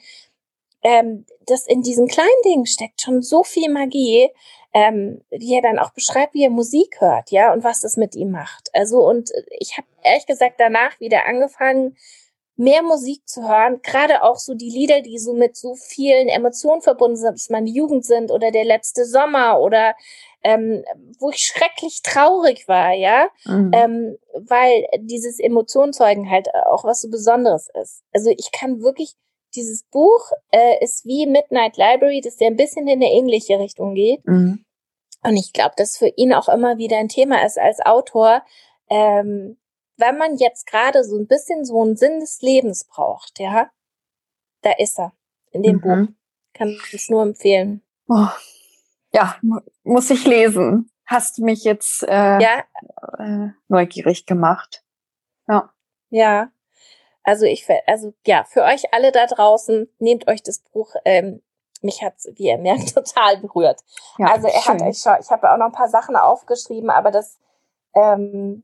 ähm, 0.83 1.25
das 1.45 1.65
in 1.67 1.81
diesen 1.81 2.07
kleinen 2.07 2.29
Dingen 2.45 2.65
steckt 2.65 3.01
schon 3.01 3.21
so 3.21 3.43
viel 3.43 3.71
Magie, 3.71 4.29
ähm, 4.73 5.21
wie 5.29 5.55
er 5.55 5.61
dann 5.61 5.79
auch 5.79 5.91
beschreibt, 5.91 6.33
wie 6.33 6.43
er 6.43 6.49
Musik 6.49 6.99
hört, 6.99 7.31
ja, 7.31 7.53
und 7.53 7.63
was 7.63 7.81
das 7.81 7.95
mit 7.95 8.15
ihm 8.15 8.31
macht. 8.31 8.69
Also 8.73 9.07
und 9.07 9.31
ich 9.59 9.77
habe 9.77 9.87
ehrlich 10.03 10.25
gesagt 10.25 10.55
danach 10.59 10.99
wieder 10.99 11.25
angefangen, 11.25 11.95
mehr 12.55 12.83
Musik 12.83 13.27
zu 13.27 13.47
hören, 13.47 13.81
gerade 13.81 14.23
auch 14.23 14.37
so 14.37 14.53
die 14.53 14.69
Lieder, 14.69 15.01
die 15.01 15.17
so 15.17 15.33
mit 15.33 15.55
so 15.55 15.75
vielen 15.75 16.27
Emotionen 16.27 16.81
verbunden 16.81 17.17
sind, 17.17 17.29
ob 17.29 17.35
es 17.35 17.49
meine 17.49 17.69
Jugend 17.69 18.05
sind 18.05 18.31
oder 18.31 18.51
der 18.51 18.65
letzte 18.65 19.05
Sommer 19.05 19.59
oder 19.59 19.95
ähm, 20.43 20.83
wo 21.19 21.29
ich 21.29 21.39
schrecklich 21.39 22.01
traurig 22.03 22.67
war, 22.67 22.91
ja, 22.91 23.29
mhm. 23.45 23.71
ähm, 23.73 24.17
weil 24.33 24.85
dieses 24.99 25.39
Emotionenzeugen 25.39 26.29
halt 26.29 26.53
auch 26.53 26.83
was 26.83 27.01
so 27.01 27.09
Besonderes 27.09 27.69
ist. 27.81 28.03
Also 28.11 28.29
ich 28.29 28.51
kann 28.51 28.81
wirklich, 28.81 29.15
dieses 29.55 29.83
Buch 29.83 30.31
äh, 30.51 30.83
ist 30.83 31.05
wie 31.05 31.27
Midnight 31.27 31.77
Library, 31.77 32.21
das 32.21 32.39
ja 32.39 32.47
ein 32.47 32.57
bisschen 32.57 32.87
in 32.87 33.01
eine 33.01 33.11
ähnliche 33.11 33.59
Richtung 33.59 33.93
geht. 33.93 34.25
Mhm. 34.25 34.65
Und 35.23 35.37
ich 35.37 35.53
glaube, 35.53 35.75
dass 35.77 35.97
für 35.97 36.11
ihn 36.15 36.33
auch 36.33 36.49
immer 36.49 36.77
wieder 36.77 36.97
ein 36.97 37.07
Thema 37.07 37.45
ist 37.45 37.57
als 37.57 37.79
Autor, 37.79 38.43
ähm, 38.89 39.57
wenn 39.97 40.17
man 40.17 40.37
jetzt 40.37 40.67
gerade 40.67 41.03
so 41.03 41.17
ein 41.17 41.27
bisschen 41.27 41.65
so 41.65 41.81
einen 41.81 41.95
Sinn 41.95 42.19
des 42.19 42.41
Lebens 42.41 42.85
braucht, 42.85 43.39
ja, 43.39 43.69
da 44.61 44.71
ist 44.77 44.99
er 44.99 45.13
in 45.51 45.63
dem 45.63 45.75
mhm. 45.77 45.81
Buch. 45.81 46.13
Kann 46.53 46.77
es 46.91 47.09
nur 47.09 47.23
empfehlen. 47.23 47.81
Oh. 48.09 48.27
Ja, 49.13 49.35
muss 49.83 50.09
ich 50.09 50.25
lesen. 50.25 50.89
Hast 51.05 51.39
mich 51.39 51.63
jetzt 51.63 52.03
äh, 52.03 52.41
ja. 52.41 52.63
äh, 53.19 53.49
neugierig 53.67 54.25
gemacht. 54.25 54.83
Ja. 55.47 55.71
Ja. 56.09 56.49
Also 57.23 57.45
ich, 57.45 57.65
also 57.87 58.13
ja, 58.25 58.43
für 58.45 58.63
euch 58.63 58.93
alle 58.93 59.11
da 59.11 59.25
draußen, 59.27 59.89
nehmt 59.99 60.27
euch 60.27 60.41
das 60.43 60.59
Buch. 60.59 60.93
Ähm, 61.05 61.41
mich 61.81 62.01
hat's, 62.01 62.29
wie 62.35 62.47
ihr 62.47 62.57
merkt, 62.57 62.93
total 62.95 63.37
berührt. 63.37 63.81
Ja, 64.17 64.27
also 64.27 64.47
er 64.47 64.61
schön. 64.61 64.81
hat, 64.81 64.89
ich, 64.89 65.05
ich 65.25 65.31
habe 65.31 65.51
auch 65.51 65.57
noch 65.57 65.67
ein 65.67 65.71
paar 65.71 65.89
Sachen 65.89 66.15
aufgeschrieben, 66.15 66.89
aber 66.89 67.11
das 67.11 67.37
ähm, 67.93 68.63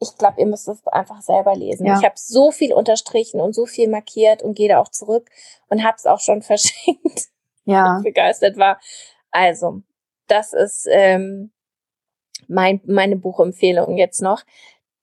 ich 0.00 0.16
glaube, 0.16 0.40
ihr 0.40 0.46
müsst 0.46 0.68
es 0.68 0.86
einfach 0.86 1.20
selber 1.22 1.56
lesen. 1.56 1.86
Ja. 1.86 1.98
Ich 1.98 2.04
habe 2.04 2.14
so 2.16 2.50
viel 2.50 2.72
unterstrichen 2.72 3.40
und 3.40 3.54
so 3.54 3.66
viel 3.66 3.88
markiert 3.88 4.42
und 4.42 4.54
gehe 4.54 4.68
da 4.68 4.78
auch 4.78 4.88
zurück 4.88 5.28
und 5.68 5.82
habe 5.82 5.96
es 5.96 6.06
auch 6.06 6.20
schon 6.20 6.42
verschenkt. 6.42 7.28
Ja. 7.64 7.98
Ich 7.98 8.04
begeistert 8.04 8.56
war. 8.56 8.80
Also, 9.30 9.82
das 10.26 10.52
ist 10.52 10.86
ähm, 10.90 11.52
mein, 12.46 12.80
meine 12.86 13.16
Buchempfehlung 13.16 13.96
jetzt 13.96 14.22
noch. 14.22 14.42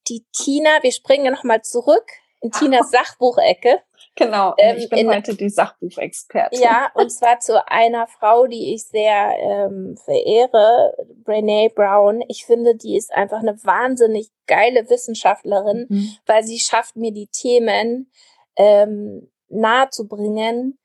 Die 0.07 0.25
Tina, 0.31 0.69
wir 0.81 0.91
springen 0.91 1.33
noch 1.33 1.43
mal 1.43 1.61
zurück 1.61 2.05
in 2.41 2.51
Tinas 2.51 2.91
Sachbuchecke. 2.91 3.81
Genau, 4.15 4.53
ähm, 4.57 4.77
ich 4.77 4.89
bin 4.89 4.99
in, 4.99 5.09
heute 5.09 5.35
die 5.35 5.49
Sachbuchexpertin. 5.49 6.61
Ja, 6.61 6.89
und 6.93 7.09
zwar 7.11 7.39
zu 7.39 7.67
einer 7.67 8.07
Frau, 8.07 8.47
die 8.47 8.73
ich 8.73 8.85
sehr 8.85 9.35
ähm, 9.39 9.97
verehre, 9.97 10.95
Brene 11.23 11.69
Brown. 11.69 12.23
Ich 12.29 12.45
finde, 12.45 12.75
die 12.75 12.95
ist 12.95 13.11
einfach 13.13 13.39
eine 13.39 13.61
wahnsinnig 13.63 14.29
geile 14.47 14.89
Wissenschaftlerin, 14.89 15.87
mhm. 15.89 16.09
weil 16.25 16.43
sie 16.43 16.59
schafft 16.59 16.95
mir 16.95 17.11
die 17.11 17.27
Themen 17.27 18.09
ähm, 18.55 19.29
nahe 19.49 19.89
zu 19.89 20.07
bringen, 20.07 20.77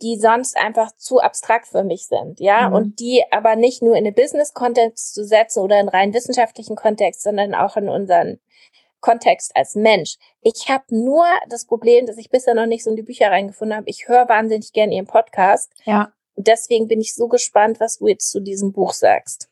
die 0.00 0.16
sonst 0.18 0.56
einfach 0.56 0.92
zu 0.96 1.20
abstrakt 1.20 1.66
für 1.66 1.84
mich 1.84 2.06
sind, 2.06 2.40
ja, 2.40 2.68
mhm. 2.68 2.74
und 2.74 3.00
die 3.00 3.24
aber 3.30 3.56
nicht 3.56 3.82
nur 3.82 3.96
in 3.96 4.04
den 4.04 4.14
Business-Kontext 4.14 5.14
zu 5.14 5.24
setzen 5.24 5.60
oder 5.60 5.80
in 5.80 5.88
rein 5.88 6.14
wissenschaftlichen 6.14 6.76
Kontext, 6.76 7.22
sondern 7.22 7.54
auch 7.54 7.76
in 7.76 7.88
unseren 7.88 8.38
Kontext 9.00 9.52
als 9.54 9.74
Mensch. 9.74 10.16
Ich 10.42 10.68
habe 10.68 10.84
nur 10.88 11.24
das 11.48 11.66
Problem, 11.66 12.06
dass 12.06 12.18
ich 12.18 12.30
bisher 12.30 12.54
noch 12.54 12.66
nicht 12.66 12.84
so 12.84 12.90
in 12.90 12.96
die 12.96 13.02
Bücher 13.02 13.30
reingefunden 13.30 13.76
habe. 13.76 13.88
Ich 13.88 14.08
höre 14.08 14.28
wahnsinnig 14.28 14.72
gern 14.72 14.90
Ihren 14.90 15.06
Podcast. 15.06 15.72
Ja. 15.84 16.12
Und 16.34 16.46
deswegen 16.46 16.88
bin 16.88 17.00
ich 17.00 17.14
so 17.14 17.28
gespannt, 17.28 17.80
was 17.80 17.98
du 17.98 18.08
jetzt 18.08 18.30
zu 18.30 18.40
diesem 18.40 18.72
Buch 18.72 18.92
sagst. 18.92 19.48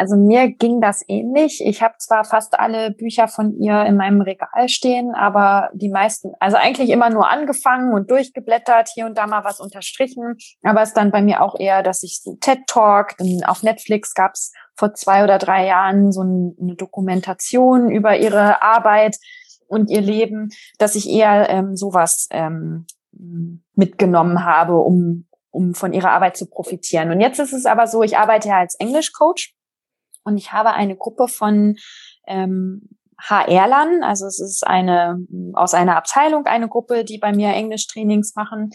Also 0.00 0.16
mir 0.16 0.50
ging 0.50 0.80
das 0.80 1.04
ähnlich. 1.08 1.62
Ich 1.62 1.82
habe 1.82 1.92
zwar 1.98 2.24
fast 2.24 2.58
alle 2.58 2.90
Bücher 2.90 3.28
von 3.28 3.52
ihr 3.60 3.84
in 3.84 3.98
meinem 3.98 4.22
Regal 4.22 4.70
stehen, 4.70 5.14
aber 5.14 5.68
die 5.74 5.90
meisten, 5.90 6.32
also 6.40 6.56
eigentlich 6.56 6.88
immer 6.88 7.10
nur 7.10 7.28
angefangen 7.28 7.92
und 7.92 8.10
durchgeblättert, 8.10 8.88
hier 8.88 9.04
und 9.04 9.18
da 9.18 9.26
mal 9.26 9.44
was 9.44 9.60
unterstrichen. 9.60 10.38
Aber 10.62 10.80
es 10.80 10.88
ist 10.88 10.96
dann 10.96 11.10
bei 11.10 11.20
mir 11.20 11.42
auch 11.42 11.60
eher, 11.60 11.82
dass 11.82 12.02
ich 12.02 12.22
so 12.22 12.38
TED 12.40 12.60
Talk, 12.66 13.16
auf 13.44 13.62
Netflix 13.62 14.14
gab 14.14 14.32
es 14.32 14.54
vor 14.74 14.94
zwei 14.94 15.22
oder 15.22 15.36
drei 15.36 15.66
Jahren 15.66 16.12
so 16.12 16.22
eine 16.22 16.76
Dokumentation 16.76 17.90
über 17.90 18.16
ihre 18.16 18.62
Arbeit 18.62 19.18
und 19.66 19.90
ihr 19.90 20.00
Leben, 20.00 20.48
dass 20.78 20.94
ich 20.94 21.10
eher 21.10 21.50
ähm, 21.50 21.76
sowas 21.76 22.26
ähm, 22.30 22.86
mitgenommen 23.74 24.46
habe, 24.46 24.78
um 24.78 25.26
um 25.52 25.74
von 25.74 25.92
ihrer 25.92 26.12
Arbeit 26.12 26.36
zu 26.36 26.46
profitieren. 26.46 27.10
Und 27.10 27.20
jetzt 27.20 27.40
ist 27.40 27.52
es 27.52 27.66
aber 27.66 27.88
so, 27.88 28.04
ich 28.04 28.16
arbeite 28.16 28.50
ja 28.50 28.58
als 28.58 28.76
Englischcoach 28.76 29.52
und 30.24 30.36
ich 30.36 30.52
habe 30.52 30.72
eine 30.72 30.96
Gruppe 30.96 31.28
von 31.28 31.76
ähm, 32.26 32.88
HR-Lern, 33.20 34.02
also 34.02 34.26
es 34.26 34.40
ist 34.40 34.66
eine 34.66 35.18
aus 35.52 35.74
einer 35.74 35.96
Abteilung 35.96 36.46
eine 36.46 36.68
Gruppe, 36.68 37.04
die 37.04 37.18
bei 37.18 37.32
mir 37.32 37.50
Englisch-Trainings 37.50 38.34
machen. 38.34 38.70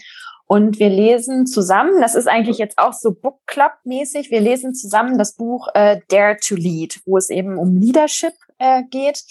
Und 0.48 0.78
wir 0.78 0.88
lesen 0.88 1.46
zusammen, 1.46 2.00
das 2.00 2.14
ist 2.14 2.28
eigentlich 2.28 2.58
jetzt 2.58 2.78
auch 2.78 2.92
so 2.92 3.12
Book 3.12 3.40
Club-mäßig, 3.46 4.30
wir 4.30 4.40
lesen 4.40 4.74
zusammen 4.74 5.18
das 5.18 5.34
Buch 5.34 5.66
äh, 5.74 5.98
Dare 6.08 6.36
to 6.36 6.54
Lead, 6.54 7.00
wo 7.04 7.16
es 7.16 7.30
eben 7.30 7.58
um 7.58 7.76
Leadership 7.76 8.34
äh, 8.58 8.84
geht. 8.84 9.24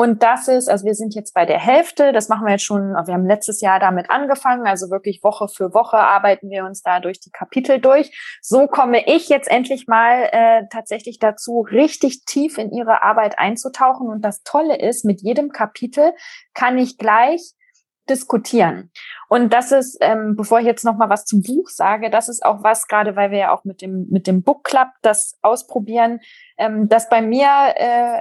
Und 0.00 0.22
das 0.22 0.46
ist, 0.46 0.68
also 0.68 0.86
wir 0.86 0.94
sind 0.94 1.16
jetzt 1.16 1.34
bei 1.34 1.44
der 1.44 1.58
Hälfte, 1.58 2.12
das 2.12 2.28
machen 2.28 2.46
wir 2.46 2.52
jetzt 2.52 2.62
schon, 2.62 2.92
wir 2.92 3.14
haben 3.14 3.26
letztes 3.26 3.60
Jahr 3.60 3.80
damit 3.80 4.10
angefangen, 4.10 4.64
also 4.64 4.90
wirklich 4.90 5.24
Woche 5.24 5.48
für 5.48 5.74
Woche 5.74 5.96
arbeiten 5.96 6.50
wir 6.50 6.64
uns 6.66 6.82
da 6.82 7.00
durch 7.00 7.18
die 7.18 7.32
Kapitel 7.32 7.80
durch. 7.80 8.16
So 8.40 8.68
komme 8.68 9.02
ich 9.08 9.28
jetzt 9.28 9.50
endlich 9.50 9.88
mal 9.88 10.28
äh, 10.30 10.62
tatsächlich 10.70 11.18
dazu, 11.18 11.66
richtig 11.68 12.24
tief 12.26 12.58
in 12.58 12.70
ihre 12.70 13.02
Arbeit 13.02 13.40
einzutauchen. 13.40 14.06
Und 14.06 14.24
das 14.24 14.44
Tolle 14.44 14.78
ist, 14.78 15.04
mit 15.04 15.20
jedem 15.20 15.50
Kapitel 15.50 16.12
kann 16.54 16.78
ich 16.78 16.96
gleich 16.96 17.54
diskutieren. 18.08 18.92
Und 19.28 19.52
das 19.52 19.72
ist, 19.72 19.98
ähm, 20.00 20.36
bevor 20.36 20.60
ich 20.60 20.66
jetzt 20.66 20.84
noch 20.84 20.96
mal 20.96 21.10
was 21.10 21.24
zum 21.24 21.42
Buch 21.42 21.68
sage, 21.68 22.08
das 22.08 22.28
ist 22.28 22.44
auch 22.44 22.62
was, 22.62 22.86
gerade 22.86 23.16
weil 23.16 23.32
wir 23.32 23.38
ja 23.38 23.52
auch 23.52 23.64
mit 23.64 23.82
dem 23.82 24.06
mit 24.10 24.28
dem 24.28 24.44
Book 24.44 24.62
Club 24.62 24.88
das 25.02 25.36
ausprobieren, 25.42 26.20
ähm, 26.56 26.88
dass 26.88 27.08
bei 27.08 27.20
mir 27.20 27.48
äh, 27.74 28.20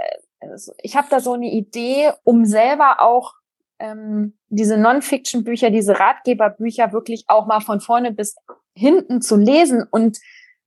ich 0.82 0.96
habe 0.96 1.08
da 1.10 1.20
so 1.20 1.34
eine 1.34 1.52
Idee, 1.52 2.12
um 2.24 2.46
selber 2.46 3.02
auch 3.02 3.34
ähm, 3.80 4.38
diese 4.50 4.78
Non-Fiction-Bücher, 4.78 5.70
diese 5.70 6.00
Ratgeberbücher 6.00 6.94
wirklich 6.94 7.26
auch 7.28 7.48
mal 7.48 7.60
von 7.60 7.80
vorne 7.80 8.12
bis 8.12 8.36
hinten 8.74 9.22
zu 9.22 9.36
lesen 9.36 9.84
und 9.90 10.20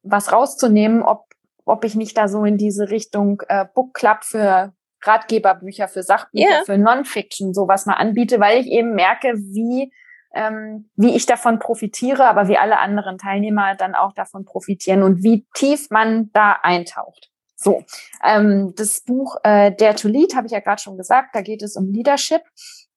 was 0.03 0.33
rauszunehmen, 0.33 1.03
ob, 1.03 1.27
ob 1.65 1.85
ich 1.85 1.95
nicht 1.95 2.17
da 2.17 2.29
so 2.29 2.45
in 2.45 2.57
diese 2.57 2.91
Richtung 2.91 3.43
äh, 3.49 3.67
Book 3.75 3.95
Club 3.95 4.19
für 4.23 4.73
Ratgeberbücher, 5.03 5.89
für 5.89 6.03
Sachbücher, 6.03 6.49
yeah. 6.49 6.65
für 6.65 6.79
Non-Fiction 6.79 7.55
sowas 7.55 7.87
mal 7.87 7.95
anbiete, 7.95 8.39
weil 8.39 8.61
ich 8.61 8.67
eben 8.67 8.95
merke, 8.95 9.35
wie 9.37 9.93
ähm, 10.33 10.89
wie 10.95 11.17
ich 11.17 11.27
davon 11.27 11.59
profitiere, 11.59 12.27
aber 12.27 12.49
wie 12.49 12.57
alle 12.57 12.79
anderen 12.79 13.19
Teilnehmer 13.19 13.75
dann 13.75 13.95
auch 13.95 14.13
davon 14.13 14.45
profitieren 14.45 15.03
und 15.03 15.23
wie 15.23 15.47
tief 15.55 15.91
man 15.91 16.31
da 16.33 16.53
eintaucht. 16.63 17.30
So, 17.63 17.85
ähm, 18.25 18.73
das 18.75 19.03
Buch 19.03 19.37
äh, 19.45 19.71
Dare 19.73 19.95
to 19.95 20.09
Lead 20.09 20.35
habe 20.35 20.47
ich 20.47 20.53
ja 20.53 20.61
gerade 20.61 20.81
schon 20.81 20.97
gesagt, 20.97 21.35
da 21.35 21.43
geht 21.43 21.63
es 21.63 21.77
um 21.77 21.93
Leadership. 21.93 22.41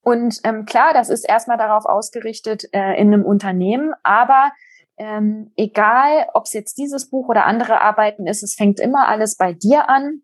Und 0.01 0.39
ähm, 0.45 0.65
klar, 0.65 0.93
das 0.93 1.09
ist 1.09 1.27
erstmal 1.27 1.57
darauf 1.57 1.85
ausgerichtet 1.85 2.63
äh, 2.71 2.93
in 2.99 3.13
einem 3.13 3.25
Unternehmen, 3.25 3.93
aber 4.03 4.51
ähm, 4.97 5.51
egal, 5.57 6.27
ob 6.33 6.45
es 6.45 6.53
jetzt 6.53 6.77
dieses 6.77 7.09
Buch 7.09 7.27
oder 7.27 7.45
andere 7.45 7.81
Arbeiten 7.81 8.25
ist, 8.25 8.41
es 8.41 8.55
fängt 8.55 8.79
immer 8.79 9.07
alles 9.07 9.35
bei 9.35 9.51
dir 9.51 9.89
an. 9.89 10.21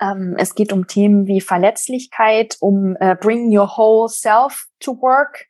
Ähm, 0.00 0.36
es 0.38 0.54
geht 0.54 0.72
um 0.72 0.86
Themen 0.86 1.26
wie 1.26 1.40
Verletzlichkeit, 1.40 2.56
um 2.60 2.96
äh, 3.00 3.14
Bring 3.14 3.54
Your 3.54 3.76
Whole 3.76 4.08
Self 4.08 4.66
to 4.80 5.00
Work. 5.02 5.46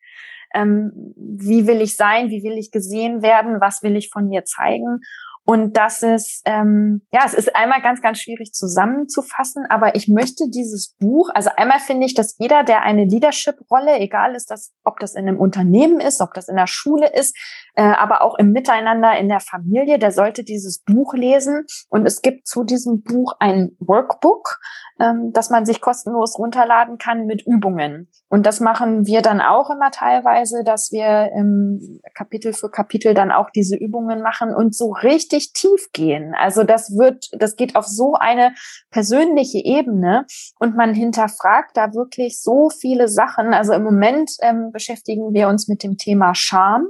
Ähm, 0.55 1.15
wie 1.17 1.67
will 1.67 1.81
ich 1.81 1.97
sein? 1.97 2.31
Wie 2.31 2.43
will 2.43 2.59
ich 2.59 2.73
gesehen 2.73 3.23
werden? 3.23 3.61
Was 3.61 3.83
will 3.83 3.95
ich 3.95 4.11
von 4.11 4.29
mir 4.29 4.45
zeigen? 4.45 5.01
Und 5.47 5.77
das 5.77 6.03
ist, 6.03 6.43
ähm, 6.45 7.03
ja, 7.13 7.21
es 7.25 7.33
ist 7.33 7.55
einmal 7.55 7.81
ganz, 7.81 8.03
ganz 8.03 8.19
schwierig 8.19 8.53
zusammenzufassen, 8.53 9.65
aber 9.69 9.95
ich 9.95 10.09
möchte 10.09 10.51
dieses 10.51 10.97
Buch, 10.99 11.31
also 11.35 11.51
einmal 11.57 11.79
finde 11.79 12.05
ich, 12.05 12.15
dass 12.15 12.37
jeder, 12.39 12.65
der 12.65 12.83
eine 12.83 13.05
Leadership-Rolle, 13.05 14.01
egal 14.01 14.35
ist 14.35 14.51
das, 14.51 14.73
ob 14.83 14.99
das 14.99 15.15
in 15.15 15.29
einem 15.29 15.39
Unternehmen 15.39 16.01
ist, 16.01 16.21
ob 16.21 16.35
das 16.35 16.49
in 16.49 16.57
der 16.57 16.67
Schule 16.67 17.13
ist, 17.15 17.37
äh, 17.77 17.83
aber 17.83 18.23
auch 18.23 18.37
im 18.39 18.51
Miteinander 18.51 19.17
in 19.17 19.29
der 19.29 19.39
Familie, 19.39 20.01
der 20.01 20.11
sollte 20.11 20.43
dieses 20.43 20.83
Buch 20.83 21.15
lesen. 21.15 21.65
Und 21.91 22.07
es 22.07 22.23
gibt 22.23 22.49
zu 22.49 22.65
diesem 22.65 23.03
Buch 23.03 23.35
ein 23.39 23.77
Workbook, 23.79 24.59
ähm, 24.99 25.31
das 25.33 25.51
man 25.51 25.67
sich 25.67 25.81
kostenlos 25.81 26.39
runterladen 26.39 26.99
kann 26.99 27.27
mit 27.27 27.47
Übungen. 27.47 28.09
Und 28.29 28.47
das 28.47 28.61
machen 28.61 29.07
wir 29.07 29.23
dann 29.23 29.41
auch 29.41 29.71
immer 29.71 29.91
teilweise, 29.91 30.65
dass 30.65 30.91
wir 30.91 31.31
ähm, 31.37 32.01
Kapitel 32.15 32.53
für 32.53 32.71
Kapitel 32.71 33.15
dann 33.15 33.31
auch 33.31 33.51
diese 33.51 33.77
Übungen 33.77 34.23
machen 34.23 34.55
und 34.55 34.75
so 34.75 34.93
richtig 34.93 35.36
tief 35.53 35.89
gehen. 35.93 36.35
Also 36.35 36.65
das 36.65 36.97
wird, 36.97 37.29
das 37.33 37.57
geht 37.57 37.77
auf 37.77 37.87
so 37.87 38.15
eine 38.15 38.55
persönliche 38.91 39.59
Ebene 39.59 40.27
und 40.59 40.77
man 40.77 40.95
hinterfragt 40.95 41.77
da 41.77 41.95
wirklich 41.95 42.41
so 42.41 42.71
viele 42.71 43.09
Sachen. 43.09 43.55
Also 43.55 43.73
im 43.73 43.83
Moment 43.83 44.31
ähm, 44.43 44.71
beschäftigen 44.73 45.33
wir 45.33 45.49
uns 45.49 45.69
mit 45.69 45.83
dem 45.83 45.97
Thema 45.97 46.35
Scham. 46.35 46.87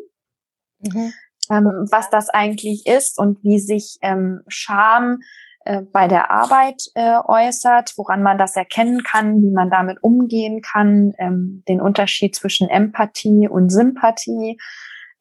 Mhm. 0.80 1.12
Ähm, 1.48 1.86
was 1.90 2.10
das 2.10 2.28
eigentlich 2.28 2.86
ist 2.86 3.18
und 3.18 3.42
wie 3.44 3.60
sich 3.60 3.98
ähm, 4.02 4.42
Scham 4.48 5.20
äh, 5.66 5.82
bei 5.82 6.06
der 6.06 6.30
Arbeit 6.30 6.82
äh, 6.94 7.18
äußert, 7.24 7.94
woran 7.96 8.22
man 8.22 8.38
das 8.38 8.54
erkennen 8.54 9.02
kann, 9.02 9.42
wie 9.42 9.50
man 9.50 9.68
damit 9.68 9.98
umgehen 10.00 10.62
kann, 10.62 11.12
ähm, 11.18 11.64
den 11.68 11.80
Unterschied 11.80 12.36
zwischen 12.36 12.68
Empathie 12.68 13.48
und 13.48 13.70
Sympathie, 13.70 14.58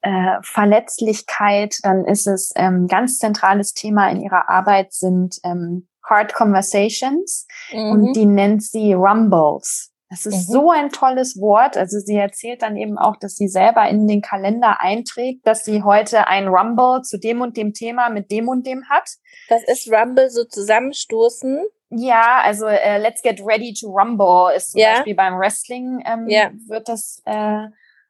äh, 0.06 0.38
Verletzlichkeit, 0.42 1.78
dann 1.82 2.04
ist 2.04 2.28
es 2.28 2.52
ähm, 2.54 2.86
ganz 2.86 3.18
zentrales 3.18 3.72
Thema 3.72 4.08
in 4.08 4.20
ihrer 4.20 4.48
Arbeit 4.48 4.92
sind 4.92 5.38
ähm, 5.42 5.88
Hard 6.04 6.32
Conversations 6.32 7.48
mhm. 7.72 7.90
und 7.90 8.12
die 8.12 8.26
nennt 8.26 8.62
sie 8.62 8.92
Rumbles. 8.92 9.92
Das 10.08 10.24
ist 10.24 10.48
mhm. 10.48 10.52
so 10.52 10.70
ein 10.70 10.90
tolles 10.90 11.40
Wort. 11.40 11.76
Also 11.76 11.98
sie 11.98 12.14
erzählt 12.14 12.62
dann 12.62 12.76
eben 12.76 12.96
auch, 12.96 13.16
dass 13.16 13.34
sie 13.34 13.48
selber 13.48 13.88
in 13.88 14.06
den 14.06 14.22
Kalender 14.22 14.80
einträgt, 14.80 15.44
dass 15.44 15.64
sie 15.64 15.82
heute 15.82 16.28
ein 16.28 16.46
Rumble 16.46 17.02
zu 17.02 17.18
dem 17.18 17.40
und 17.40 17.56
dem 17.56 17.72
Thema 17.72 18.08
mit 18.08 18.30
dem 18.30 18.46
und 18.46 18.64
dem 18.64 18.88
hat. 18.88 19.10
Das 19.48 19.64
ist 19.66 19.90
Rumble 19.90 20.30
so 20.30 20.44
zusammenstoßen. 20.44 21.64
Ja, 21.90 22.40
also 22.44 22.66
äh, 22.66 22.98
Let's 22.98 23.22
Get 23.22 23.40
Ready 23.44 23.74
to 23.80 23.88
Rumble 23.88 24.54
ist 24.54 24.70
zum 24.70 24.80
ja. 24.80 24.94
Beispiel 24.94 25.16
beim 25.16 25.36
Wrestling 25.36 26.00
ähm, 26.06 26.28
ja. 26.28 26.50
wird 26.68 26.88
das 26.88 27.20
äh, 27.24 27.66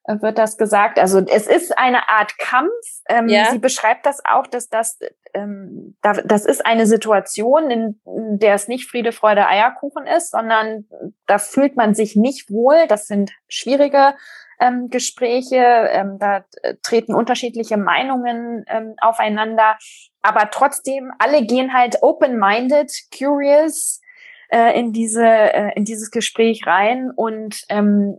wird 0.07 0.39
das 0.39 0.57
gesagt. 0.57 0.99
Also 0.99 1.21
es 1.21 1.47
ist 1.47 1.77
eine 1.77 2.09
Art 2.09 2.39
Kampf. 2.39 2.71
Ähm, 3.09 3.29
ja. 3.29 3.51
Sie 3.51 3.59
beschreibt 3.59 4.07
das 4.07 4.23
auch, 4.25 4.47
dass 4.47 4.69
das 4.69 4.99
ähm, 5.37 5.97
da, 6.03 6.15
das 6.15 6.47
ist 6.47 6.65
eine 6.65 6.87
Situation, 6.87 7.71
in, 7.71 8.01
der 8.05 8.55
es 8.55 8.69
nicht 8.69 8.89
Friede, 8.89 9.13
Freude, 9.13 9.47
Eierkuchen 9.47 10.07
ist, 10.07 10.31
sondern 10.31 10.87
da 11.27 11.39
fühlt 11.39 11.77
man 11.77 11.95
sich 11.95 12.17
nicht 12.17 12.51
wohl. 12.51 12.87
Das 12.89 13.07
sind 13.07 13.33
schwierige 13.49 14.15
ähm, 14.59 14.89
Gespräche, 14.89 15.57
ähm, 15.57 16.19
da 16.19 16.45
äh, 16.63 16.75
treten 16.83 17.15
unterschiedliche 17.15 17.77
Meinungen 17.77 18.65
ähm, 18.69 18.95
aufeinander, 19.01 19.77
aber 20.23 20.51
trotzdem 20.51 21.13
alle 21.19 21.45
gehen 21.45 21.75
halt 21.75 21.99
open-minded, 22.03 22.91
curious 23.17 24.01
äh, 24.49 24.79
in 24.79 24.93
diese 24.93 25.27
äh, 25.27 25.73
in 25.77 25.85
dieses 25.85 26.11
Gespräch 26.11 26.67
rein 26.67 27.11
und 27.15 27.65
ähm, 27.69 28.19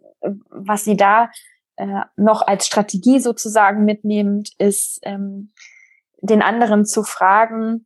was 0.49 0.83
sie 0.83 0.95
da 0.95 1.29
äh, 1.77 2.01
noch 2.15 2.41
als 2.45 2.67
Strategie 2.67 3.19
sozusagen 3.19 3.85
mitnehmend, 3.85 4.51
ist 4.57 4.99
ähm, 5.03 5.53
den 6.21 6.41
anderen 6.41 6.85
zu 6.85 7.03
fragen, 7.03 7.85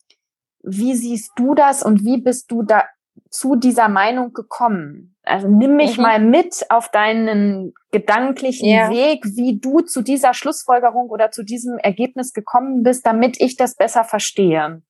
wie 0.64 0.96
siehst 0.96 1.32
du 1.36 1.56
das 1.56 1.84
und 1.84 2.04
wie 2.04 2.22
bist 2.22 2.52
du 2.52 2.64
da 2.64 2.84
zu 3.30 3.56
dieser 3.56 3.90
Meinung 3.90 4.34
gekommen? 4.34 5.16
Also 5.24 5.48
nimm 5.48 5.76
mich 5.76 5.98
mhm. 5.98 6.04
mal 6.04 6.20
mit 6.20 6.66
auf 6.70 6.90
deinen 6.90 7.74
gedanklichen 7.92 8.70
ja. 8.70 8.90
Weg, 8.90 9.24
wie 9.26 9.60
du 9.60 9.82
zu 9.82 10.02
dieser 10.02 10.34
Schlussfolgerung 10.34 11.10
oder 11.10 11.32
zu 11.32 11.44
diesem 11.44 11.78
Ergebnis 11.78 12.34
gekommen 12.34 12.84
bist, 12.84 13.06
damit 13.06 13.40
ich 13.40 13.56
das 13.56 13.76
besser 13.76 14.04
verstehe. 14.04 14.82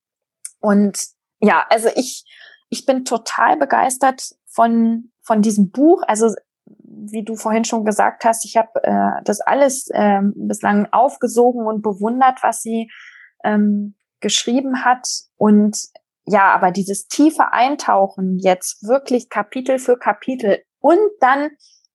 Und 0.60 1.08
ja, 1.39 1.66
also 1.70 1.89
ich, 1.95 2.24
ich 2.70 2.86
bin 2.86 3.04
total 3.04 3.58
begeistert 3.58 4.36
von, 4.45 5.12
von 5.22 5.41
diesem 5.41 5.72
Buch. 5.72 6.04
Also 6.08 6.34
wie 7.10 7.24
du 7.24 7.36
vorhin 7.36 7.66
schon 7.66 7.86
gesagt 7.86 8.24
hast, 8.26 8.45
ich 8.45 8.58
habe 8.58 8.84
äh, 8.84 9.22
das 9.24 9.41
alles 9.41 9.88
äh, 9.91 10.22
bislang 10.36 10.88
aufgesogen 10.91 11.66
und 11.66 11.82
bewundert, 11.82 12.43
was 12.43 12.62
sie 12.62 12.91
ähm, 13.43 13.95
geschrieben 14.20 14.86
hat. 14.86 15.08
Und 15.38 15.78
ja, 16.26 16.54
aber 16.54 16.72
dieses 16.72 17.08
tiefe 17.08 17.52
Eintauchen 17.52 18.38
jetzt 18.38 18.88
wirklich 18.88 19.30
Kapitel 19.30 19.80
für 19.80 19.97
Kapitel 19.97 20.64
und 20.80 20.99
dann 21.20 21.49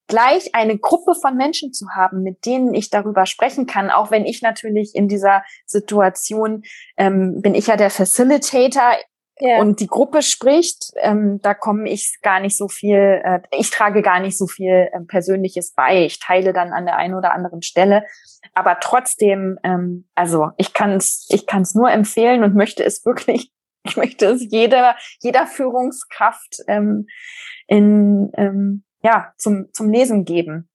gleich 0.08 0.54
eine 0.54 0.78
Gruppe 0.78 1.14
von 1.14 1.36
Menschen 1.36 1.72
zu 1.72 1.86
haben, 1.94 2.22
mit 2.22 2.46
denen 2.46 2.74
ich 2.74 2.90
darüber 2.90 3.26
sprechen 3.26 3.66
kann, 3.66 3.90
auch 3.90 4.10
wenn 4.10 4.24
ich 4.24 4.40
natürlich 4.42 4.94
in 4.94 5.08
dieser 5.08 5.42
Situation 5.66 6.62
ähm, 6.96 7.40
bin 7.40 7.54
ich 7.54 7.66
ja 7.66 7.76
der 7.76 7.90
Facilitator 7.90 8.92
ja. 9.38 9.60
und 9.60 9.80
die 9.80 9.86
Gruppe 9.86 10.22
spricht, 10.22 10.92
ähm, 10.96 11.40
da 11.42 11.54
komme 11.54 11.88
ich 11.88 12.18
gar 12.22 12.40
nicht 12.40 12.56
so 12.56 12.68
viel, 12.68 13.20
äh, 13.24 13.40
ich 13.50 13.70
trage 13.70 14.02
gar 14.02 14.20
nicht 14.20 14.38
so 14.38 14.46
viel 14.46 14.88
äh, 14.92 15.00
Persönliches 15.00 15.72
bei. 15.72 16.04
Ich 16.04 16.20
teile 16.20 16.52
dann 16.52 16.72
an 16.72 16.86
der 16.86 16.96
einen 16.96 17.14
oder 17.14 17.32
anderen 17.32 17.62
Stelle. 17.62 18.04
Aber 18.54 18.78
trotzdem, 18.80 19.58
ähm, 19.62 20.08
also 20.14 20.50
ich 20.56 20.72
kann 20.72 20.92
es 20.92 21.26
ich 21.30 21.46
kann's 21.46 21.74
nur 21.74 21.90
empfehlen 21.90 22.44
und 22.44 22.54
möchte 22.54 22.84
es 22.84 23.04
wirklich, 23.04 23.52
ich 23.84 23.96
möchte 23.96 24.26
es 24.26 24.46
jeder, 24.50 24.96
jeder 25.20 25.46
Führungskraft 25.46 26.62
ähm, 26.66 27.06
in, 27.66 28.30
ähm, 28.34 28.84
ja, 29.02 29.32
zum, 29.36 29.68
zum 29.72 29.90
Lesen 29.90 30.24
geben. 30.24 30.68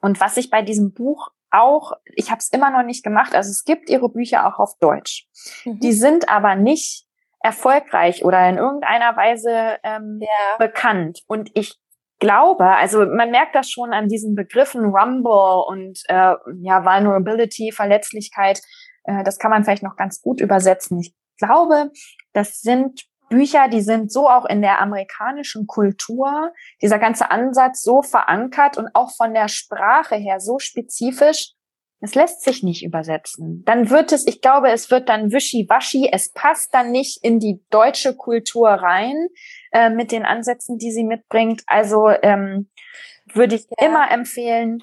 Und 0.00 0.20
was 0.20 0.36
ich 0.36 0.50
bei 0.50 0.62
diesem 0.62 0.92
Buch 0.92 1.30
auch, 1.50 1.92
ich 2.14 2.30
habe 2.30 2.40
es 2.40 2.48
immer 2.48 2.70
noch 2.70 2.84
nicht 2.84 3.02
gemacht, 3.02 3.34
also 3.34 3.50
es 3.50 3.64
gibt 3.64 3.88
ihre 3.88 4.10
Bücher 4.10 4.46
auch 4.46 4.58
auf 4.58 4.76
Deutsch. 4.78 5.26
Mhm. 5.64 5.80
Die 5.80 5.92
sind 5.92 6.28
aber 6.28 6.54
nicht 6.54 7.05
erfolgreich 7.46 8.24
oder 8.24 8.48
in 8.48 8.58
irgendeiner 8.58 9.16
Weise 9.16 9.78
ähm, 9.84 10.18
ja. 10.20 10.56
bekannt. 10.58 11.20
Und 11.28 11.50
ich 11.54 11.76
glaube, 12.18 12.66
also 12.66 13.06
man 13.06 13.30
merkt 13.30 13.54
das 13.54 13.70
schon 13.70 13.92
an 13.92 14.08
diesen 14.08 14.34
Begriffen 14.34 14.86
Rumble 14.86 15.64
und 15.68 16.02
äh, 16.08 16.34
ja 16.62 16.84
Vulnerability, 16.84 17.70
Verletzlichkeit. 17.70 18.60
Äh, 19.04 19.22
das 19.22 19.38
kann 19.38 19.52
man 19.52 19.64
vielleicht 19.64 19.84
noch 19.84 19.96
ganz 19.96 20.20
gut 20.20 20.40
übersetzen. 20.40 20.98
Ich 20.98 21.14
glaube, 21.38 21.92
das 22.32 22.60
sind 22.60 23.04
Bücher, 23.28 23.68
die 23.68 23.80
sind 23.80 24.10
so 24.10 24.28
auch 24.28 24.44
in 24.44 24.60
der 24.60 24.80
amerikanischen 24.80 25.66
Kultur, 25.66 26.52
dieser 26.82 26.98
ganze 26.98 27.30
Ansatz 27.30 27.82
so 27.82 28.02
verankert 28.02 28.76
und 28.76 28.88
auch 28.94 29.10
von 29.16 29.34
der 29.34 29.48
Sprache 29.48 30.16
her 30.16 30.40
so 30.40 30.58
spezifisch, 30.58 31.52
es 32.00 32.14
lässt 32.14 32.42
sich 32.42 32.62
nicht 32.62 32.84
übersetzen. 32.84 33.62
Dann 33.64 33.90
wird 33.90 34.12
es, 34.12 34.26
ich 34.26 34.40
glaube, 34.40 34.70
es 34.70 34.90
wird 34.90 35.08
dann 35.08 35.32
wischiwaschi, 35.32 36.10
es 36.12 36.30
passt 36.32 36.74
dann 36.74 36.90
nicht 36.90 37.24
in 37.24 37.40
die 37.40 37.64
deutsche 37.70 38.14
Kultur 38.14 38.68
rein 38.68 39.28
äh, 39.72 39.90
mit 39.90 40.12
den 40.12 40.24
Ansätzen, 40.24 40.78
die 40.78 40.92
sie 40.92 41.04
mitbringt. 41.04 41.62
Also 41.66 42.08
ähm, 42.08 42.68
würde 43.32 43.56
ich 43.56 43.66
ja. 43.78 43.86
immer 43.86 44.10
empfehlen, 44.10 44.80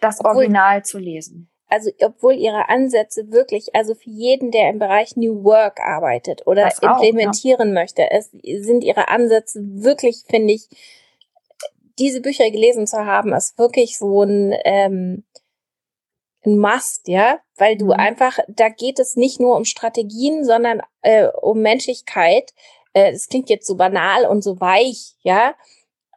das 0.00 0.20
Obwohl, 0.20 0.36
Original 0.36 0.84
zu 0.84 0.98
lesen 0.98 1.50
also 1.70 1.90
obwohl 2.02 2.34
ihre 2.34 2.68
Ansätze 2.68 3.30
wirklich, 3.30 3.74
also 3.74 3.94
für 3.94 4.10
jeden, 4.10 4.50
der 4.50 4.70
im 4.70 4.78
Bereich 4.78 5.16
New 5.16 5.44
Work 5.44 5.80
arbeitet 5.80 6.46
oder 6.46 6.64
das 6.64 6.80
implementieren 6.80 7.70
auch, 7.70 7.74
ja. 7.74 7.80
möchte, 7.80 8.10
es 8.10 8.30
sind 8.66 8.84
ihre 8.84 9.08
Ansätze 9.08 9.60
wirklich, 9.62 10.24
finde 10.28 10.54
ich, 10.54 10.68
diese 11.98 12.20
Bücher 12.20 12.50
gelesen 12.50 12.86
zu 12.86 13.04
haben, 13.06 13.32
ist 13.32 13.58
wirklich 13.58 13.98
so 13.98 14.22
ein, 14.22 14.54
ähm, 14.64 15.24
ein 16.44 16.58
Must, 16.58 17.08
ja, 17.08 17.38
weil 17.56 17.76
du 17.76 17.86
mhm. 17.86 17.92
einfach, 17.92 18.38
da 18.48 18.68
geht 18.68 18.98
es 18.98 19.16
nicht 19.16 19.40
nur 19.40 19.56
um 19.56 19.64
Strategien, 19.64 20.44
sondern 20.44 20.80
äh, 21.02 21.26
um 21.26 21.60
Menschlichkeit. 21.60 22.52
Äh, 22.92 23.12
das 23.12 23.28
klingt 23.28 23.50
jetzt 23.50 23.66
so 23.66 23.76
banal 23.76 24.26
und 24.26 24.42
so 24.42 24.60
weich, 24.60 25.14
ja, 25.22 25.54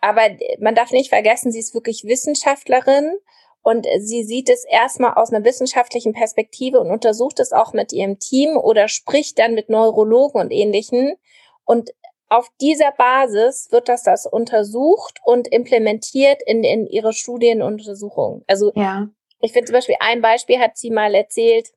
aber 0.02 0.22
man 0.60 0.76
darf 0.76 0.92
nicht 0.92 1.10
vergessen, 1.10 1.52
sie 1.52 1.60
ist 1.60 1.74
wirklich 1.74 2.04
Wissenschaftlerin 2.04 3.14
und 3.62 3.88
sie 4.00 4.24
sieht 4.24 4.50
es 4.50 4.66
erstmal 4.66 5.14
aus 5.14 5.32
einer 5.32 5.46
wissenschaftlichen 5.46 6.12
Perspektive 6.12 6.82
und 6.82 6.92
untersucht 6.92 7.40
es 7.40 7.54
auch 7.54 7.72
mit 7.72 7.94
ihrem 7.94 8.20
Team 8.20 8.58
oder 8.58 8.90
spricht 8.90 9.40
dann 9.40 9.54
mit 9.54 9.70
Neurologen 9.70 10.42
und 10.42 10.52
ähnlichen. 10.52 11.16
Und 11.64 11.92
auf 12.28 12.50
dieser 12.60 12.92
Basis 12.92 13.70
wird 13.72 13.88
das 13.88 14.04
das 14.04 14.26
untersucht 14.26 15.22
und 15.24 15.48
implementiert 15.48 16.42
in, 16.46 16.66
in 16.66 16.86
ihre 16.86 17.14
Studienuntersuchungen. 17.14 18.44
Also 18.48 18.74
ja. 18.76 19.08
Ich 19.44 19.52
finde 19.52 19.68
zum 19.68 19.74
Beispiel 19.74 19.98
ein 20.00 20.22
Beispiel 20.22 20.60
hat 20.60 20.78
sie 20.78 20.90
mal 20.90 21.14
erzählt, 21.14 21.70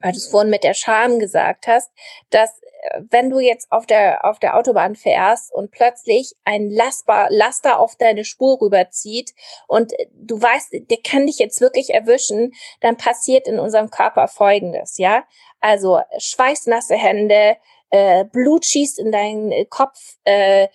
weil 0.00 0.12
du 0.12 0.18
es 0.18 0.28
vorhin 0.28 0.50
mit 0.50 0.64
der 0.64 0.74
Scham 0.74 1.18
gesagt 1.18 1.66
hast, 1.66 1.90
dass 2.30 2.50
wenn 3.10 3.30
du 3.30 3.38
jetzt 3.38 3.70
auf 3.70 3.86
der, 3.86 4.24
auf 4.24 4.38
der 4.38 4.56
Autobahn 4.56 4.94
fährst 4.94 5.52
und 5.52 5.70
plötzlich 5.70 6.34
ein 6.44 6.70
Lastbar, 6.70 7.28
Laster 7.30 7.80
auf 7.80 7.96
deine 7.96 8.24
Spur 8.24 8.60
rüberzieht 8.60 9.32
und 9.66 9.92
du 10.12 10.40
weißt, 10.40 10.72
der 10.72 10.98
kann 11.04 11.26
dich 11.26 11.38
jetzt 11.38 11.60
wirklich 11.60 11.92
erwischen, 11.92 12.52
dann 12.80 12.96
passiert 12.96 13.46
in 13.48 13.58
unserem 13.58 13.90
Körper 13.90 14.28
Folgendes, 14.28 14.98
ja? 14.98 15.24
Also 15.60 16.00
schweißnasse 16.18 16.94
Hände, 16.94 17.56
äh, 17.90 18.24
Blut 18.24 18.64
schießt 18.64 18.98
in 18.98 19.12
deinen 19.12 19.68
Kopf, 19.68 20.16
äh, 20.24 20.68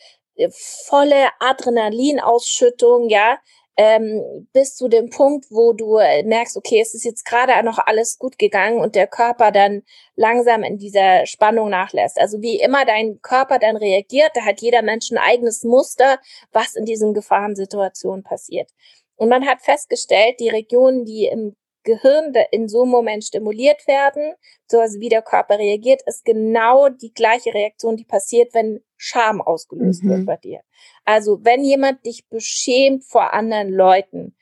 volle 0.50 1.30
Adrenalinausschüttung, 1.40 3.10
ja, 3.10 3.38
ähm, 3.84 4.48
bis 4.54 4.76
zu 4.76 4.90
dem 4.90 5.10
Punkt, 5.10 5.48
wo 5.50 5.74
du 5.74 5.98
äh, 5.98 6.22
merkst, 6.22 6.56
okay, 6.56 6.80
es 6.80 6.94
ist 6.94 7.04
jetzt 7.04 7.26
gerade 7.26 7.66
noch 7.66 7.80
alles 7.80 8.20
gut 8.20 8.38
gegangen 8.38 8.80
und 8.80 8.94
der 8.94 9.08
Körper 9.08 9.52
dann 9.52 9.82
langsam 10.16 10.62
in 10.62 10.78
dieser 10.78 11.26
Spannung 11.26 11.70
nachlässt. 11.70 12.20
Also 12.20 12.44
wie 12.44 12.60
immer 12.60 12.86
dein 12.86 13.20
Körper 13.24 13.58
dann 13.58 13.78
reagiert, 13.78 14.34
da 14.36 14.46
hat 14.46 14.62
jeder 14.62 14.84
Mensch 14.84 15.10
ein 15.10 15.18
eigenes 15.18 15.64
Muster, 15.64 16.20
was 16.52 16.76
in 16.76 16.86
diesen 16.86 17.16
Gefahrensituationen 17.16 18.24
passiert. 18.24 18.70
Und 19.16 19.30
man 19.30 19.48
hat 19.48 19.64
festgestellt, 19.64 20.40
die 20.40 20.50
Regionen, 20.50 21.04
die 21.04 21.26
im 21.26 21.56
Gehirn 21.84 22.34
in 22.52 22.68
so 22.68 22.84
einem 22.84 22.92
Moment 22.92 23.24
stimuliert 23.24 23.88
werden, 23.88 24.34
so 24.68 24.80
also 24.80 25.00
wie 25.00 25.10
der 25.10 25.22
Körper 25.22 25.58
reagiert, 25.58 26.02
ist 26.06 26.26
genau 26.26 26.90
die 26.90 27.14
gleiche 27.14 27.54
Reaktion, 27.54 27.98
die 27.98 28.06
passiert, 28.06 28.54
wenn 28.54 28.84
Scham 28.98 29.42
ausgelöst 29.42 30.04
mhm. 30.04 30.10
wird 30.10 30.26
bei 30.26 30.38
dir. 30.38 30.62
Also 31.06 31.44
wenn 31.44 31.64
jemand 31.64 32.06
dich 32.06 32.28
beschämt 32.30 33.04
vor 33.04 33.34
anderen 33.34 33.70
Leuten, 33.70 34.36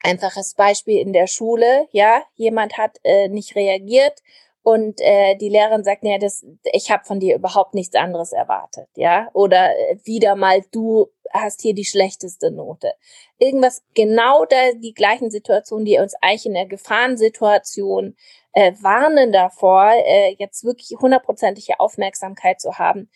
einfaches 0.00 0.54
Beispiel 0.54 1.00
in 1.00 1.12
der 1.12 1.26
Schule, 1.26 1.86
ja, 1.92 2.22
jemand 2.34 2.76
hat 2.78 2.98
äh, 3.04 3.28
nicht 3.28 3.54
reagiert 3.54 4.20
und 4.62 5.00
äh, 5.00 5.36
die 5.36 5.48
Lehrerin 5.48 5.82
sagt, 5.82 6.04
ja, 6.04 6.18
das, 6.18 6.44
ich 6.72 6.90
habe 6.90 7.04
von 7.04 7.18
dir 7.18 7.34
überhaupt 7.34 7.74
nichts 7.74 7.96
anderes 7.96 8.32
erwartet, 8.32 8.88
ja, 8.96 9.28
oder 9.32 9.70
äh, 9.70 9.96
wieder 10.04 10.36
mal 10.36 10.62
du 10.70 11.08
hast 11.32 11.62
hier 11.62 11.74
die 11.74 11.84
schlechteste 11.84 12.50
Note. 12.50 12.92
Irgendwas 13.38 13.82
genau 13.94 14.44
da 14.44 14.72
die 14.74 14.94
gleichen 14.94 15.30
Situationen, 15.30 15.84
die 15.84 15.98
uns 15.98 16.14
eigentlich 16.20 16.46
in 16.46 16.54
der 16.54 16.66
Gefahrensituation 16.66 18.16
äh, 18.52 18.72
warnen 18.80 19.32
davor, 19.32 19.92
äh, 19.92 20.34
jetzt 20.38 20.64
wirklich 20.64 20.96
hundertprozentige 21.00 21.80
Aufmerksamkeit 21.80 22.60
zu 22.60 22.78
haben, 22.78 23.08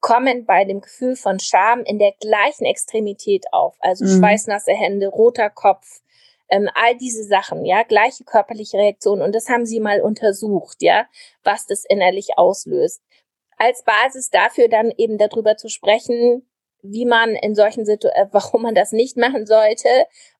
kommen 0.00 0.44
bei 0.44 0.64
dem 0.64 0.80
Gefühl 0.80 1.16
von 1.16 1.38
Scham 1.40 1.82
in 1.84 1.98
der 1.98 2.12
gleichen 2.20 2.64
Extremität 2.64 3.46
auf. 3.52 3.76
Also 3.80 4.04
mhm. 4.04 4.18
schweißnasse 4.18 4.72
Hände, 4.72 5.08
roter 5.08 5.48
Kopf, 5.48 6.02
ähm, 6.52 6.68
all 6.74 6.94
diese 6.96 7.24
Sachen, 7.24 7.64
ja, 7.64 7.82
gleiche 7.82 8.24
körperliche 8.24 8.76
Reaktionen. 8.76 9.22
Und 9.22 9.34
das 9.34 9.48
haben 9.48 9.64
sie 9.64 9.80
mal 9.80 10.02
untersucht, 10.02 10.82
ja, 10.82 11.06
was 11.42 11.66
das 11.66 11.84
innerlich 11.88 12.36
auslöst. 12.36 13.02
Als 13.56 13.82
Basis 13.84 14.28
dafür 14.28 14.68
dann 14.68 14.92
eben 14.96 15.16
darüber 15.16 15.56
zu 15.56 15.68
sprechen, 15.68 16.46
wie 16.82 17.06
man 17.06 17.30
in 17.30 17.54
solchen 17.54 17.86
Situationen, 17.86 18.28
äh, 18.28 18.32
warum 18.32 18.62
man 18.62 18.74
das 18.74 18.92
nicht 18.92 19.16
machen 19.16 19.46
sollte 19.46 19.88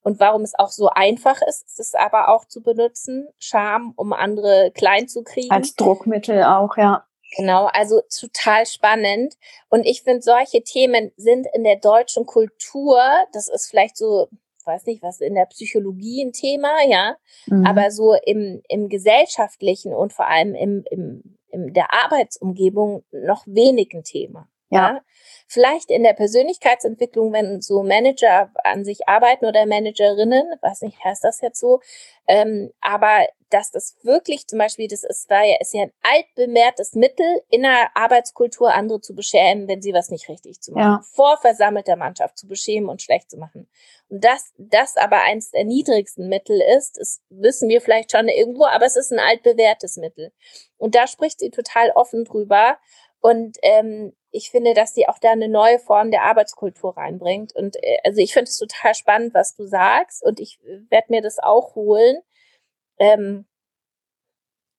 und 0.03 0.21
warum 0.21 0.43
es 0.43 0.57
auch 0.59 0.69
so 0.69 0.89
einfach 0.89 1.41
ist, 1.49 1.79
es 1.81 1.95
aber 1.95 2.29
auch 2.29 2.45
zu 2.45 2.63
benutzen, 2.63 3.29
Scham, 3.39 3.95
um 3.97 4.13
andere 4.13 4.71
klein 4.75 5.09
zu 5.09 5.23
kriegen. 5.23 5.51
Als 5.51 5.75
Druckmittel 5.75 6.43
auch, 6.43 6.77
ja. 6.77 7.07
Genau, 7.39 7.71
also 7.73 8.03
total 8.15 8.67
spannend. 8.67 9.39
Und 9.71 9.87
ich 9.87 10.03
finde, 10.03 10.21
solche 10.21 10.63
Themen 10.63 11.13
sind 11.17 11.47
in 11.55 11.65
der 11.65 11.77
deutschen 11.77 12.27
Kultur, 12.27 13.01
das 13.33 13.49
ist 13.49 13.71
vielleicht 13.71 13.97
so 13.97 14.29
weiß 14.67 14.87
nicht, 14.87 15.03
was 15.03 15.21
in 15.21 15.35
der 15.35 15.47
Psychologie 15.47 16.25
ein 16.25 16.33
Thema, 16.33 16.71
ja, 16.89 17.17
mhm. 17.47 17.67
aber 17.67 17.91
so 17.91 18.15
im, 18.25 18.63
im 18.69 18.89
gesellschaftlichen 18.89 19.95
und 19.95 20.13
vor 20.13 20.27
allem 20.29 20.55
im, 20.55 20.85
im, 20.91 21.39
in 21.49 21.73
der 21.73 21.93
Arbeitsumgebung 21.93 23.05
noch 23.11 23.45
wenig 23.47 23.93
ein 23.95 24.05
Thema. 24.05 24.49
Ja. 24.71 24.95
ja. 24.95 25.01
Vielleicht 25.47 25.91
in 25.91 26.03
der 26.03 26.15
Persönlichkeitsentwicklung, 26.15 27.33
wenn 27.33 27.61
so 27.61 27.83
Manager 27.83 28.51
an 28.65 28.85
sich 28.85 29.07
arbeiten 29.07 29.45
oder 29.45 29.67
Managerinnen, 29.67 30.45
weiß 30.63 30.83
nicht, 30.83 31.05
heißt 31.05 31.25
das 31.25 31.43
jetzt 31.43 31.61
so, 31.61 31.81
ähm, 32.27 32.71
aber 32.81 33.27
dass 33.53 33.71
das 33.71 33.97
wirklich 34.03 34.47
zum 34.47 34.59
Beispiel, 34.59 34.89
das 34.89 35.05
ist, 35.05 35.29
war 35.29 35.45
ja, 35.45 35.57
ist 35.61 35.75
ja 35.75 35.83
ein 35.83 35.93
altbewährtes 36.03 36.95
Mittel 36.95 37.43
in 37.49 37.63
der 37.63 37.95
Arbeitskultur, 37.95 38.73
andere 38.73 39.01
zu 39.01 39.15
beschämen, 39.15 39.69
wenn 39.69 39.83
sie 39.83 39.93
was 39.93 40.11
nicht 40.11 40.29
richtig 40.29 40.61
zu 40.61 40.73
machen. 40.73 40.83
Ja. 40.83 41.05
Vor 41.13 41.37
versammelter 41.39 41.97
Mannschaft 41.97 42.39
zu 42.39 42.49
beschämen 42.49 42.89
und 42.89 43.03
schlecht 43.03 43.31
zu 43.31 43.37
machen. 43.37 43.69
Und 44.09 44.25
dass 44.25 44.53
das 44.57 44.97
aber 44.97 45.23
eins 45.23 45.51
der 45.51 45.65
niedrigsten 45.65 46.29
Mittel 46.29 46.61
ist, 46.77 46.99
das 46.99 47.21
wissen 47.29 47.69
wir 47.69 47.81
vielleicht 47.81 48.13
schon 48.13 48.29
irgendwo, 48.29 48.65
aber 48.65 48.87
es 48.87 48.97
ist 48.97 49.13
ein 49.13 49.19
altbewährtes 49.19 49.97
Mittel. 49.97 50.33
Und 50.79 50.95
da 50.95 51.07
spricht 51.07 51.41
sie 51.41 51.51
total 51.51 51.91
offen 51.91 52.25
drüber. 52.25 52.79
Und 53.21 53.59
ähm, 53.63 54.15
ich 54.31 54.51
finde, 54.51 54.75
dass 54.75 54.95
die 54.95 55.09
auch 55.09 55.19
da 55.19 55.31
eine 55.31 55.49
neue 55.49 55.79
Form 55.79 56.11
der 56.11 56.23
Arbeitskultur 56.23 56.97
reinbringt. 56.97 57.55
Und 57.55 57.77
äh, 57.83 57.99
also 58.03 58.21
ich 58.21 58.33
finde 58.33 58.49
es 58.49 58.59
total 58.59 58.95
spannend, 58.95 59.35
was 59.35 59.55
du 59.55 59.67
sagst. 59.67 60.25
Und 60.25 60.41
ich 60.41 60.59
äh, 60.65 60.81
werde 60.91 61.07
mir 61.11 61.23
das 61.23 61.39
auch 61.39 61.75
holen. 61.75 62.19
Ähm, 62.99 63.47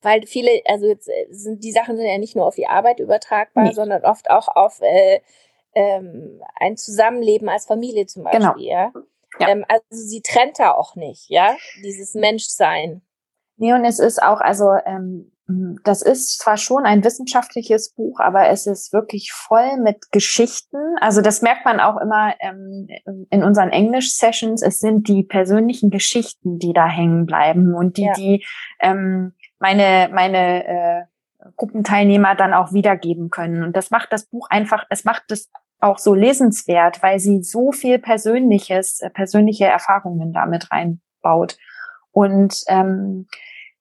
weil 0.02 0.26
viele, 0.28 0.62
also 0.66 0.86
jetzt 0.86 1.08
äh, 1.08 1.28
sind 1.30 1.64
die 1.64 1.72
Sachen 1.72 1.96
sind 1.96 2.06
ja 2.06 2.18
nicht 2.18 2.36
nur 2.36 2.46
auf 2.46 2.56
die 2.56 2.68
Arbeit 2.68 3.00
übertragbar, 3.00 3.66
nee. 3.66 3.74
sondern 3.74 4.04
oft 4.04 4.30
auch 4.30 4.50
auf 4.50 4.82
äh, 4.82 5.22
ähm, 5.74 6.42
ein 6.56 6.78
Zusammenleben 6.78 7.50
als 7.50 7.66
Familie 7.66 8.06
zum 8.06 8.24
Beispiel. 8.24 8.42
Genau. 8.42 8.58
Ja? 8.58 8.92
ja. 9.40 9.50
Ähm, 9.50 9.66
also 9.68 9.84
sie 9.90 10.22
trennt 10.22 10.60
da 10.60 10.74
auch 10.74 10.96
nicht, 10.96 11.30
ja, 11.30 11.56
dieses 11.84 12.14
Menschsein. 12.14 13.02
Nee, 13.58 13.74
und 13.74 13.86
es 13.86 14.00
ist 14.00 14.22
auch, 14.22 14.42
also 14.42 14.72
ähm, 14.86 14.94
hm, 14.96 15.32
das 15.48 16.02
ist 16.02 16.40
zwar 16.40 16.56
schon 16.56 16.86
ein 16.86 17.04
wissenschaftliches 17.04 17.94
Buch, 17.94 18.20
aber 18.22 18.48
es 18.48 18.66
ist 18.66 18.94
wirklich 18.94 19.32
voll 19.34 19.78
mit 19.78 20.12
Geschichten. 20.12 20.78
Also 21.02 21.22
das 21.22 21.42
merkt 21.42 21.66
man 21.66 21.82
auch 21.82 22.00
immer 22.00 22.34
ähm, 22.40 22.88
in 23.30 23.44
unseren 23.44 23.70
Englisch-Sessions. 23.70 24.62
Es 24.62 24.80
sind 24.80 25.08
die 25.10 25.24
persönlichen 25.24 25.90
Geschichten, 25.90 26.60
die 26.60 26.72
da 26.72 26.88
hängen 26.88 27.26
bleiben 27.26 27.76
und 27.76 27.98
die, 27.98 28.04
ja. 28.04 28.14
die 28.14 28.46
ähm, 28.80 29.34
meine, 29.60 30.10
meine 30.14 30.66
äh, 30.66 31.02
Gruppenteilnehmer 31.58 32.36
dann 32.36 32.54
auch 32.54 32.72
wiedergeben 32.72 33.30
können. 33.30 33.64
Und 33.64 33.76
das 33.76 33.92
macht 33.92 34.14
das 34.14 34.26
Buch 34.28 34.48
einfach, 34.50 34.86
es 34.90 35.04
macht 35.04 35.30
es 35.32 35.52
auch 35.82 35.98
so 35.98 36.14
lesenswert, 36.14 37.04
weil 37.04 37.20
sie 37.20 37.44
so 37.44 37.74
viel 37.74 38.00
Persönliches, 38.00 39.02
äh, 39.02 39.10
persönliche 39.10 39.66
Erfahrungen 39.66 40.32
damit 40.32 40.72
reinbaut. 40.72 41.58
Und 42.12 42.62
ähm, 42.68 43.28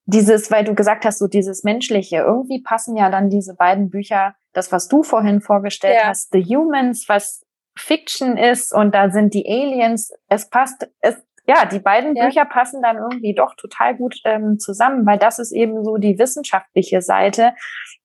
dieses, 0.04 0.50
weil 0.50 0.64
du 0.64 0.74
gesagt 0.74 1.04
hast, 1.04 1.18
so 1.18 1.28
dieses 1.28 1.64
Menschliche, 1.64 2.18
irgendwie 2.18 2.60
passen 2.60 2.96
ja 2.96 3.10
dann 3.10 3.30
diese 3.30 3.54
beiden 3.54 3.90
Bücher, 3.90 4.34
das, 4.52 4.72
was 4.72 4.88
du 4.88 5.02
vorhin 5.02 5.40
vorgestellt 5.40 5.98
ja. 6.02 6.08
hast, 6.08 6.30
The 6.32 6.42
Humans, 6.42 7.08
was 7.08 7.44
Fiction 7.76 8.36
ist 8.36 8.72
und 8.74 8.94
da 8.94 9.10
sind 9.10 9.32
die 9.34 9.46
Aliens, 9.48 10.12
es 10.28 10.50
passt, 10.50 10.88
es, 11.00 11.16
ja, 11.46 11.64
die 11.64 11.78
beiden 11.78 12.14
ja. 12.14 12.26
Bücher 12.26 12.44
passen 12.44 12.82
dann 12.82 12.98
irgendwie 12.98 13.34
doch 13.34 13.54
total 13.56 13.96
gut 13.96 14.20
ähm, 14.24 14.58
zusammen, 14.58 15.06
weil 15.06 15.18
das 15.18 15.38
ist 15.38 15.52
eben 15.52 15.82
so 15.84 15.96
die 15.96 16.18
wissenschaftliche 16.18 17.00
Seite, 17.00 17.54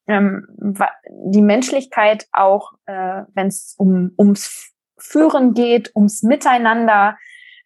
ähm, 0.08 0.48
die 1.10 1.41
Menschlichkeit 1.41 2.28
auch, 2.32 2.74
äh, 2.86 3.24
wenn 3.34 3.48
es 3.48 3.76
um 3.78 4.12
ums 4.18 4.74
Führen 4.98 5.54
geht, 5.54 5.91
ums 5.95 6.24
Miteinander, 6.24 7.18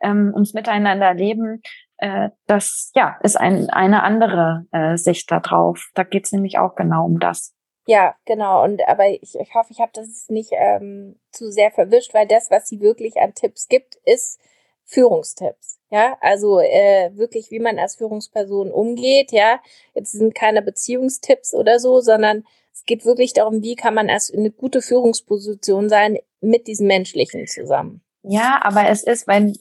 ähm, 0.02 0.32
ums 0.34 0.54
Miteinander 0.54 1.14
leben, 1.14 1.62
äh, 2.02 2.30
das 2.48 2.92
ja 2.96 3.18
ist 3.22 3.40
ein, 3.40 3.70
eine 3.70 4.04
andere 4.04 4.66
äh, 4.72 4.98
Sicht 4.98 5.32
da 5.32 5.40
drauf. 5.40 5.90
Da 5.94 6.04
geht's 6.04 6.32
nämlich 6.32 6.58
auch 6.58 6.76
genau 6.76 7.06
um 7.06 7.20
das. 7.20 7.54
Ja, 7.88 8.16
genau. 8.26 8.64
Und 8.64 8.88
aber 8.88 9.08
ich, 9.10 9.36
ich 9.36 9.56
hoffe, 9.56 9.72
ich 9.72 9.80
habe 9.80 9.92
das 9.94 10.28
nicht 10.30 10.52
ähm, 10.54 11.20
zu 11.32 11.52
sehr 11.52 11.72
verwischt, 11.72 12.14
weil 12.14 12.28
das, 12.28 12.52
was 12.52 12.68
sie 12.68 12.82
wirklich 12.82 13.18
an 13.18 13.34
Tipps 13.34 13.68
gibt, 13.68 13.96
ist 14.06 14.40
Führungstipps. 14.86 15.80
Ja, 15.90 16.18
also 16.22 16.60
äh, 16.60 17.12
wirklich, 17.16 17.52
wie 17.52 17.60
man 17.60 17.78
als 17.80 17.96
Führungsperson 17.96 18.72
umgeht. 18.72 19.32
Ja, 19.32 19.60
jetzt 19.94 20.12
sind 20.12 20.36
keine 20.36 20.62
Beziehungstipps 20.62 21.54
oder 21.54 21.80
so, 21.80 22.02
sondern 22.02 22.46
es 22.74 22.86
geht 22.86 23.06
wirklich 23.06 23.34
darum, 23.34 23.62
wie 23.62 23.76
kann 23.76 23.94
man 23.94 24.10
als 24.10 24.32
eine 24.34 24.52
gute 24.52 24.82
Führungsposition 24.82 25.90
sein 25.90 26.18
mit 26.40 26.68
diesem 26.68 26.88
Menschlichen 26.88 27.46
zusammen. 27.46 28.04
Ja, 28.24 28.60
aber 28.64 28.90
es 28.90 29.04
ist, 29.04 29.28
wenn 29.28 29.58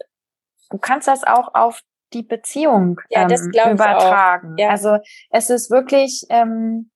du 0.71 0.79
kannst 0.79 1.09
das 1.09 1.25
auch 1.25 1.55
auf 1.55 1.83
die 2.13 2.23
Beziehung 2.23 3.01
ja, 3.09 3.23
ähm, 3.23 3.73
übertragen. 3.73 4.57
Ja. 4.59 4.71
Also 4.71 4.99
es 5.31 5.51
ist 5.51 5.71
wirklich 5.71 6.25
ähm, 6.29 6.91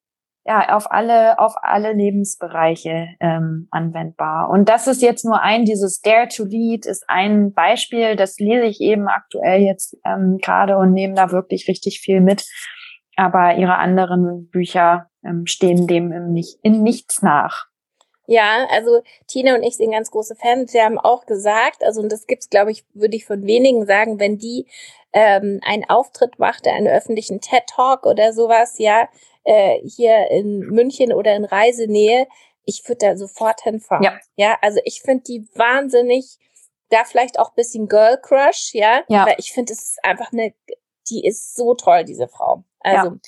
ja 0.46 0.76
auf 0.76 0.90
alle 0.90 1.38
auf 1.38 1.54
alle 1.62 1.92
Lebensbereiche 1.92 3.08
ähm, 3.20 3.68
anwendbar. 3.70 4.50
Und 4.50 4.68
das 4.68 4.86
ist 4.86 5.02
jetzt 5.02 5.24
nur 5.24 5.40
ein 5.40 5.64
dieses 5.64 6.00
Dare 6.00 6.28
to 6.28 6.44
Lead 6.44 6.86
ist 6.86 7.04
ein 7.08 7.52
Beispiel. 7.52 8.16
Das 8.16 8.38
lese 8.38 8.66
ich 8.66 8.80
eben 8.80 9.08
aktuell 9.08 9.62
jetzt 9.62 9.96
ähm, 10.04 10.38
gerade 10.40 10.76
und 10.76 10.92
nehme 10.92 11.14
da 11.14 11.30
wirklich 11.32 11.68
richtig 11.68 12.00
viel 12.00 12.20
mit. 12.20 12.46
Aber 13.16 13.56
ihre 13.56 13.76
anderen 13.76 14.48
Bücher 14.50 15.08
ähm, 15.24 15.46
stehen 15.46 15.86
dem 15.86 16.12
im 16.12 16.32
nicht, 16.32 16.58
in 16.62 16.82
nichts 16.82 17.22
nach. 17.22 17.66
Ja, 18.26 18.66
also 18.70 19.02
Tina 19.26 19.54
und 19.54 19.62
ich 19.62 19.76
sind 19.76 19.90
ganz 19.90 20.10
große 20.10 20.34
Fans. 20.34 20.72
Sie 20.72 20.80
haben 20.80 20.98
auch 20.98 21.26
gesagt, 21.26 21.84
also 21.84 22.00
und 22.00 22.10
das 22.10 22.26
gibt's, 22.26 22.48
glaube 22.48 22.72
ich, 22.72 22.84
würde 22.94 23.16
ich 23.16 23.26
von 23.26 23.46
wenigen 23.46 23.86
sagen, 23.86 24.18
wenn 24.18 24.38
die 24.38 24.66
ähm, 25.12 25.60
einen 25.64 25.88
Auftritt 25.88 26.38
machte, 26.38 26.70
einen 26.72 26.88
öffentlichen 26.88 27.40
TED 27.40 27.64
Talk 27.66 28.06
oder 28.06 28.32
sowas, 28.32 28.78
ja, 28.78 29.08
äh, 29.44 29.78
hier 29.86 30.30
in 30.30 30.60
München 30.60 31.12
oder 31.12 31.36
in 31.36 31.44
Reisenähe, 31.44 32.26
ich 32.64 32.86
würde 32.88 33.06
da 33.06 33.16
sofort 33.16 33.62
hinfahren. 33.62 34.02
Ja, 34.02 34.18
ja 34.36 34.58
also 34.62 34.80
ich 34.84 35.02
finde 35.02 35.24
die 35.24 35.46
wahnsinnig, 35.54 36.38
da 36.88 37.04
vielleicht 37.04 37.38
auch 37.38 37.52
bisschen 37.52 37.88
Girl 37.88 38.18
Crush, 38.20 38.72
ja, 38.72 39.02
ja. 39.08 39.26
weil 39.26 39.36
ich 39.38 39.52
finde, 39.52 39.72
es 39.72 39.82
ist 39.82 40.04
einfach 40.04 40.32
eine, 40.32 40.54
die 41.10 41.24
ist 41.26 41.54
so 41.54 41.74
toll, 41.74 42.04
diese 42.04 42.28
Frau. 42.28 42.64
Also 42.80 43.08
ja. 43.08 43.18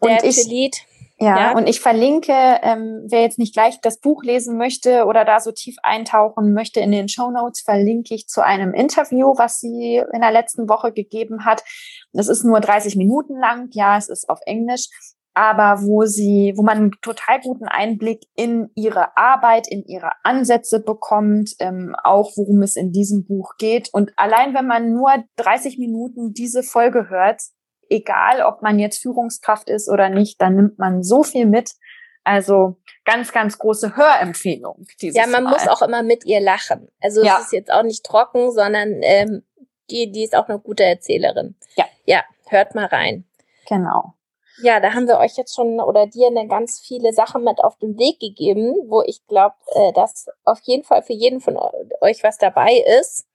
Und 0.00 0.10
der 0.10 0.24
ich, 0.24 0.44
Lied, 0.46 0.76
ja, 1.24 1.36
ja, 1.36 1.56
und 1.56 1.68
ich 1.68 1.80
verlinke, 1.80 2.32
ähm, 2.32 3.06
wer 3.08 3.22
jetzt 3.22 3.38
nicht 3.38 3.54
gleich 3.54 3.80
das 3.80 3.98
Buch 3.98 4.22
lesen 4.22 4.58
möchte 4.58 5.06
oder 5.06 5.24
da 5.24 5.40
so 5.40 5.52
tief 5.52 5.76
eintauchen 5.82 6.52
möchte, 6.52 6.80
in 6.80 6.92
den 6.92 7.08
Show 7.08 7.30
Notes 7.30 7.62
verlinke 7.62 8.14
ich 8.14 8.28
zu 8.28 8.42
einem 8.42 8.74
Interview, 8.74 9.34
was 9.36 9.58
sie 9.58 10.02
in 10.12 10.20
der 10.20 10.32
letzten 10.32 10.68
Woche 10.68 10.92
gegeben 10.92 11.44
hat. 11.44 11.64
Das 12.12 12.28
ist 12.28 12.44
nur 12.44 12.60
30 12.60 12.96
Minuten 12.96 13.38
lang, 13.38 13.68
ja, 13.72 13.96
es 13.96 14.08
ist 14.08 14.28
auf 14.28 14.40
Englisch, 14.44 14.88
aber 15.34 15.82
wo 15.82 16.04
sie, 16.04 16.52
wo 16.56 16.62
man 16.62 16.78
einen 16.78 16.90
total 17.02 17.40
guten 17.40 17.66
Einblick 17.66 18.22
in 18.36 18.70
ihre 18.76 19.16
Arbeit, 19.16 19.66
in 19.68 19.84
ihre 19.84 20.12
Ansätze 20.22 20.80
bekommt, 20.80 21.54
ähm, 21.58 21.96
auch 22.04 22.30
worum 22.36 22.62
es 22.62 22.76
in 22.76 22.92
diesem 22.92 23.26
Buch 23.26 23.54
geht. 23.58 23.88
Und 23.92 24.12
allein 24.16 24.54
wenn 24.54 24.66
man 24.66 24.92
nur 24.92 25.10
30 25.36 25.78
Minuten 25.78 26.34
diese 26.34 26.62
Folge 26.62 27.08
hört, 27.08 27.42
egal 27.88 28.42
ob 28.42 28.62
man 28.62 28.78
jetzt 28.78 29.02
Führungskraft 29.02 29.68
ist 29.68 29.88
oder 29.88 30.08
nicht, 30.08 30.40
dann 30.40 30.56
nimmt 30.56 30.78
man 30.78 31.02
so 31.02 31.22
viel 31.22 31.46
mit. 31.46 31.72
Also 32.24 32.76
ganz, 33.04 33.32
ganz 33.32 33.58
große 33.58 33.96
Hörempfehlung. 33.96 34.86
ja, 35.00 35.26
man 35.26 35.44
Mal. 35.44 35.50
muss 35.50 35.68
auch 35.68 35.82
immer 35.82 36.02
mit 36.02 36.24
ihr 36.24 36.40
lachen. 36.40 36.88
Also 37.00 37.22
ja. 37.22 37.36
es 37.38 37.46
ist 37.46 37.52
jetzt 37.52 37.72
auch 37.72 37.82
nicht 37.82 38.04
trocken, 38.04 38.50
sondern 38.50 39.00
ähm, 39.02 39.42
die, 39.90 40.10
die 40.10 40.24
ist 40.24 40.34
auch 40.34 40.48
eine 40.48 40.58
gute 40.58 40.84
Erzählerin. 40.84 41.54
Ja. 41.76 41.84
Ja, 42.06 42.24
hört 42.48 42.74
mal 42.74 42.86
rein. 42.86 43.26
Genau. 43.68 44.14
Ja, 44.62 44.80
da 44.80 44.94
haben 44.94 45.08
wir 45.08 45.18
euch 45.18 45.36
jetzt 45.36 45.54
schon 45.54 45.80
oder 45.80 46.06
dir 46.06 46.28
eine 46.28 46.46
ganz 46.46 46.80
viele 46.80 47.12
Sachen 47.12 47.42
mit 47.42 47.58
auf 47.58 47.76
den 47.78 47.98
Weg 47.98 48.20
gegeben, 48.20 48.74
wo 48.86 49.02
ich 49.02 49.26
glaube, 49.26 49.56
äh, 49.74 49.92
dass 49.92 50.26
auf 50.44 50.60
jeden 50.62 50.84
Fall 50.84 51.02
für 51.02 51.12
jeden 51.12 51.40
von 51.40 51.58
euch 52.00 52.22
was 52.22 52.38
dabei 52.38 52.82
ist. 53.00 53.26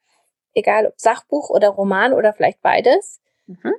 Egal 0.53 0.87
ob 0.87 0.93
Sachbuch 0.97 1.49
oder 1.49 1.69
Roman 1.69 2.13
oder 2.13 2.33
vielleicht 2.33 2.61
beides. 2.61 3.21
Mhm. 3.47 3.73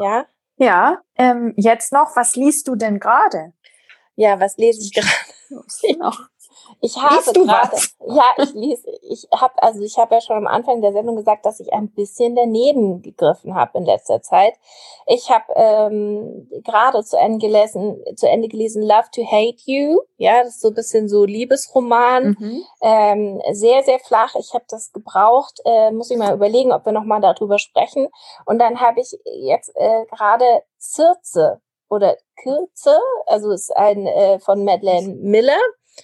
Ja. 0.00 0.26
Ja, 0.56 1.02
ähm, 1.16 1.52
jetzt 1.56 1.92
noch, 1.92 2.14
was 2.14 2.36
liest 2.36 2.68
du 2.68 2.76
denn 2.76 3.00
gerade? 3.00 3.52
Ja, 4.14 4.38
was 4.38 4.56
lese 4.56 4.80
ich 4.80 4.92
gerade? 4.92 5.10
Ich 6.80 6.96
habe 6.96 7.14
Liest 7.14 7.36
du 7.36 7.46
grade, 7.46 7.72
was? 7.72 7.94
Ja, 8.06 8.24
ich 8.36 8.52
lese, 8.52 8.90
ich 9.02 9.26
habe, 9.34 9.62
also 9.62 9.80
ich 9.82 9.96
habe 9.96 10.14
ja 10.14 10.20
schon 10.20 10.36
am 10.36 10.46
Anfang 10.46 10.82
der 10.82 10.92
Sendung 10.92 11.16
gesagt, 11.16 11.46
dass 11.46 11.60
ich 11.60 11.72
ein 11.72 11.90
bisschen 11.90 12.36
daneben 12.36 13.02
gegriffen 13.02 13.54
habe 13.54 13.78
in 13.78 13.84
letzter 13.84 14.20
Zeit. 14.20 14.54
Ich 15.06 15.30
habe 15.30 15.44
ähm, 15.56 16.48
gerade 16.64 17.02
zu 17.02 17.16
Ende 17.16 17.38
gelesen, 17.38 18.02
zu 18.16 18.28
Ende 18.28 18.48
gelesen 18.48 18.82
Love 18.82 19.08
to 19.14 19.24
Hate 19.24 19.56
You. 19.64 20.00
Ja, 20.16 20.42
das 20.42 20.56
ist 20.56 20.60
so 20.60 20.68
ein 20.68 20.74
bisschen 20.74 21.08
so 21.08 21.24
Liebesroman, 21.24 22.36
mhm. 22.38 22.64
ähm, 22.82 23.42
sehr 23.52 23.82
sehr 23.82 23.98
flach. 24.00 24.34
Ich 24.38 24.52
habe 24.54 24.64
das 24.68 24.92
gebraucht, 24.92 25.60
äh, 25.64 25.90
muss 25.90 26.10
ich 26.10 26.18
mal 26.18 26.34
überlegen, 26.34 26.72
ob 26.72 26.84
wir 26.84 26.92
noch 26.92 27.04
mal 27.04 27.20
darüber 27.20 27.58
sprechen. 27.58 28.08
Und 28.44 28.58
dann 28.58 28.80
habe 28.80 29.00
ich 29.00 29.18
jetzt 29.24 29.72
äh, 29.74 30.04
gerade 30.06 30.62
Zirze 30.78 31.60
oder 31.88 32.16
Kürze, 32.42 32.98
also 33.26 33.50
ist 33.50 33.74
ein 33.76 34.06
äh, 34.06 34.38
von 34.40 34.64
Madeleine 34.64 35.08
Miller. 35.14 35.58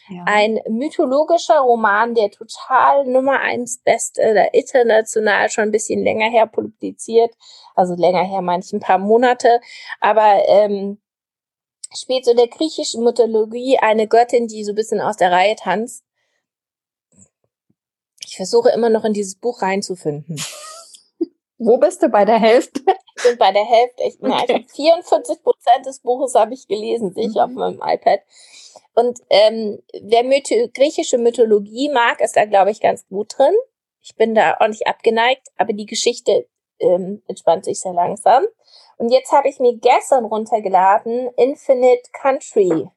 Ja. 0.09 0.25
Ein 0.27 0.61
mythologischer 0.69 1.59
Roman, 1.61 2.15
der 2.15 2.31
total 2.31 3.07
Nummer 3.07 3.41
eins 3.41 3.79
Bestseller 3.83 4.55
international 4.55 5.49
schon 5.51 5.65
ein 5.65 5.71
bisschen 5.71 6.03
länger 6.03 6.31
her 6.31 6.47
publiziert, 6.47 7.35
also 7.75 7.95
länger 7.95 8.25
her, 8.25 8.43
manche 8.43 8.77
ein 8.77 8.81
paar 8.81 8.99
Monate, 8.99 9.61
aber 10.01 10.43
ähm, 10.47 11.01
spielt 11.95 12.25
so 12.25 12.35
der 12.35 12.49
griechischen 12.49 13.05
Mythologie 13.05 13.79
eine 13.79 14.07
Göttin, 14.07 14.47
die 14.47 14.65
so 14.65 14.73
ein 14.73 14.77
bisschen 14.77 15.01
aus 15.01 15.17
der 15.17 15.33
Reihe 15.33 15.57
tanzt. 15.57 16.05
Ich 18.25 18.37
versuche 18.37 18.71
immer 18.71 18.91
noch 18.91 19.05
in 19.05 19.13
dieses 19.13 19.35
Buch 19.35 19.63
reinzufinden. 19.63 20.41
Wo 21.59 21.79
bist 21.79 22.03
du 22.03 22.09
bei 22.09 22.25
der 22.25 22.39
Hälfte? 22.39 22.81
Ich 23.21 23.29
bin 23.29 23.39
bei 23.39 23.53
der 23.53 23.65
Hälfte. 23.65 24.03
Ich, 24.05 24.21
okay. 24.21 24.65
ich 24.67 24.73
44 24.73 25.43
Prozent 25.43 25.87
des 25.87 26.01
Buches 26.01 26.35
habe 26.35 26.55
ich 26.55 26.67
gelesen, 26.69 27.13
sehe 27.13 27.27
ich 27.27 27.35
mhm. 27.35 27.41
auf 27.41 27.51
meinem 27.51 27.83
iPad. 27.85 28.21
Und 28.95 29.21
ähm, 29.31 29.83
wer 30.03 30.25
Mytho 30.25 30.69
griechische 30.75 31.19
Mythologie 31.19 31.91
mag, 31.91 32.21
ist 32.21 32.37
da, 32.37 32.45
glaube 32.45 32.71
ich, 32.71 32.81
ganz 32.81 33.07
gut 33.09 33.37
drin. 33.37 33.55
Ich 34.03 34.17
bin 34.17 34.35
da 34.35 34.57
auch 34.59 34.69
nicht 34.69 34.87
abgeneigt, 34.87 35.49
aber 35.57 35.73
die 35.73 35.87
Geschichte 35.87 36.47
ähm, 36.79 37.23
entspannt 37.29 37.65
sich 37.65 37.81
sehr 37.81 37.93
langsam. 37.93 38.45
Und 38.97 39.11
jetzt 39.11 39.33
habe 39.33 39.49
ich 39.49 39.59
mir 39.61 39.77
gestern 39.77 40.25
runtergeladen 40.25 41.31
Infinite 41.37 42.11
Country 42.13 42.91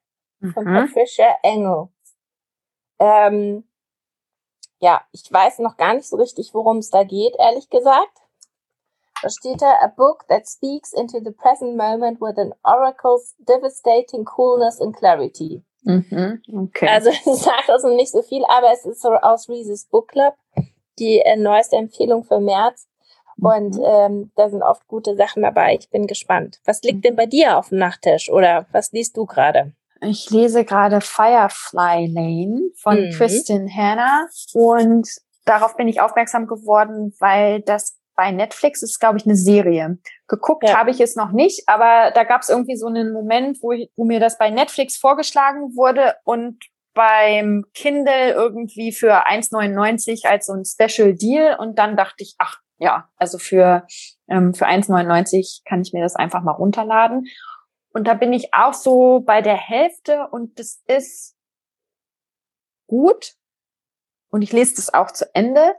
von 0.53 0.65
mhm. 0.65 0.87
Patricia 0.87 1.37
Engel. 1.43 1.89
Ähm, 2.99 3.67
ja, 4.79 5.01
ich 5.11 5.31
weiß 5.31 5.59
noch 5.59 5.77
gar 5.77 5.93
nicht 5.93 6.07
so 6.07 6.17
richtig, 6.17 6.53
worum 6.53 6.77
es 6.77 6.89
da 6.89 7.03
geht, 7.03 7.35
ehrlich 7.39 7.69
gesagt. 7.69 8.22
Da 9.23 9.29
steht 9.29 9.61
da, 9.61 9.79
a 9.81 9.87
book 9.87 10.25
that 10.27 10.45
speaks 10.45 10.91
into 10.91 11.21
the 11.23 11.31
present 11.31 11.77
moment 11.77 12.19
with 12.19 12.37
an 12.37 12.51
oracle's 12.65 13.35
devastating 13.47 14.25
coolness 14.25 14.81
and 14.81 14.93
clarity. 14.93 15.63
Mhm, 15.85 16.41
okay. 16.53 16.87
Also 16.89 17.09
es 17.25 17.43
sagt 17.43 17.69
also 17.69 17.87
nicht 17.87 18.11
so 18.11 18.21
viel, 18.21 18.43
aber 18.49 18.73
es 18.73 18.85
ist 18.85 19.01
so 19.01 19.13
aus 19.13 19.47
Reese's 19.47 19.85
Book 19.85 20.09
Club, 20.09 20.35
die 20.99 21.19
äh, 21.19 21.37
neueste 21.37 21.77
Empfehlung 21.77 22.25
für 22.25 22.41
März. 22.41 22.85
Mhm. 23.37 23.45
Und 23.45 23.79
ähm, 23.81 24.31
da 24.35 24.49
sind 24.49 24.61
oft 24.61 24.85
gute 24.89 25.15
Sachen 25.15 25.43
dabei. 25.43 25.77
Ich 25.79 25.89
bin 25.89 26.05
gespannt. 26.05 26.59
Was 26.65 26.81
liegt 26.81 27.05
denn 27.05 27.15
bei 27.15 27.25
dir 27.25 27.57
auf 27.57 27.69
dem 27.69 27.77
Nachttisch 27.77 28.29
oder 28.29 28.67
was 28.73 28.91
liest 28.91 29.15
du 29.15 29.25
gerade? 29.25 29.71
Ich 30.01 30.29
lese 30.31 30.65
gerade 30.65 30.99
Firefly 30.99 32.07
Lane 32.07 32.71
von 32.75 33.05
mhm. 33.05 33.11
Kristin 33.11 33.73
Hanna 33.73 34.27
und 34.53 35.07
darauf 35.45 35.77
bin 35.77 35.87
ich 35.87 36.01
aufmerksam 36.01 36.45
geworden, 36.45 37.13
weil 37.19 37.61
das 37.61 37.97
bei 38.15 38.31
Netflix 38.31 38.83
ist, 38.83 38.99
glaube 38.99 39.17
ich, 39.17 39.25
eine 39.25 39.35
Serie. 39.35 39.97
Geguckt 40.27 40.67
ja. 40.67 40.77
habe 40.77 40.91
ich 40.91 40.99
es 40.99 41.15
noch 41.15 41.31
nicht, 41.31 41.67
aber 41.67 42.11
da 42.11 42.23
gab 42.23 42.41
es 42.41 42.49
irgendwie 42.49 42.75
so 42.75 42.87
einen 42.87 43.11
Moment, 43.11 43.57
wo, 43.61 43.71
ich, 43.71 43.91
wo 43.95 44.05
mir 44.05 44.19
das 44.19 44.37
bei 44.37 44.49
Netflix 44.49 44.97
vorgeschlagen 44.97 45.75
wurde 45.75 46.15
und 46.23 46.63
beim 46.93 47.65
Kindle 47.73 48.31
irgendwie 48.31 48.91
für 48.91 49.27
1,99 49.27 50.27
als 50.27 50.45
so 50.45 50.53
ein 50.53 50.65
Special 50.65 51.13
Deal 51.15 51.57
und 51.59 51.79
dann 51.79 51.97
dachte 51.97 52.23
ich, 52.23 52.35
ach 52.37 52.59
ja, 52.77 53.09
also 53.17 53.37
für, 53.37 53.87
ähm, 54.27 54.53
für 54.53 54.67
1,99 54.67 55.61
kann 55.65 55.81
ich 55.81 55.93
mir 55.93 56.03
das 56.03 56.15
einfach 56.15 56.43
mal 56.43 56.51
runterladen. 56.51 57.25
Und 57.93 58.07
da 58.07 58.13
bin 58.13 58.33
ich 58.33 58.53
auch 58.53 58.73
so 58.73 59.21
bei 59.21 59.41
der 59.41 59.55
Hälfte 59.55 60.27
und 60.31 60.59
das 60.59 60.81
ist 60.87 61.35
gut. 62.87 63.33
Und 64.29 64.41
ich 64.41 64.51
lese 64.51 64.75
das 64.75 64.93
auch 64.93 65.11
zu 65.11 65.33
Ende, 65.35 65.75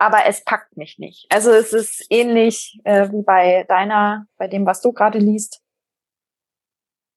aber 0.00 0.24
es 0.26 0.42
packt 0.44 0.78
mich 0.78 0.98
nicht. 0.98 1.26
Also 1.28 1.50
es 1.50 1.74
ist 1.74 2.06
ähnlich 2.08 2.80
äh, 2.84 3.10
wie 3.12 3.22
bei 3.22 3.64
deiner, 3.68 4.24
bei 4.38 4.48
dem, 4.48 4.64
was 4.64 4.80
du 4.80 4.92
gerade 4.92 5.18
liest. 5.18 5.60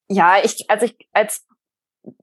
Ja, 0.10 0.36
ich, 0.44 0.70
also 0.70 0.88
ich, 0.88 0.98
als 1.14 1.48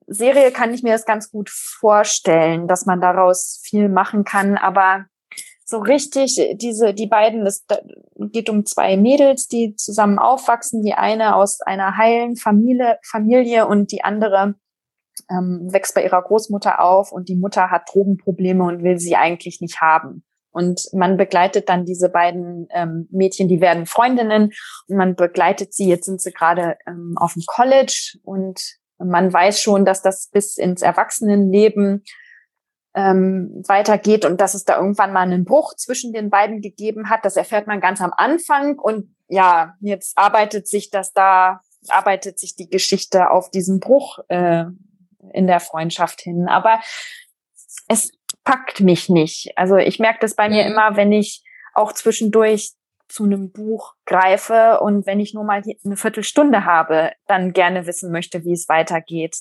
Serie 0.05 0.51
kann 0.51 0.71
ich 0.71 0.83
mir 0.83 0.93
das 0.93 1.05
ganz 1.05 1.31
gut 1.31 1.49
vorstellen, 1.49 2.67
dass 2.67 2.85
man 2.85 3.01
daraus 3.01 3.59
viel 3.63 3.89
machen 3.89 4.23
kann, 4.23 4.55
aber 4.55 5.05
so 5.65 5.79
richtig 5.79 6.39
diese 6.55 6.93
die 6.93 7.07
beiden 7.07 7.47
es 7.47 7.65
geht 8.17 8.49
um 8.49 8.65
zwei 8.65 8.97
Mädels 8.97 9.47
die 9.47 9.73
zusammen 9.77 10.19
aufwachsen 10.19 10.83
die 10.83 10.95
eine 10.95 11.37
aus 11.37 11.61
einer 11.61 11.95
heilen 11.95 12.35
Familie 12.35 12.99
Familie 13.03 13.67
und 13.67 13.93
die 13.93 14.03
andere 14.03 14.55
ähm, 15.29 15.69
wächst 15.71 15.95
bei 15.95 16.03
ihrer 16.03 16.21
Großmutter 16.21 16.81
auf 16.81 17.13
und 17.13 17.29
die 17.29 17.37
Mutter 17.37 17.71
hat 17.71 17.89
Drogenprobleme 17.93 18.65
und 18.65 18.83
will 18.83 18.99
sie 18.99 19.15
eigentlich 19.15 19.61
nicht 19.61 19.79
haben 19.79 20.25
und 20.51 20.89
man 20.93 21.17
begleitet 21.17 21.69
dann 21.69 21.85
diese 21.85 22.09
beiden 22.09 22.67
ähm, 22.71 23.07
Mädchen, 23.11 23.47
die 23.47 23.61
werden 23.61 23.85
Freundinnen 23.85 24.51
und 24.87 24.97
man 24.97 25.15
begleitet 25.15 25.73
sie. 25.73 25.87
Jetzt 25.87 26.05
sind 26.05 26.21
sie 26.21 26.31
gerade 26.31 26.77
ähm, 26.87 27.15
auf 27.17 27.33
dem 27.33 27.43
College 27.45 28.17
und 28.23 28.77
man 28.97 29.31
weiß 29.31 29.61
schon, 29.61 29.85
dass 29.85 30.01
das 30.01 30.27
bis 30.27 30.57
ins 30.57 30.81
Erwachsenenleben 30.81 32.03
ähm, 32.93 33.63
weitergeht 33.67 34.25
und 34.25 34.41
dass 34.41 34.53
es 34.53 34.65
da 34.65 34.77
irgendwann 34.77 35.13
mal 35.13 35.21
einen 35.21 35.45
Bruch 35.45 35.75
zwischen 35.75 36.13
den 36.13 36.29
beiden 36.29 36.61
gegeben 36.61 37.09
hat. 37.09 37.23
Das 37.23 37.37
erfährt 37.37 37.67
man 37.67 37.79
ganz 37.79 38.01
am 38.01 38.13
Anfang 38.15 38.77
und 38.77 39.15
ja, 39.27 39.75
jetzt 39.79 40.17
arbeitet 40.17 40.67
sich 40.67 40.89
das 40.89 41.13
da, 41.13 41.61
arbeitet 41.87 42.37
sich 42.39 42.55
die 42.55 42.69
Geschichte 42.69 43.31
auf 43.31 43.49
diesen 43.49 43.79
Bruch 43.79 44.19
äh, 44.27 44.65
in 45.33 45.47
der 45.47 45.61
Freundschaft 45.61 46.21
hin. 46.21 46.47
Aber 46.49 46.81
es 47.87 48.11
packt 48.43 48.81
mich 48.81 49.09
nicht. 49.09 49.51
Also 49.55 49.77
ich 49.77 49.99
merke 49.99 50.19
das 50.21 50.35
bei 50.35 50.49
mir 50.49 50.65
mhm. 50.65 50.71
immer, 50.71 50.95
wenn 50.95 51.11
ich 51.11 51.43
auch 51.73 51.93
zwischendurch 51.93 52.73
zu 53.07 53.23
einem 53.23 53.51
Buch 53.51 53.93
greife 54.05 54.79
und 54.81 55.05
wenn 55.05 55.19
ich 55.19 55.33
nur 55.33 55.43
mal 55.43 55.61
eine 55.83 55.97
Viertelstunde 55.97 56.65
habe, 56.65 57.11
dann 57.27 57.53
gerne 57.53 57.85
wissen 57.85 58.11
möchte, 58.11 58.45
wie 58.45 58.53
es 58.53 58.69
weitergeht. 58.69 59.37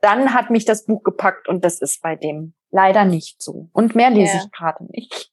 Dann 0.00 0.34
hat 0.34 0.50
mich 0.50 0.64
das 0.64 0.84
Buch 0.84 1.02
gepackt 1.02 1.48
und 1.48 1.64
das 1.64 1.80
ist 1.80 2.02
bei 2.02 2.16
dem 2.16 2.54
leider 2.70 3.04
nicht 3.04 3.40
so. 3.40 3.68
Und 3.72 3.94
mehr 3.94 4.10
lese 4.10 4.36
ja. 4.36 4.42
ich 4.44 4.50
gerade 4.52 4.84
nicht. 4.90 5.30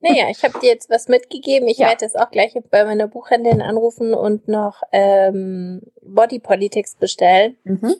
Naja, 0.00 0.26
ich 0.30 0.44
habe 0.44 0.58
dir 0.60 0.68
jetzt 0.68 0.90
was 0.90 1.08
mitgegeben. 1.08 1.66
Ich 1.68 1.78
ja. 1.78 1.88
werde 1.88 2.06
es 2.06 2.14
auch 2.14 2.30
gleich 2.30 2.54
bei 2.70 2.84
meiner 2.84 3.08
Buchhändlerin 3.08 3.62
anrufen 3.62 4.14
und 4.14 4.46
noch 4.46 4.82
ähm, 4.92 5.82
Body 6.02 6.38
Politics 6.38 6.94
bestellen. 6.94 7.56
Mhm. 7.64 7.96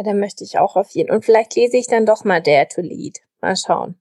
Weil 0.00 0.14
da 0.14 0.18
möchte 0.18 0.44
ich 0.44 0.58
auch 0.58 0.76
auf 0.76 0.92
jeden. 0.92 1.10
Und 1.10 1.26
vielleicht 1.26 1.54
lese 1.56 1.76
ich 1.76 1.86
dann 1.86 2.06
doch 2.06 2.24
mal 2.24 2.40
Dare 2.40 2.66
to 2.66 2.80
Lead. 2.80 3.18
Mal 3.42 3.54
schauen. 3.54 4.00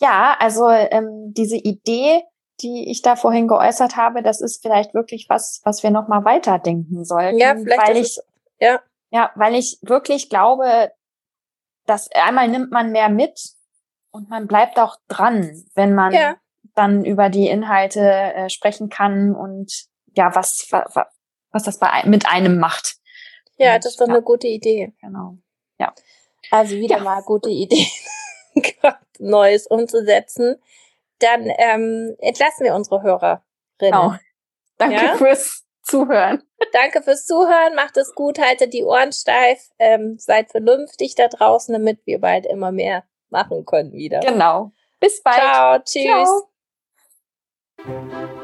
Ja, 0.00 0.34
also 0.40 0.70
ähm, 0.70 1.34
diese 1.36 1.56
Idee, 1.56 2.22
die 2.62 2.90
ich 2.90 3.02
da 3.02 3.14
vorhin 3.14 3.46
geäußert 3.46 3.96
habe, 3.96 4.22
das 4.22 4.40
ist 4.40 4.62
vielleicht 4.62 4.94
wirklich 4.94 5.26
was, 5.28 5.60
was 5.62 5.82
wir 5.82 5.90
noch 5.90 6.08
mal 6.08 6.24
weiterdenken 6.24 7.04
sollten. 7.04 7.36
Ja, 7.36 7.54
vielleicht 7.54 7.86
weil 7.86 7.96
ich, 7.98 8.16
es, 8.16 8.26
ja. 8.58 8.80
Ja, 9.10 9.30
weil 9.34 9.54
ich 9.56 9.78
wirklich 9.82 10.30
glaube, 10.30 10.90
dass 11.84 12.10
einmal 12.12 12.48
nimmt 12.48 12.70
man 12.70 12.90
mehr 12.90 13.10
mit 13.10 13.38
und 14.10 14.30
man 14.30 14.46
bleibt 14.46 14.78
auch 14.78 14.96
dran, 15.08 15.66
wenn 15.74 15.94
man 15.94 16.14
ja. 16.14 16.36
dann 16.74 17.04
über 17.04 17.28
die 17.28 17.48
Inhalte 17.48 18.00
äh, 18.00 18.48
sprechen 18.48 18.88
kann 18.88 19.34
und 19.34 19.84
ja, 20.14 20.34
was, 20.34 20.66
was, 20.70 21.06
was 21.50 21.62
das 21.62 21.78
bei, 21.78 22.04
mit 22.06 22.26
einem 22.26 22.58
macht. 22.58 23.03
Ja, 23.56 23.78
das 23.78 23.92
ist 23.92 24.00
doch 24.00 24.08
ja. 24.08 24.14
eine 24.14 24.22
gute 24.22 24.48
Idee. 24.48 24.92
Genau. 25.00 25.36
Ja. 25.78 25.94
Also 26.50 26.76
wieder 26.76 26.98
ja. 26.98 27.02
mal 27.02 27.22
gute 27.22 27.50
Idee, 27.50 27.86
Neues 29.18 29.66
umzusetzen. 29.66 30.56
Dann 31.18 31.50
ähm, 31.58 32.16
entlassen 32.18 32.64
wir 32.64 32.74
unsere 32.74 33.02
Hörerinnen. 33.02 33.40
Genau. 33.78 34.14
Danke 34.78 34.96
ja? 34.96 35.16
fürs 35.16 35.64
Zuhören. 35.82 36.42
Danke 36.72 37.02
fürs 37.02 37.26
Zuhören. 37.26 37.74
Macht 37.74 37.96
es 37.96 38.14
gut, 38.14 38.38
haltet 38.38 38.72
die 38.72 38.84
Ohren 38.84 39.12
steif, 39.12 39.70
ähm, 39.78 40.18
seid 40.18 40.50
vernünftig 40.50 41.14
da 41.14 41.28
draußen, 41.28 41.72
damit 41.72 42.04
wir 42.06 42.20
bald 42.20 42.46
immer 42.46 42.72
mehr 42.72 43.04
machen 43.30 43.64
können 43.64 43.92
wieder. 43.92 44.20
Genau. 44.20 44.72
Bis 45.00 45.22
bald. 45.22 45.36
Ciao. 45.36 45.78
Tschüss. 45.80 46.48
Ciao. 47.84 48.43